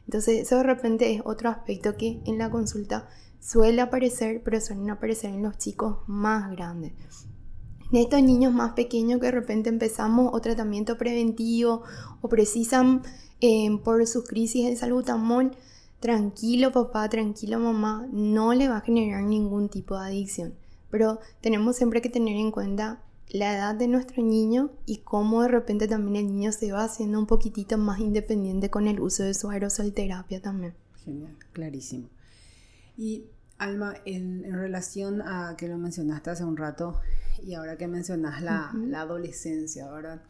Entonces 0.10 0.42
eso 0.42 0.58
de 0.58 0.64
repente 0.64 1.14
es 1.14 1.22
otro 1.24 1.50
aspecto 1.50 1.96
que 1.96 2.20
en 2.26 2.40
la 2.40 2.50
consulta 2.50 3.08
suele 3.40 3.80
aparecer, 3.80 4.42
pero 4.44 4.60
suelen 4.60 4.90
aparecer 4.90 5.30
en 5.30 5.44
los 5.44 5.60
chicos 5.60 5.98
más 6.08 6.50
grandes. 6.50 6.94
En 7.92 7.98
estos 7.98 8.24
niños 8.24 8.52
más 8.52 8.72
pequeños 8.72 9.20
que 9.20 9.28
de 9.28 9.34
repente 9.34 9.70
empezamos 9.70 10.32
o 10.34 10.42
tratamiento 10.42 10.98
preventivo 10.98 11.84
o 12.22 12.28
precisan 12.28 13.04
eh, 13.40 13.70
por 13.84 14.08
sus 14.08 14.28
crisis 14.28 14.66
de 14.66 14.76
salbutamol, 14.78 15.56
tranquilo 16.00 16.72
papá, 16.72 17.08
tranquilo 17.08 17.60
mamá, 17.60 18.08
no 18.12 18.56
le 18.56 18.68
va 18.68 18.78
a 18.78 18.82
generar 18.82 19.22
ningún 19.22 19.70
tipo 19.70 19.96
de 19.96 20.08
adicción. 20.08 20.56
Pero 20.90 21.20
tenemos 21.40 21.76
siempre 21.76 22.02
que 22.02 22.10
tener 22.10 22.36
en 22.36 22.50
cuenta 22.50 23.04
la 23.30 23.56
edad 23.56 23.76
de 23.76 23.88
nuestro 23.88 24.24
niño 24.24 24.72
y 24.86 25.00
cómo 25.00 25.44
de 25.44 25.50
repente 25.50 25.88
también 25.88 26.26
el 26.26 26.34
niño 26.34 26.52
se 26.52 26.72
va 26.72 26.84
haciendo 26.84 27.20
un 27.20 27.28
poquitito 27.28 27.78
más 27.78 28.00
independiente 28.00 28.70
con 28.70 28.88
el 28.88 29.00
uso 29.00 29.24
de 29.24 29.34
su 29.34 29.50
aerosolterapia 29.50 30.42
también. 30.42 30.74
Genial, 31.06 31.38
clarísimo. 31.54 32.10
Y 32.98 33.26
Alma, 33.60 33.94
en, 34.06 34.52
relación 34.54 35.22
a 35.22 35.56
que 35.58 35.68
lo 35.68 35.78
mencionaste 35.78 36.30
hace 36.30 36.46
un 36.46 36.56
rato 36.56 37.02
y 37.44 37.54
ahora 37.54 37.78
que 37.78 37.88
mencionas 37.88 38.42
la, 38.42 38.72
adolescencia, 38.96 39.92
¿verdad? 39.92 40.22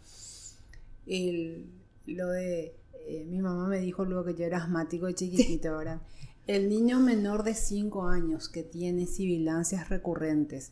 lo 2.05 2.27
de, 2.29 2.75
eh, 3.07 3.25
mi 3.25 3.39
mamá 3.39 3.67
me 3.67 3.79
dijo 3.79 4.03
luego 4.03 4.25
que 4.25 4.33
yo 4.33 4.45
era 4.45 4.57
asmático 4.57 5.05
de 5.05 5.15
chiquitito, 5.15 5.77
¿verdad? 5.77 6.01
El 6.47 6.69
niño 6.69 6.99
menor 6.99 7.43
de 7.43 7.53
5 7.53 8.07
años 8.07 8.49
que 8.49 8.63
tiene 8.63 9.05
sibilancias 9.05 9.89
recurrentes, 9.89 10.71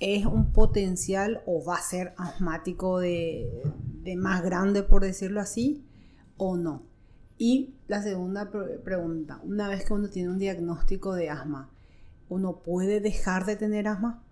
¿es 0.00 0.26
un 0.26 0.52
potencial 0.52 1.42
o 1.46 1.64
va 1.64 1.76
a 1.76 1.82
ser 1.82 2.14
asmático 2.16 2.98
de, 2.98 3.62
de 4.02 4.16
más 4.16 4.42
grande, 4.42 4.82
por 4.82 5.02
decirlo 5.02 5.40
así, 5.40 5.84
o 6.36 6.56
no? 6.56 6.82
Y 7.38 7.74
la 7.86 8.02
segunda 8.02 8.50
pregunta, 8.84 9.40
una 9.44 9.68
vez 9.68 9.84
que 9.84 9.94
uno 9.94 10.08
tiene 10.08 10.30
un 10.30 10.38
diagnóstico 10.38 11.14
de 11.14 11.30
asma, 11.30 11.70
¿uno 12.28 12.58
puede 12.58 13.00
dejar 13.00 13.46
de 13.46 13.56
tener 13.56 13.86
asma? 13.86 14.22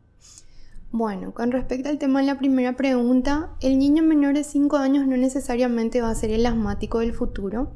Bueno, 0.93 1.35
con 1.35 1.53
respecto 1.53 1.89
al 1.89 1.99
tema 1.99 2.21
de 2.21 2.27
la 2.27 2.39
primera 2.39 2.77
pregunta, 2.77 3.55
el 3.61 3.79
niño 3.79 4.03
menor 4.03 4.35
de 4.35 4.45
5 4.45 4.77
años 4.77 5.07
no 5.07 5.17
necesariamente 5.17 6.01
va 6.01 6.11
a 6.11 6.15
ser 6.15 6.31
el 6.31 6.47
asmático 6.47 7.01
del 7.01 7.13
futuro. 7.13 7.73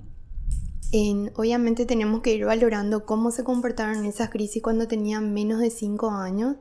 obviamente 1.34 1.86
tenemos 1.86 2.20
que 2.22 2.34
ir 2.34 2.44
valorando 2.46 3.04
cómo 3.04 3.30
se 3.30 3.44
comportaron 3.44 4.04
esas 4.04 4.30
crisis 4.30 4.62
cuando 4.62 4.88
tenían 4.88 5.32
menos 5.32 5.60
de 5.60 5.70
5 5.70 6.10
años. 6.10 6.56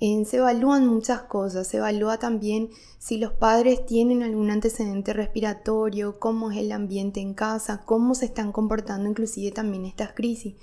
Se 0.00 0.38
evalúan 0.38 0.86
muchas 0.86 1.22
cosas, 1.22 1.66
se 1.66 1.76
evalúa 1.76 2.18
también 2.18 2.70
si 2.98 3.18
los 3.18 3.32
padres 3.32 3.84
tienen 3.84 4.22
algún 4.22 4.50
antecedente 4.50 5.12
respiratorio, 5.12 6.18
cómo 6.18 6.50
es 6.50 6.58
el 6.58 6.72
ambiente 6.72 7.20
en 7.20 7.34
casa, 7.34 7.82
cómo 7.84 8.14
se 8.14 8.24
están 8.24 8.50
comportando 8.52 9.08
inclusive 9.08 9.50
también 9.52 9.84
estas 9.84 10.12
crisis 10.12 10.54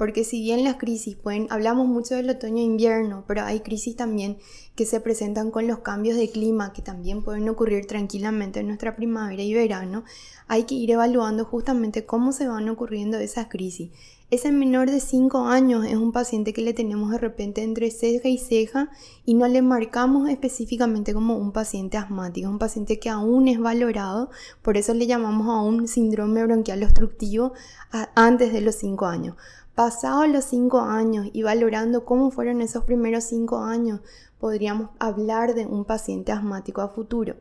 porque 0.00 0.24
si 0.24 0.40
bien 0.40 0.64
las 0.64 0.76
crisis 0.76 1.14
pueden, 1.14 1.46
hablamos 1.50 1.86
mucho 1.86 2.14
del 2.14 2.30
otoño 2.30 2.56
e 2.56 2.62
invierno, 2.62 3.22
pero 3.28 3.42
hay 3.42 3.60
crisis 3.60 3.96
también 3.96 4.38
que 4.74 4.86
se 4.86 4.98
presentan 4.98 5.50
con 5.50 5.66
los 5.66 5.80
cambios 5.80 6.16
de 6.16 6.30
clima 6.30 6.72
que 6.72 6.80
también 6.80 7.22
pueden 7.22 7.46
ocurrir 7.50 7.84
tranquilamente 7.84 8.60
en 8.60 8.68
nuestra 8.68 8.96
primavera 8.96 9.42
y 9.42 9.52
verano, 9.52 10.04
hay 10.48 10.62
que 10.62 10.74
ir 10.74 10.90
evaluando 10.92 11.44
justamente 11.44 12.06
cómo 12.06 12.32
se 12.32 12.48
van 12.48 12.70
ocurriendo 12.70 13.18
esas 13.18 13.48
crisis. 13.48 13.90
Ese 14.30 14.52
menor 14.52 14.88
de 14.88 15.00
5 15.00 15.46
años 15.46 15.84
es 15.84 15.96
un 15.96 16.12
paciente 16.12 16.52
que 16.52 16.62
le 16.62 16.72
tenemos 16.72 17.10
de 17.10 17.18
repente 17.18 17.64
entre 17.64 17.90
ceja 17.90 18.28
y 18.28 18.38
ceja 18.38 18.88
y 19.24 19.34
no 19.34 19.48
le 19.48 19.60
marcamos 19.60 20.28
específicamente 20.28 21.12
como 21.12 21.36
un 21.36 21.50
paciente 21.50 21.96
asmático, 21.96 22.48
un 22.48 22.60
paciente 22.60 23.00
que 23.00 23.08
aún 23.08 23.48
es 23.48 23.58
valorado, 23.58 24.30
por 24.62 24.76
eso 24.76 24.94
le 24.94 25.08
llamamos 25.08 25.48
a 25.48 25.60
un 25.62 25.88
síndrome 25.88 26.44
bronquial 26.44 26.84
obstructivo 26.84 27.54
antes 28.14 28.52
de 28.52 28.60
los 28.60 28.76
5 28.76 29.06
años. 29.06 29.36
Pasados 29.74 30.28
los 30.28 30.44
cinco 30.44 30.80
años 30.80 31.26
y 31.32 31.42
valorando 31.42 32.04
cómo 32.04 32.30
fueron 32.30 32.60
esos 32.60 32.84
primeros 32.84 33.24
cinco 33.24 33.58
años, 33.58 34.00
podríamos 34.38 34.90
hablar 34.98 35.54
de 35.54 35.66
un 35.66 35.84
paciente 35.84 36.30
asmático 36.32 36.82
a 36.82 36.90
futuro. 36.90 37.36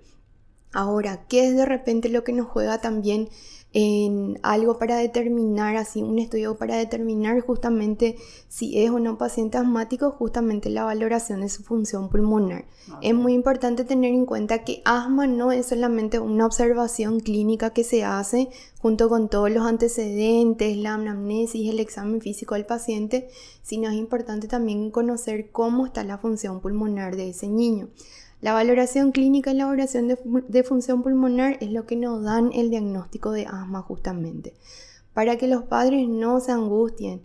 Ahora, 0.71 1.25
¿qué 1.27 1.47
es 1.47 1.55
de 1.55 1.65
repente 1.65 2.09
lo 2.09 2.23
que 2.23 2.31
nos 2.31 2.47
juega 2.47 2.79
también 2.79 3.29
en 3.71 4.39
algo 4.41 4.79
para 4.79 4.97
determinar, 4.97 5.75
así 5.77 6.01
un 6.01 6.17
estudio 6.17 6.57
para 6.57 6.75
determinar 6.75 7.39
justamente 7.41 8.15
si 8.47 8.81
es 8.81 8.89
o 8.89 8.99
no 8.99 9.17
paciente 9.17 9.59
asmático, 9.59 10.11
justamente 10.11 10.69
la 10.69 10.85
valoración 10.85 11.41
de 11.41 11.49
su 11.49 11.63
función 11.63 12.09
pulmonar. 12.09 12.65
Es 13.01 13.13
muy 13.13 13.33
importante 13.33 13.83
tener 13.83 14.13
en 14.13 14.25
cuenta 14.25 14.63
que 14.63 14.81
asma 14.85 15.27
no 15.27 15.51
es 15.51 15.67
solamente 15.67 16.19
una 16.19 16.47
observación 16.47 17.19
clínica 17.19 17.69
que 17.69 17.83
se 17.83 18.03
hace 18.03 18.49
junto 18.81 19.07
con 19.07 19.29
todos 19.29 19.51
los 19.51 19.65
antecedentes, 19.65 20.75
la 20.77 20.95
anamnesis, 20.95 21.69
el 21.69 21.79
examen 21.79 22.21
físico 22.21 22.55
del 22.55 22.65
paciente, 22.65 23.29
sino 23.61 23.89
es 23.89 23.95
importante 23.95 24.47
también 24.47 24.89
conocer 24.89 25.51
cómo 25.51 25.85
está 25.85 26.03
la 26.03 26.17
función 26.17 26.59
pulmonar 26.59 27.15
de 27.15 27.29
ese 27.29 27.47
niño. 27.47 27.89
La 28.41 28.53
valoración 28.53 29.11
clínica 29.11 29.51
y 29.51 29.55
la 29.55 29.65
valoración 29.65 30.07
de, 30.07 30.63
función 30.63 31.03
pulmonar 31.03 31.57
es 31.59 31.71
lo 31.71 31.85
que 31.85 31.97
nos 31.97 32.23
dan 32.23 32.51
el 32.53 32.69
diagnóstico 32.69 33.31
de 33.31 33.45
asma 33.45 33.81
justamente. 33.81 34.53
Para 35.13 35.37
que 35.37 35.47
los 35.47 35.63
padres 35.63 36.07
no 36.07 36.39
se 36.39 36.53
angustien. 36.53 37.21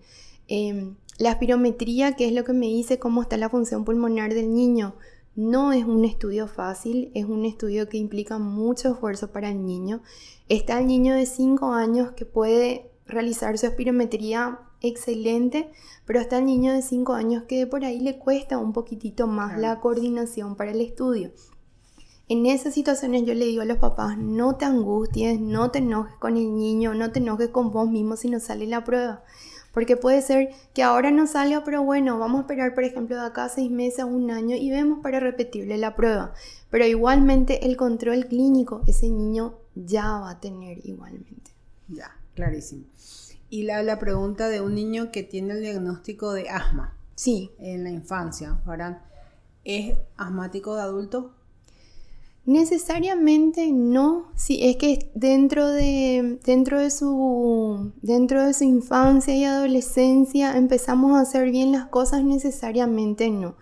Em, 0.49 0.97
la 1.19 1.31
espirometría, 1.31 2.17
que 2.17 2.27
es 2.27 2.33
lo 2.33 2.43
que 2.43 2.53
me 2.53 2.67
dice 2.67 2.99
cómo 2.99 3.23
está 3.23 3.37
la 3.37 3.49
función 3.49 3.85
pulmonar 3.85 4.35
del 4.35 4.53
niño, 4.53 4.97
no 5.37 5.73
es 5.73 5.85
un 5.85 6.05
estudio 6.05 6.49
fácil, 6.49 7.13
es 7.15 7.27
un 7.27 7.45
estudio 7.45 7.89
que 7.89 7.97
implica 7.97 8.39
mucho 8.39 8.93
esfuerzo 8.93 9.31
para 9.31 9.51
el 9.51 9.65
niño. 9.65 10.03
Está 10.49 10.81
el 10.81 10.87
niño 10.89 11.15
de 11.15 11.27
5 11.27 11.73
años 11.73 12.13
que 12.13 12.25
puede 12.25 12.91
realizar 13.07 13.57
su 13.59 13.67
espirometría 13.67 14.59
excelente, 14.85 15.71
pero 16.05 16.21
está 16.21 16.39
el 16.39 16.47
niño 16.47 16.73
de 16.73 16.83
5 16.83 17.15
años 17.15 17.45
que 17.45 17.67
por 17.67 17.85
ahí 17.85 18.01
le 18.01 18.19
cuesta 18.19 18.59
un 18.59 18.73
poquitito 18.73 19.27
más 19.27 19.59
la 19.59 19.81
coordinación 19.81 20.57
para 20.57 20.71
el 20.71 20.81
estudio. 20.81 21.33
En 22.29 22.47
esas 22.47 22.73
situaciones 22.73 23.25
yo 23.25 23.35
le 23.35 23.45
digo 23.45 23.63
a 23.63 23.67
los 23.67 23.79
papás, 23.79 24.17
no 24.17 24.57
te 24.57 24.65
angusties, 24.65 25.41
no 25.41 25.71
te 25.71 25.81
enojes 25.81 26.17
con 26.17 26.37
el 26.37 26.55
niño, 26.57 26.95
no 26.95 27.13
te 27.13 27.19
enojes 27.19 27.49
con 27.49 27.71
vos 27.71 27.91
mismo 27.91 28.17
si 28.17 28.31
no 28.31 28.41
sale 28.41 28.67
la 28.67 28.85
prueba. 28.85 29.25
Porque 29.75 29.97
puede 29.97 30.23
ser 30.23 30.51
que 30.73 30.83
ahora 30.83 31.11
no 31.11 31.27
salga, 31.27 31.65
pero 31.65 31.83
bueno, 31.83 32.19
vamos 32.19 32.39
a 32.39 32.41
esperar, 32.43 32.75
por 32.75 32.85
ejemplo, 32.85 33.17
de 33.17 33.27
acá 33.27 33.45
a 33.45 33.49
seis 33.49 33.71
meses, 33.71 34.05
un 34.05 34.31
año 34.31 34.57
y 34.57 34.71
vemos 34.71 35.01
para 35.03 35.21
repetirle 35.21 35.77
la 35.77 35.97
prueba. 35.97 36.33
Pero 36.71 36.87
igualmente 36.87 37.67
el 37.67 37.77
control 37.77 38.27
clínico, 38.27 38.83
ese 38.87 39.11
niño 39.11 39.57
ya 39.75 40.21
va 40.21 40.31
a 40.31 40.41
tener 40.41 40.79
igualmente. 40.87 41.51
Ya, 41.89 42.17
clarísimo 42.35 42.85
y 43.55 43.63
la, 43.63 43.85
la 43.85 44.01
pregunta 44.01 44.49
de 44.49 44.61
un 44.61 44.75
niño 44.75 45.13
que 45.13 45.23
tiene 45.23 45.53
el 45.55 45.61
diagnóstico 45.61 46.33
de 46.33 46.49
asma. 46.49 46.99
Sí. 47.15 47.53
En 47.61 47.85
la 47.85 47.91
infancia, 47.91 48.61
¿verdad? 48.67 49.03
¿Es 49.63 49.97
asmático 50.17 50.75
de 50.75 50.83
adulto? 50.83 51.31
Necesariamente 52.47 53.71
no, 53.71 54.33
si 54.35 54.65
es 54.69 54.77
que 54.77 55.13
dentro 55.15 55.69
de, 55.69 56.41
dentro, 56.45 56.81
de 56.81 56.91
su, 56.91 57.93
dentro 58.03 58.45
de 58.45 58.55
su 58.55 58.65
infancia 58.65 59.37
y 59.37 59.45
adolescencia 59.45 60.57
empezamos 60.57 61.17
a 61.17 61.21
hacer 61.21 61.53
bien 61.53 61.71
las 61.71 61.87
cosas, 61.87 62.25
necesariamente 62.25 63.31
no. 63.31 63.55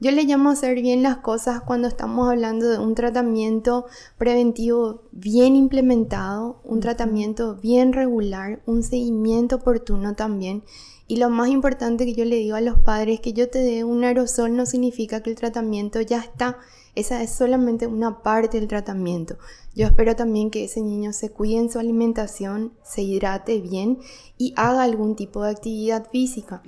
Yo 0.00 0.12
le 0.12 0.22
llamo 0.22 0.50
hacer 0.50 0.80
bien 0.80 1.02
las 1.02 1.16
cosas 1.16 1.60
cuando 1.60 1.88
estamos 1.88 2.28
hablando 2.28 2.68
de 2.68 2.78
un 2.78 2.94
tratamiento 2.94 3.86
preventivo 4.16 5.02
bien 5.10 5.56
implementado, 5.56 6.60
un 6.62 6.78
tratamiento 6.78 7.56
bien 7.56 7.92
regular, 7.92 8.62
un 8.64 8.84
seguimiento 8.84 9.56
oportuno 9.56 10.14
también. 10.14 10.62
Y 11.08 11.16
lo 11.16 11.30
más 11.30 11.48
importante 11.48 12.04
que 12.04 12.14
yo 12.14 12.24
le 12.24 12.36
digo 12.36 12.54
a 12.54 12.60
los 12.60 12.78
padres, 12.78 13.18
que 13.18 13.32
yo 13.32 13.48
te 13.48 13.58
dé 13.58 13.82
un 13.82 14.04
aerosol 14.04 14.54
no 14.54 14.66
significa 14.66 15.20
que 15.20 15.30
el 15.30 15.36
tratamiento 15.36 16.00
ya 16.00 16.20
está. 16.20 16.58
Esa 16.94 17.20
es 17.20 17.32
solamente 17.32 17.88
una 17.88 18.22
parte 18.22 18.60
del 18.60 18.68
tratamiento. 18.68 19.36
Yo 19.74 19.86
espero 19.86 20.14
también 20.14 20.50
que 20.50 20.64
ese 20.64 20.80
niño 20.80 21.12
se 21.12 21.30
cuide 21.30 21.58
en 21.58 21.72
su 21.72 21.80
alimentación, 21.80 22.72
se 22.84 23.02
hidrate 23.02 23.60
bien 23.60 23.98
y 24.36 24.54
haga 24.56 24.84
algún 24.84 25.16
tipo 25.16 25.42
de 25.42 25.50
actividad 25.50 26.08
física. 26.08 26.62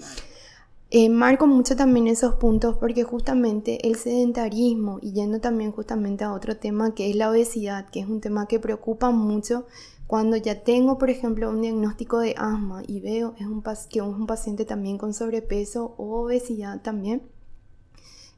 Eh, 0.93 1.09
marco 1.09 1.47
mucho 1.47 1.77
también 1.77 2.09
esos 2.09 2.35
puntos 2.35 2.77
porque 2.77 3.05
justamente 3.05 3.87
el 3.87 3.95
sedentarismo 3.95 4.99
y 5.01 5.13
yendo 5.13 5.41
también 5.41 5.71
justamente 5.71 6.25
a 6.25 6.33
otro 6.33 6.57
tema 6.57 6.95
que 6.95 7.09
es 7.09 7.15
la 7.15 7.31
obesidad, 7.31 7.89
que 7.91 8.01
es 8.01 8.09
un 8.09 8.21
tema 8.21 8.49
que 8.49 8.59
preocupa 8.59 9.13
mucho 9.13 9.67
cuando 10.09 10.37
ya 10.37 10.65
tengo, 10.65 10.99
por 10.99 11.09
ejemplo, 11.09 11.49
un 11.49 11.63
diagnóstico 11.63 12.19
de 12.19 12.35
asma 12.37 12.83
y 12.89 12.99
veo 12.99 13.35
es 13.39 13.47
un, 13.47 13.63
que 13.63 14.01
es 14.01 14.05
un 14.05 14.27
paciente 14.27 14.65
también 14.65 14.99
con 14.99 15.15
sobrepeso 15.15 15.95
o 15.97 16.23
obesidad 16.23 16.83
también, 16.83 17.23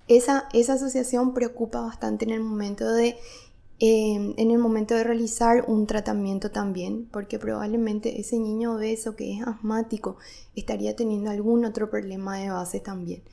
esa, 0.07 0.47
esa 0.53 0.75
asociación 0.75 1.33
preocupa 1.33 1.81
bastante 1.81 2.27
en 2.27 2.33
el 2.33 2.41
momento 2.41 2.93
de 2.93 3.17
Em, 3.85 4.35
en 4.37 4.53
el 4.53 4.59
momento 4.59 4.95
de 4.95 5.03
realizar 5.03 5.65
un 5.67 5.89
tratamiento 5.89 6.53
también, 6.53 7.09
porque 7.11 7.41
probablemente 7.41 8.21
ese 8.21 8.39
niño 8.39 8.77
obeso 8.77 9.17
que 9.17 9.37
es 9.37 9.45
asmático 9.45 10.19
estaría 10.55 10.95
teniendo 10.95 11.33
algún 11.33 11.65
otro 11.65 11.91
problema 11.91 12.39
de 12.39 12.51
base 12.51 12.79
también. 12.79 13.25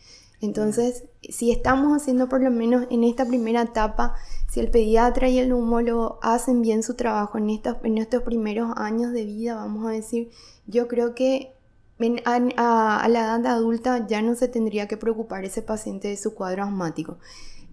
Entonces, 0.42 1.04
si 1.22 1.52
estamos 1.52 1.96
haciendo 1.96 2.30
por 2.30 2.42
lo 2.42 2.50
menos 2.50 2.88
en 2.90 3.04
esta 3.04 3.28
primera 3.28 3.62
etapa, 3.62 4.16
si 4.50 4.60
el 4.60 4.72
pediatra 4.72 5.30
y 5.30 5.38
el 5.38 5.50
neumólogo 5.50 6.18
hacen 6.24 6.64
bien 6.64 6.82
su 6.82 6.96
trabajo 6.96 7.38
en 7.38 7.52
estos, 7.52 7.76
en 7.84 8.00
estos 8.00 8.24
primeros 8.24 8.72
años 8.76 9.12
de 9.12 9.26
vida, 9.26 9.54
vamos 9.54 9.86
a 9.86 9.92
decir, 9.92 10.32
yo 10.66 10.88
creo 10.88 11.14
que 11.14 11.54
a, 12.26 13.08
la 13.08 13.20
edad 13.20 13.46
adulta 13.46 14.08
ya 14.08 14.24
no 14.24 14.34
se 14.34 14.48
tendría 14.48 14.88
que 14.88 14.98
preocupar 14.98 15.46
ese 15.46 15.62
paciente 15.62 16.08
de 16.08 16.18
su 16.18 16.34
cuadro 16.34 16.64
asmático. 16.64 17.20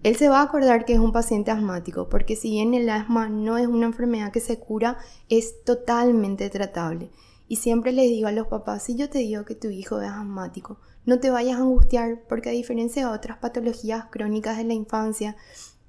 Él 0.03 0.15
se 0.15 0.29
va 0.29 0.39
a 0.39 0.43
acordar 0.43 0.85
que 0.85 0.93
es 0.93 0.99
un 0.99 1.11
paciente 1.11 1.51
asmático, 1.51 2.07
porque 2.07 2.35
si 2.35 2.51
bien 2.51 2.73
el 2.73 2.89
asma 2.89 3.29
no 3.29 3.57
es 3.57 3.67
una 3.67 3.87
enfermedad 3.87 4.31
que 4.31 4.39
se 4.39 4.59
cura, 4.59 4.97
es 5.29 5.63
totalmente 5.63 6.49
tratable. 6.49 7.09
Y 7.47 7.57
siempre 7.57 7.91
les 7.91 8.09
digo 8.09 8.27
a 8.27 8.31
los 8.31 8.47
papás, 8.47 8.83
si 8.83 8.95
yo 8.95 9.09
te 9.09 9.19
digo 9.19 9.45
que 9.45 9.55
tu 9.55 9.69
hijo 9.69 10.01
es 10.01 10.09
asmático, 10.09 10.79
no 11.05 11.19
te 11.19 11.29
vayas 11.29 11.57
a 11.57 11.61
angustiar, 11.61 12.23
porque 12.27 12.49
a 12.49 12.53
diferencia 12.53 13.07
de 13.07 13.15
otras 13.15 13.37
patologías 13.37 14.05
crónicas 14.11 14.57
de 14.57 14.65
la 14.65 14.73
infancia, 14.73 15.35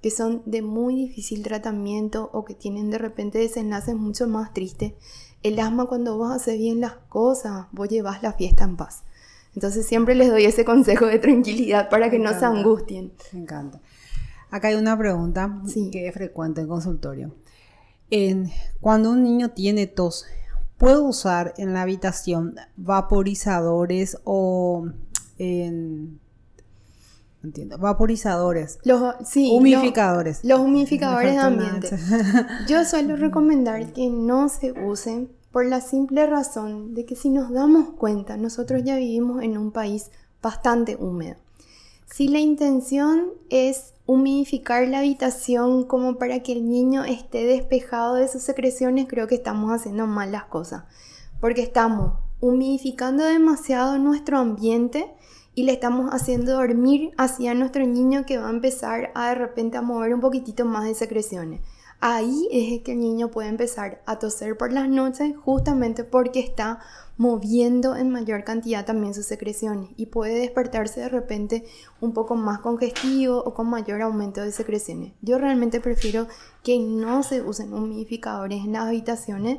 que 0.01 0.11
son 0.11 0.43
de 0.47 0.63
muy 0.63 0.95
difícil 0.95 1.43
tratamiento 1.43 2.31
o 2.33 2.45
que 2.45 2.55
tienen 2.55 2.91
de 2.91 2.99
repente 2.99 3.39
desenlaces 3.39 3.97
mucho 3.97 4.29
más 4.29 4.53
tristes, 4.53 4.95
el 5.43 5.59
asma 5.59 5.87
cuando 5.87 6.17
vos 6.17 6.33
haces 6.33 6.59
bien 6.59 6.81
las 6.81 6.95
cosas, 7.09 7.67
vos 7.73 7.89
llevas 7.89 8.23
la 8.23 8.33
fiesta 8.33 8.65
en 8.65 8.77
paz. 8.77 9.03
Entonces 9.55 9.87
siempre 9.87 10.15
les 10.15 10.31
doy 10.31 10.45
ese 10.45 10.65
consejo 10.65 11.07
de 11.07 11.19
tranquilidad 11.19 11.89
para 11.89 12.11
que 12.11 12.19
no 12.19 12.39
se 12.39 12.45
angustien. 12.45 13.13
Me 13.33 13.41
encanta. 13.41 13.81
Acá 14.51 14.69
hay 14.69 14.75
una 14.75 14.97
pregunta 14.97 15.63
que 15.93 16.09
es 16.09 16.15
frecuente 16.15 16.61
en 16.61 16.69
consultorio. 16.69 17.35
En, 18.11 18.51
cuando 18.81 19.11
un 19.11 19.23
niño 19.23 19.51
tiene 19.51 19.87
tos, 19.87 20.25
¿puedo 20.79 21.05
usar 21.05 21.55
en 21.59 21.75
la 21.75 21.83
habitación 21.83 22.57
vaporizadores 22.77 24.19
o 24.25 24.87
en 25.39 26.21
entiendo. 27.43 27.79
Vaporizadores. 27.79 28.79
Los, 28.85 29.15
sí, 29.27 29.51
humificadores. 29.53 30.41
Los, 30.43 30.61
humificadores 30.61 31.33
de 31.33 31.39
ambiente. 31.39 31.91
Yo 32.69 32.85
suelo 32.85 33.17
recomendar 33.17 33.93
que 33.93 34.09
no 34.09 34.49
se 34.49 34.73
usen 34.73 35.31
por 35.53 35.67
la 35.67 35.81
simple 35.81 36.27
razón 36.27 36.95
de 36.95 37.05
que 37.05 37.17
si 37.17 37.31
nos 37.31 37.51
damos 37.51 37.91
cuenta, 37.91 38.37
nosotros 38.37 38.83
ya 38.85 38.97
vivimos 38.97 39.43
en 39.43 39.57
un 39.57 39.73
país 39.73 40.11
bastante 40.43 40.97
húmedo. 40.97 41.37
Si 42.07 42.29
la 42.29 42.39
intención 42.39 43.29
es 43.51 43.95
humidificar 44.09 44.89
la 44.89 45.01
habitación 45.01 45.85
como 45.85 46.17
para 46.17 46.43
que 46.43 46.53
el 46.53 46.67
niño 46.67 47.05
esté 47.05 47.45
despejado 47.45 48.15
de 48.15 48.27
sus 48.27 48.41
secreciones, 48.41 49.07
creo 49.07 49.27
que 49.27 49.35
estamos 49.35 49.71
haciendo 49.71 50.07
mal 50.07 50.33
las 50.33 50.45
cosas. 50.45 50.85
Porque 51.43 51.61
estamos 51.61 52.15
humidificando 52.41 53.23
demasiado 53.23 53.99
nuestro 53.99 54.39
ambiente 54.39 55.15
y 55.55 55.65
le 55.65 55.73
estamos 55.73 56.09
haciendo 56.11 56.53
dormir 56.53 57.11
hacia 57.19 57.53
nuestro 57.53 57.85
niño 57.85 58.25
que 58.25 58.39
va 58.39 58.47
a 58.47 58.51
empezar 58.51 59.13
a 59.15 59.29
de 59.29 59.35
repente 59.35 59.77
a 59.77 59.83
mover 59.83 60.15
un 60.15 60.21
poquitito 60.21 60.65
más 60.65 60.85
de 60.85 60.95
secreciones. 60.95 61.61
Ahí 62.01 62.49
es 62.53 62.83
que 62.83 62.93
el 62.93 63.01
niño 63.01 63.29
puede 63.29 63.49
empezar 63.49 64.03
a 64.07 64.21
toser 64.21 64.57
por 64.57 64.73
las 64.73 64.89
noches 64.89 65.35
justamente 65.37 66.05
porque 66.05 66.39
está 66.39 66.79
moviendo 67.17 67.97
en 67.97 68.11
mayor 68.11 68.45
cantidad 68.45 68.87
también 68.87 69.15
sus 69.15 69.27
secreciones 69.27 69.91
y 69.97 70.07
puede 70.07 70.39
despertarse 70.39 71.01
de 71.01 71.09
repente 71.09 71.65
un 72.01 72.13
poco 72.13 72.37
más 72.37 72.61
congestivo 72.61 73.43
o 73.43 73.53
con 73.53 73.69
mayor 73.69 74.01
aumento 74.03 74.41
de 74.41 74.53
secreciones. 74.53 75.13
Yo 75.23 75.39
realmente 75.39 75.81
prefiero 75.81 76.29
que 76.63 76.79
no 76.79 77.25
se 77.25 77.43
usen 77.43 77.75
humidificadores 77.75 78.65
en 78.65 78.75
las 78.75 78.87
habitaciones 78.87 79.59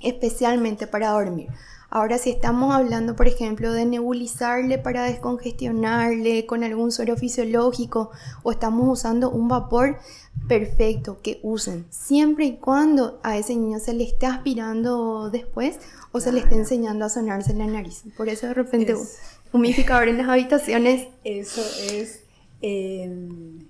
especialmente 0.00 0.86
para 0.86 1.10
dormir. 1.10 1.48
Ahora, 1.92 2.18
si 2.18 2.30
estamos 2.30 2.72
hablando, 2.72 3.16
por 3.16 3.26
ejemplo, 3.26 3.72
de 3.72 3.84
nebulizarle 3.84 4.78
para 4.78 5.02
descongestionarle 5.02 6.46
con 6.46 6.62
algún 6.62 6.92
suero 6.92 7.16
fisiológico 7.16 8.12
o 8.44 8.52
estamos 8.52 8.88
usando 8.88 9.28
un 9.28 9.48
vapor, 9.48 9.98
perfecto, 10.46 11.18
que 11.20 11.40
usen. 11.42 11.86
Siempre 11.90 12.46
y 12.46 12.56
cuando 12.58 13.18
a 13.24 13.36
ese 13.36 13.56
niño 13.56 13.80
se 13.80 13.92
le 13.92 14.04
esté 14.04 14.26
aspirando 14.26 15.30
después 15.30 15.80
o 16.12 16.20
se 16.20 16.32
le 16.32 16.40
esté 16.40 16.54
enseñando 16.54 17.04
a 17.04 17.08
sonarse 17.08 17.50
en 17.50 17.58
la 17.58 17.66
nariz. 17.66 18.04
Por 18.16 18.28
eso 18.28 18.46
de 18.46 18.54
repente 18.54 18.92
es, 18.92 19.18
humidificador 19.52 20.06
en 20.06 20.18
las 20.18 20.28
habitaciones. 20.28 21.08
Eso 21.24 21.62
es 21.90 22.20
em, 22.62 23.66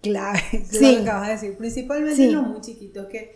clave, 0.00 0.40
sí. 0.70 0.80
lo 0.80 0.80
que 0.80 1.02
acabas 1.02 1.26
de 1.26 1.32
decir. 1.34 1.56
Principalmente 1.58 2.30
los 2.30 2.46
muy 2.46 2.62
chiquitos 2.62 3.06
que 3.08 3.34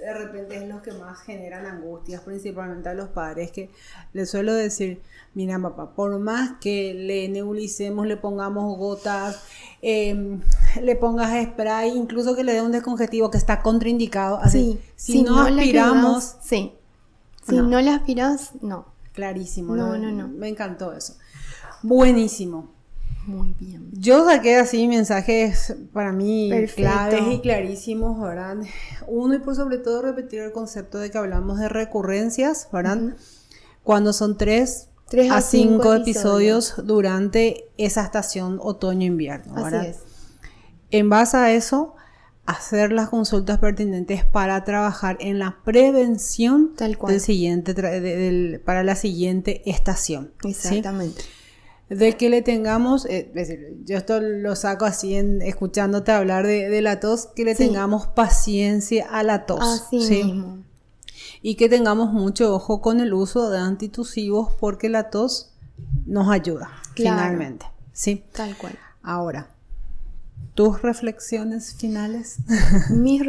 de 0.00 0.14
repente 0.14 0.56
es 0.56 0.68
los 0.68 0.80
que 0.80 0.92
más 0.92 1.20
generan 1.20 1.66
angustias, 1.66 2.22
principalmente 2.22 2.88
a 2.88 2.94
los 2.94 3.08
padres, 3.08 3.52
que 3.52 3.70
les 4.12 4.30
suelo 4.30 4.54
decir, 4.54 5.02
mira 5.34 5.58
papá, 5.58 5.94
por 5.94 6.18
más 6.18 6.52
que 6.60 6.94
le 6.94 7.28
nebulicemos, 7.28 8.06
le 8.06 8.16
pongamos 8.16 8.78
gotas, 8.78 9.42
em, 9.82 10.40
le 10.80 10.96
pongas 10.96 11.44
spray, 11.44 11.90
incluso 11.96 12.34
que 12.34 12.44
le 12.44 12.54
dé 12.54 12.62
un 12.62 12.72
descongestivo 12.72 13.30
que 13.30 13.38
está 13.38 13.60
contraindicado, 13.62 14.38
así, 14.38 14.80
si, 14.96 15.22
no, 15.22 15.40
aspiramos... 15.40 16.36
sí, 16.42 16.72
si 17.46 17.56
no. 17.56 17.80
le 17.80 17.90
aspiras, 17.90 18.52
no. 18.62 18.86
Clarísimo, 19.12 19.74
no, 19.74 19.98
no, 19.98 20.10
no. 20.12 20.28
Me 20.28 20.48
encantó 20.48 20.92
eso. 20.92 21.14
Buenísimo. 21.82 22.68
Muy 23.26 23.54
bien. 23.58 23.90
Yo 23.92 24.24
saqué 24.24 24.56
así 24.56 24.88
mensajes 24.88 25.74
para 25.92 26.12
mí 26.12 26.50
claves 26.74 27.22
y 27.30 27.40
clarísimos, 27.40 28.20
¿verdad? 28.20 28.56
Uno 29.06 29.34
y 29.34 29.38
por 29.38 29.54
sobre 29.54 29.78
todo 29.78 30.02
repetir 30.02 30.40
el 30.40 30.52
concepto 30.52 30.98
de 30.98 31.10
que 31.10 31.18
hablamos 31.18 31.58
de 31.58 31.68
recurrencias, 31.68 32.68
¿verdad? 32.72 33.14
Cuando 33.82 34.12
son 34.12 34.38
tres, 34.38 34.88
a 35.30 35.40
cinco, 35.40 35.94
episodios. 35.94 36.74
durante 36.84 37.64
esa 37.76 38.04
estación 38.04 38.58
otoño-invierno, 38.62 39.54
¿verdad? 39.54 39.80
Así 39.80 39.90
es. 39.90 39.98
En 40.90 41.08
base 41.08 41.36
a 41.36 41.52
eso, 41.52 41.94
hacer 42.46 42.90
las 42.90 43.10
consultas 43.10 43.58
pertinentes 43.58 44.24
para 44.24 44.64
trabajar 44.64 45.16
en 45.20 45.38
la 45.38 45.58
prevención 45.64 46.74
Tal 46.76 46.96
cual. 46.96 47.12
Del 47.12 47.20
siguiente, 47.20 48.60
para 48.64 48.82
la 48.82 48.96
siguiente 48.96 49.62
estación. 49.70 50.32
Exactamente 50.42 51.22
de 51.90 52.16
que 52.16 52.30
le 52.30 52.40
tengamos, 52.40 53.04
eh, 53.06 53.30
es 53.34 53.34
decir, 53.34 53.76
yo 53.84 53.96
esto 53.96 54.20
lo 54.20 54.54
saco 54.54 54.84
así 54.84 55.16
en 55.16 55.42
escuchándote 55.42 56.12
hablar 56.12 56.46
de, 56.46 56.80
la 56.80 57.00
tos, 57.00 57.26
que 57.34 57.44
le 57.44 57.56
tengamos 57.56 58.06
paciencia 58.06 59.08
a 59.10 59.24
la 59.24 59.44
tos. 59.44 59.60
Así 59.60 59.96
mismo. 59.96 60.58
Y 61.42 61.56
que 61.56 61.68
tengamos 61.68 62.12
mucho 62.12 62.54
ojo 62.54 62.80
con 62.80 63.00
el 63.00 63.12
uso 63.12 63.50
de 63.50 63.58
antitusivos 63.58 64.54
porque 64.60 64.88
la 64.88 65.10
tos 65.10 65.50
nos 66.06 66.30
ayuda, 66.30 66.70
finalmente. 66.94 67.66
Sí. 67.92 68.22
Tal 68.32 68.56
cual. 68.56 68.78
Ahora, 69.02 69.50
tus 70.54 70.82
reflexiones 70.82 71.74
finales. 71.74 72.36
Mis 72.90 73.22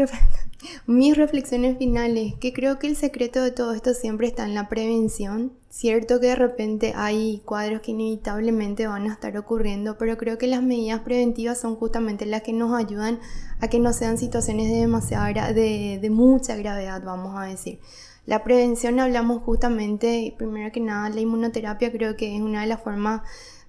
mis 0.86 1.18
reflexiones 1.18 1.78
finales, 1.78 2.36
que 2.40 2.54
creo 2.54 2.80
que 2.80 2.88
el 2.88 2.96
secreto 2.96 3.42
de 3.42 3.52
todo 3.52 3.74
esto 3.74 3.94
siempre 3.94 4.28
está 4.28 4.46
en 4.46 4.56
la 4.56 4.70
prevención. 4.70 5.54
Cierto 5.70 6.20
que 6.20 6.28
de 6.28 6.36
repente 6.36 6.94
hay 6.96 7.42
cuadros 7.46 7.82
que 7.82 7.92
inevitablemente 7.92 8.88
van 8.88 9.10
a 9.10 9.14
estar 9.14 9.38
ocurriendo, 9.38 9.98
pero 9.98 10.18
creo 10.18 10.38
que 10.38 10.48
las 10.48 10.62
medidas 10.62 11.02
preventivas 11.02 11.60
son 11.60 11.76
justamente 11.76 12.26
las 12.26 12.42
que 12.42 12.54
nos 12.54 12.74
ayudan 12.74 13.20
a 13.60 13.70
que 13.70 13.80
no 13.80 13.94
sean 13.94 14.18
situaciones 14.18 14.70
de 14.70 14.80
demasiada 14.82 15.54
de, 15.54 16.00
de 16.02 16.10
mucha 16.10 16.56
gravedad, 16.56 17.02
vamos 17.04 17.36
a 17.38 17.46
decir. 17.46 17.80
La 18.26 18.44
prevención 18.44 19.00
hablamos 19.00 19.42
justamente, 19.44 20.36
primero 20.38 20.72
que 20.72 20.80
nada, 20.80 21.10
la 21.10 21.22
inmunoterapia 21.22 21.92
creo 21.92 22.16
que 22.16 22.36
es 22.36 22.42
una 22.42 22.62
de 22.62 22.68
las 22.68 22.82
formas 22.82 23.22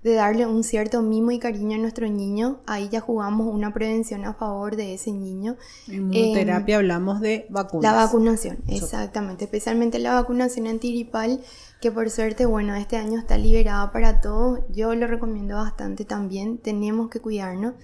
de 0.02 0.14
darle 0.14 0.46
un 0.46 0.64
cierto 0.64 1.00
mimo 1.00 1.30
y 1.30 1.38
cariño 1.38 1.76
a 1.76 1.78
nuestro 1.78 2.08
niño, 2.08 2.60
ahí 2.66 2.88
ya 2.88 3.00
jugamos 3.00 3.46
una 3.52 3.72
prevención 3.72 4.24
a 4.24 4.34
favor 4.34 4.74
de 4.74 4.94
ese 4.94 5.12
niño. 5.12 5.56
En 5.86 6.12
inmunoterapia 6.12 6.76
hablamos 6.76 7.20
de 7.20 7.46
vacunas. 7.50 7.92
La 7.92 8.04
vacunación, 8.04 8.58
exactamente, 8.66 9.44
especialmente 9.44 10.00
la 10.00 10.14
vacunación 10.14 10.66
antiripal, 10.66 11.40
que 11.80 11.92
por 11.92 12.10
suerte, 12.10 12.46
bueno, 12.46 12.74
este 12.74 12.96
año 12.96 13.18
está 13.20 13.38
liberada 13.38 13.92
para 13.92 14.20
todos. 14.20 14.60
Yo 14.74 14.94
lo 14.94 15.06
recomiendo 15.06 15.54
bastante 15.56 16.04
también, 16.04 16.58
tenemos 16.58 17.08
que 17.08 17.20
cuidarnos. 17.20 17.74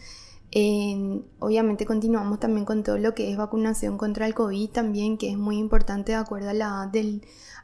obviamente 1.38 1.86
continuamos 1.86 2.40
también 2.40 2.64
con 2.64 2.82
todo 2.82 2.98
lo 2.98 3.14
que 3.14 3.30
es 3.30 3.36
vacunación 3.36 3.96
contra 3.96 4.26
el 4.26 4.34
COVID 4.34 4.70
también, 4.70 5.18
que 5.18 5.30
es 5.30 5.38
muy 5.38 5.56
importante 5.58 6.12
de 6.12 6.18
acuerdo 6.18 6.50
a 6.50 6.54
la 6.54 6.66
edad 6.66 6.88
del, 6.88 7.20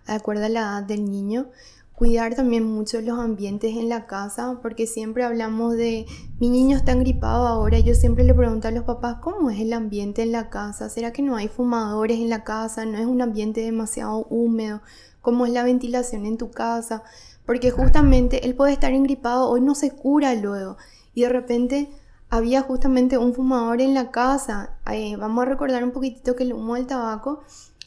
de 0.07 0.13
acuerdo 0.13 0.45
a 0.45 0.49
la 0.49 0.61
edad 0.61 0.83
del 0.85 1.11
niño. 1.11 1.47
Cuidar 1.95 2.35
también 2.35 2.65
mucho 2.65 3.01
los 3.01 3.21
ambientes 3.21 3.77
en 3.77 3.89
la 3.89 4.07
casa, 4.07 4.59
porque 4.61 4.89
siempre 4.89 5.23
hablamos 5.23 5.75
de 5.75 6.07
mi 6.41 6.49
niño 6.49 6.77
está 6.77 6.93
gripado 6.95 7.47
ahora. 7.47 7.79
Yo 7.79 7.95
siempre 7.95 8.25
le 8.25 8.35
pregunto 8.35 8.67
a 8.67 8.73
los 8.73 8.83
papás 8.83 9.19
cómo 9.21 9.49
es 9.49 9.61
el 9.61 9.73
ambiente 9.73 10.23
en 10.23 10.33
la 10.33 10.51
casa. 10.51 10.89
¿Será 10.89 11.13
que 11.13 11.23
no 11.23 11.37
hay 11.37 11.47
fumadores 11.47 12.19
en 12.19 12.31
la 12.31 12.43
casa? 12.43 12.85
¿No 12.85 12.99
es 12.99 13.07
un 13.07 13.23
ambiente 13.23 13.61
demasiado 13.61 14.27
húmedo? 14.29 14.83
¿Cómo 15.21 15.47
es 15.47 15.53
la 15.53 15.63
ventilación 15.63 16.27
en 16.27 16.37
tu 16.37 16.51
casa? 16.51 17.05
Porque 17.47 17.71
justamente 17.71 18.45
él 18.45 18.57
puede 18.57 18.73
estar 18.73 18.93
engripado, 18.93 19.49
hoy 19.49 19.61
no 19.61 19.77
se 19.77 19.93
cura 19.93 20.35
luego. 20.35 20.77
Y 21.15 21.23
de 21.23 21.29
repente 21.29 21.91
había 22.29 22.63
justamente 22.63 23.19
un 23.19 23.35
fumador 23.35 23.81
en 23.81 23.95
la 23.95 24.11
casa. 24.11 24.79
Eh, 24.91 25.15
vamos 25.17 25.43
a 25.43 25.49
recordar 25.49 25.85
un 25.85 25.93
poquitito 25.93 26.35
que 26.35 26.43
el 26.43 26.55
humo 26.55 26.75
del 26.75 26.89
tabaco 26.89 27.43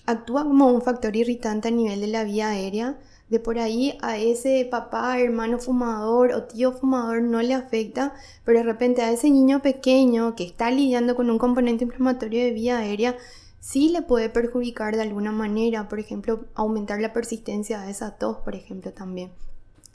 actúa 0.07 0.43
como 0.43 0.71
un 0.71 0.81
factor 0.81 1.15
irritante 1.15 1.67
a 1.67 1.71
nivel 1.71 2.01
de 2.01 2.07
la 2.07 2.23
vía 2.23 2.49
aérea. 2.49 2.97
De 3.29 3.41
por 3.41 3.59
ahí 3.59 3.97
a 4.01 4.17
ese 4.17 4.65
papá, 4.71 5.19
hermano 5.19 5.59
fumador 5.59 6.31
o 6.31 6.43
tío 6.43 6.71
fumador 6.71 7.21
no 7.21 7.41
le 7.41 7.53
afecta, 7.53 8.13
pero 8.45 8.59
de 8.59 8.63
repente 8.63 9.01
a 9.01 9.11
ese 9.11 9.29
niño 9.29 9.61
pequeño 9.61 10.33
que 10.33 10.45
está 10.45 10.71
lidiando 10.71 11.13
con 11.15 11.29
un 11.29 11.37
componente 11.37 11.83
inflamatorio 11.83 12.41
de 12.41 12.51
vía 12.51 12.77
aérea, 12.77 13.17
sí 13.59 13.89
le 13.89 14.01
puede 14.01 14.29
perjudicar 14.29 14.95
de 14.95 15.01
alguna 15.01 15.33
manera, 15.33 15.89
por 15.89 15.99
ejemplo, 15.99 16.45
aumentar 16.55 17.01
la 17.01 17.11
persistencia 17.11 17.81
de 17.81 17.91
esa 17.91 18.11
tos, 18.11 18.37
por 18.37 18.55
ejemplo, 18.55 18.93
también. 18.93 19.31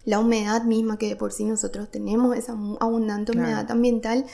La 0.04 0.18
humedad 0.18 0.64
misma 0.64 0.98
que 0.98 1.08
de 1.08 1.16
por 1.16 1.32
sí 1.32 1.44
nosotros 1.44 1.90
tenemos, 1.90 2.36
esa 2.36 2.52
abundante 2.80 3.32
humedad 3.32 3.70
ambiental, 3.70 4.26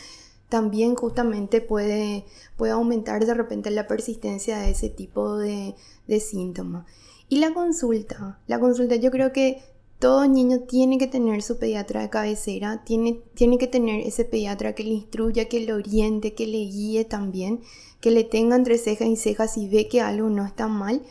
también 0.49 0.95
justamente 0.95 1.61
puede, 1.61 2.25
puede 2.57 2.73
aumentar 2.73 3.25
de 3.27 3.35
repente 3.35 3.71
la 3.71 3.87
persistencia 3.87 4.59
de 4.59 4.71
ese 4.71 4.89
tipo 4.89 5.37
de, 5.37 5.75
de 6.07 6.21
síntomas. 6.21 6.87
Y 7.29 7.39
la 7.39 7.53
consulta, 7.53 8.41
la 8.47 8.59
consulta 8.59 8.97
yo 8.97 9.11
creo 9.11 9.33
que 9.33 9.63
todo 9.99 10.27
niño 10.27 10.61
tiene 10.61 10.97
que 10.97 11.09
tener 11.09 11.43
su 11.43 11.59
pediatra 11.59 12.03
de 12.03 12.11
cabecera, 12.11 12.85
tiene, 12.85 13.21
tiene 13.35 13.59
que 13.59 13.67
tener 13.67 14.07
ese 14.07 14.25
pediatra 14.25 14.75
que 14.75 14.85
le 14.85 14.91
instruya, 14.91 15.49
que 15.49 15.61
le 15.61 15.73
oriente, 15.73 16.35
que 16.35 16.47
le 16.47 16.59
guíe 16.59 17.05
también, 17.05 17.61
que 18.01 18.11
le 18.11 18.25
tenga 18.25 18.57
entre 18.57 18.79
cejas 18.79 19.09
y 19.09 19.17
cejas 19.17 19.55
si 19.55 19.69
ve 19.69 19.89
que 19.89 20.01
algo 20.01 20.31
no 20.31 20.47
está 20.47 20.69
mal 20.69 21.03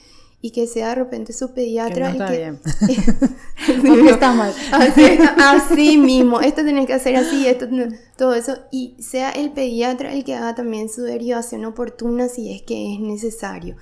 y 0.42 0.52
que 0.52 0.68
sea 0.68 0.90
de 0.90 0.96
repente 0.96 1.34
su 1.34 1.54
pediatra. 1.54 2.12
Que 2.12 2.18
no 2.18 2.26
está 2.26 2.28
que... 2.28 2.38
bien. 2.38 4.08
está 4.10 4.34
mal. 4.34 4.54
Así, 4.72 5.98
mismo, 5.98 6.42
esto 6.42 6.64
tenés 6.64 6.86
que 6.86 6.94
hacer 6.94 7.16
así, 7.16 7.48
esto, 7.48 7.68
todo 8.16 8.34
eso, 8.34 8.58
y 8.72 8.96
sea 9.00 9.32
el 9.32 9.52
pediatra 9.52 10.14
el 10.14 10.24
que 10.24 10.36
haga 10.36 10.56
también 10.56 10.90
su 10.90 11.02
derivación 11.02 11.66
oportuna 11.66 12.30
si 12.30 12.54
es 12.54 12.62
que 12.62 12.94
es 12.94 13.00
necesario. 13.00 13.76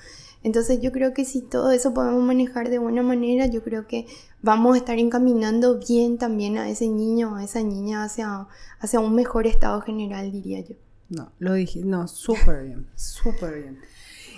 Entonces 0.43 0.80
yo 0.80 0.91
creo 0.91 1.14
que 1.14 1.26
si 1.26 1.41
todo 1.41 1.72
eso 1.72 1.93
podemos 1.93 2.24
manejar 2.24 2.70
de 2.70 2.78
buena 2.78 3.01
manera, 3.01 3.47
yo 3.47 3.64
creo 3.64 3.88
que 3.88 4.06
vamos 4.43 4.76
a 4.76 4.78
estar 4.78 4.99
encaminando 4.99 5.80
bien 5.80 6.20
también 6.20 6.58
a 6.58 6.70
ese 6.70 6.88
niño 6.88 7.34
o 7.34 7.36
a 7.38 7.43
esa 7.43 7.64
niña 7.64 8.03
hacia, 8.03 8.47
hacia 8.80 8.99
un 8.99 9.16
mejor 9.16 9.47
estado 9.47 9.82
general, 9.82 10.32
diría 10.32 10.60
yo. 10.62 10.76
No, 11.10 11.32
lo 11.39 11.53
dije, 11.53 11.82
no, 11.84 12.08
súper 12.08 12.64
bien, 12.64 12.88
súper 12.95 13.56
bien. 13.56 13.80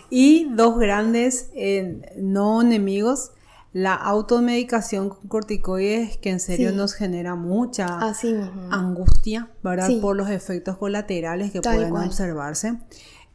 Y 0.09 0.47
dos 0.51 0.79
grandes 0.79 1.51
no 2.17 2.61
enemigos, 2.61 3.31
la 3.73 3.93
automedicación 3.93 5.09
con 5.09 5.27
corticoides 5.27 6.17
que 6.17 6.29
en 6.29 6.39
serio 6.39 6.71
nos 6.71 6.93
genera 6.93 7.35
mucha 7.35 7.99
angustia, 8.71 9.49
¿verdad? 9.63 9.89
Por 10.01 10.15
los 10.15 10.29
efectos 10.29 10.77
colaterales 10.77 11.51
que 11.51 11.61
pueden 11.61 11.95
observarse. 11.95 12.77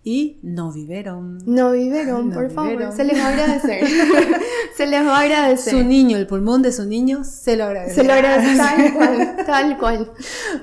Y 0.05 0.41
no 0.43 0.73
vivieron. 0.73 1.39
No 1.47 1.70
vivieron, 1.70 2.33
por 2.33 2.51
favor. 2.51 2.93
Se 2.93 3.05
les 3.05 3.16
va 3.16 3.27
a 3.27 3.29
agradecer. 3.29 3.87
se 4.77 4.87
les 4.89 5.07
va 5.07 5.16
a 5.16 5.20
agradecer. 5.20 5.75
Su 5.75 5.85
niño, 5.85 6.16
el 6.16 6.27
pulmón 6.27 6.61
de 6.61 6.73
su 6.73 6.85
niño, 6.87 7.23
se 7.23 7.57
lo 7.57 7.66
agradece. 7.66 7.95
Se 7.95 8.03
lo 8.05 8.12
agradece 8.12 8.57
tal 8.57 8.95
cual, 8.95 9.37
tal 9.47 9.79
cual. 9.79 10.12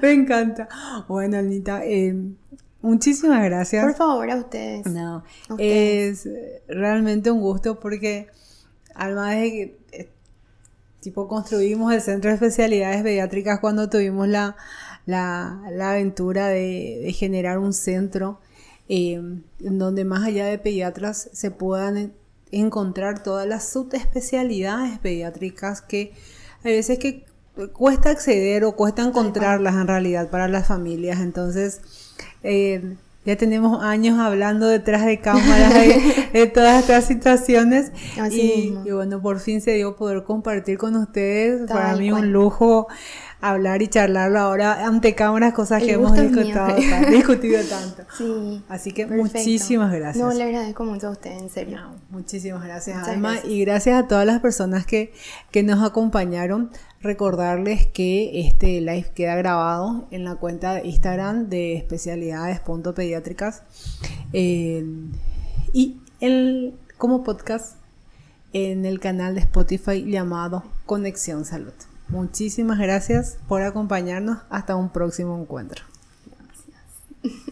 Me 0.01 0.11
encanta. 0.11 0.67
Bueno, 1.07 1.37
Anita, 1.37 1.85
eh, 1.85 2.17
Muchísimas 2.81 3.43
gracias. 3.43 3.83
Por 3.83 3.95
favor, 3.95 4.31
a 4.31 4.37
ustedes. 4.37 4.85
No, 4.85 5.23
es 5.57 6.27
realmente 6.67 7.29
un 7.29 7.41
gusto 7.41 7.79
porque 7.79 8.27
además 8.95 9.35
de 9.35 9.51
que 9.51 9.77
eh, 9.91 10.09
tipo 11.01 11.27
construimos 11.27 11.93
el 11.93 12.01
centro 12.01 12.29
de 12.29 12.35
especialidades 12.35 13.03
pediátricas 13.03 13.59
cuando 13.59 13.89
tuvimos 13.89 14.27
la, 14.27 14.55
la, 15.05 15.61
aventura 15.91 16.47
de, 16.47 17.13
generar 17.17 17.59
un 17.59 17.73
centro 17.73 18.39
em, 18.87 19.43
en 19.59 19.79
donde 19.79 20.05
más 20.05 20.23
allá 20.23 20.45
de 20.45 20.57
pediatras 20.57 21.29
se 21.33 21.51
puedan 21.51 22.13
encontrar 22.51 23.23
todas 23.23 23.47
las 23.47 23.69
subespecialidades 23.69 24.99
pediátricas 24.99 25.81
que 25.81 26.13
a 26.63 26.69
veces 26.69 26.97
que 26.97 27.25
cuesta 27.73 28.09
acceder 28.09 28.63
o 28.63 28.75
cuesta 28.75 29.01
encontrarlas 29.01 29.75
en 29.75 29.87
realidad 29.87 30.29
para 30.29 30.47
las 30.47 30.67
familias. 30.67 31.19
Entonces, 31.19 31.81
eh, 32.43 32.95
ya 33.25 33.35
tenemos 33.35 33.83
años 33.83 34.17
hablando 34.17 34.67
detrás 34.67 35.05
de 35.05 35.19
cámaras 35.19 35.73
de, 35.73 36.47
todas 36.53 36.81
estas 36.81 37.05
situaciones. 37.05 37.91
Y, 38.31 38.71
bueno, 38.91 39.21
por 39.21 39.39
fin 39.39 39.61
se 39.61 39.71
dio 39.73 39.95
poder 39.95 40.23
compartir 40.23 40.77
con 40.77 40.95
ustedes. 40.95 41.69
Para 41.69 41.95
mí 41.95 42.11
un 42.11 42.31
lujo 42.31 42.87
hablar 43.41 43.81
y 43.81 43.87
charlarlo 43.87 44.39
ahora 44.39 44.85
ante 44.85 45.15
cámaras, 45.15 45.53
cosas 45.53 45.81
que 45.81 45.93
hemos 45.93 46.13
discutido 46.13 47.61
tanto. 47.63 48.03
Así 48.69 48.91
que 48.91 49.05
muchísimas 49.05 49.93
gracias. 49.93 50.23
No, 50.23 50.33
le 50.33 50.43
agradezco 50.43 50.83
mucho 50.83 51.07
a 51.07 51.11
usted, 51.11 51.31
en 51.31 51.49
serio. 51.49 51.79
muchísimas 52.09 52.63
gracias, 52.63 53.07
Alma. 53.07 53.37
Y 53.43 53.61
gracias 53.61 54.03
a 54.03 54.07
todas 54.07 54.25
las 54.25 54.41
personas 54.41 54.85
que, 54.85 55.13
que 55.51 55.63
nos 55.63 55.83
acompañaron. 55.83 56.71
Recordarles 57.01 57.87
que 57.87 58.41
este 58.41 58.81
live 58.81 59.11
queda 59.15 59.35
grabado 59.35 60.05
en 60.11 60.25
la 60.25 60.35
cuenta 60.35 60.73
de 60.73 60.87
Instagram 60.87 61.47
de 61.47 61.77
especialidades.pediátricas 61.77 63.63
eh, 64.33 64.83
y 65.71 66.01
el, 66.19 66.77
como 66.97 67.23
podcast 67.23 67.77
en 68.51 68.85
el 68.85 68.99
canal 68.99 69.35
de 69.35 69.41
Spotify 69.41 70.03
llamado 70.03 70.63
Conexión 70.85 71.45
Salud. 71.45 71.73
Muchísimas 72.09 72.79
gracias 72.79 73.37
por 73.47 73.61
acompañarnos. 73.61 74.39
Hasta 74.49 74.75
un 74.75 74.89
próximo 74.89 75.39
encuentro. 75.39 75.83
Gracias. 76.25 77.49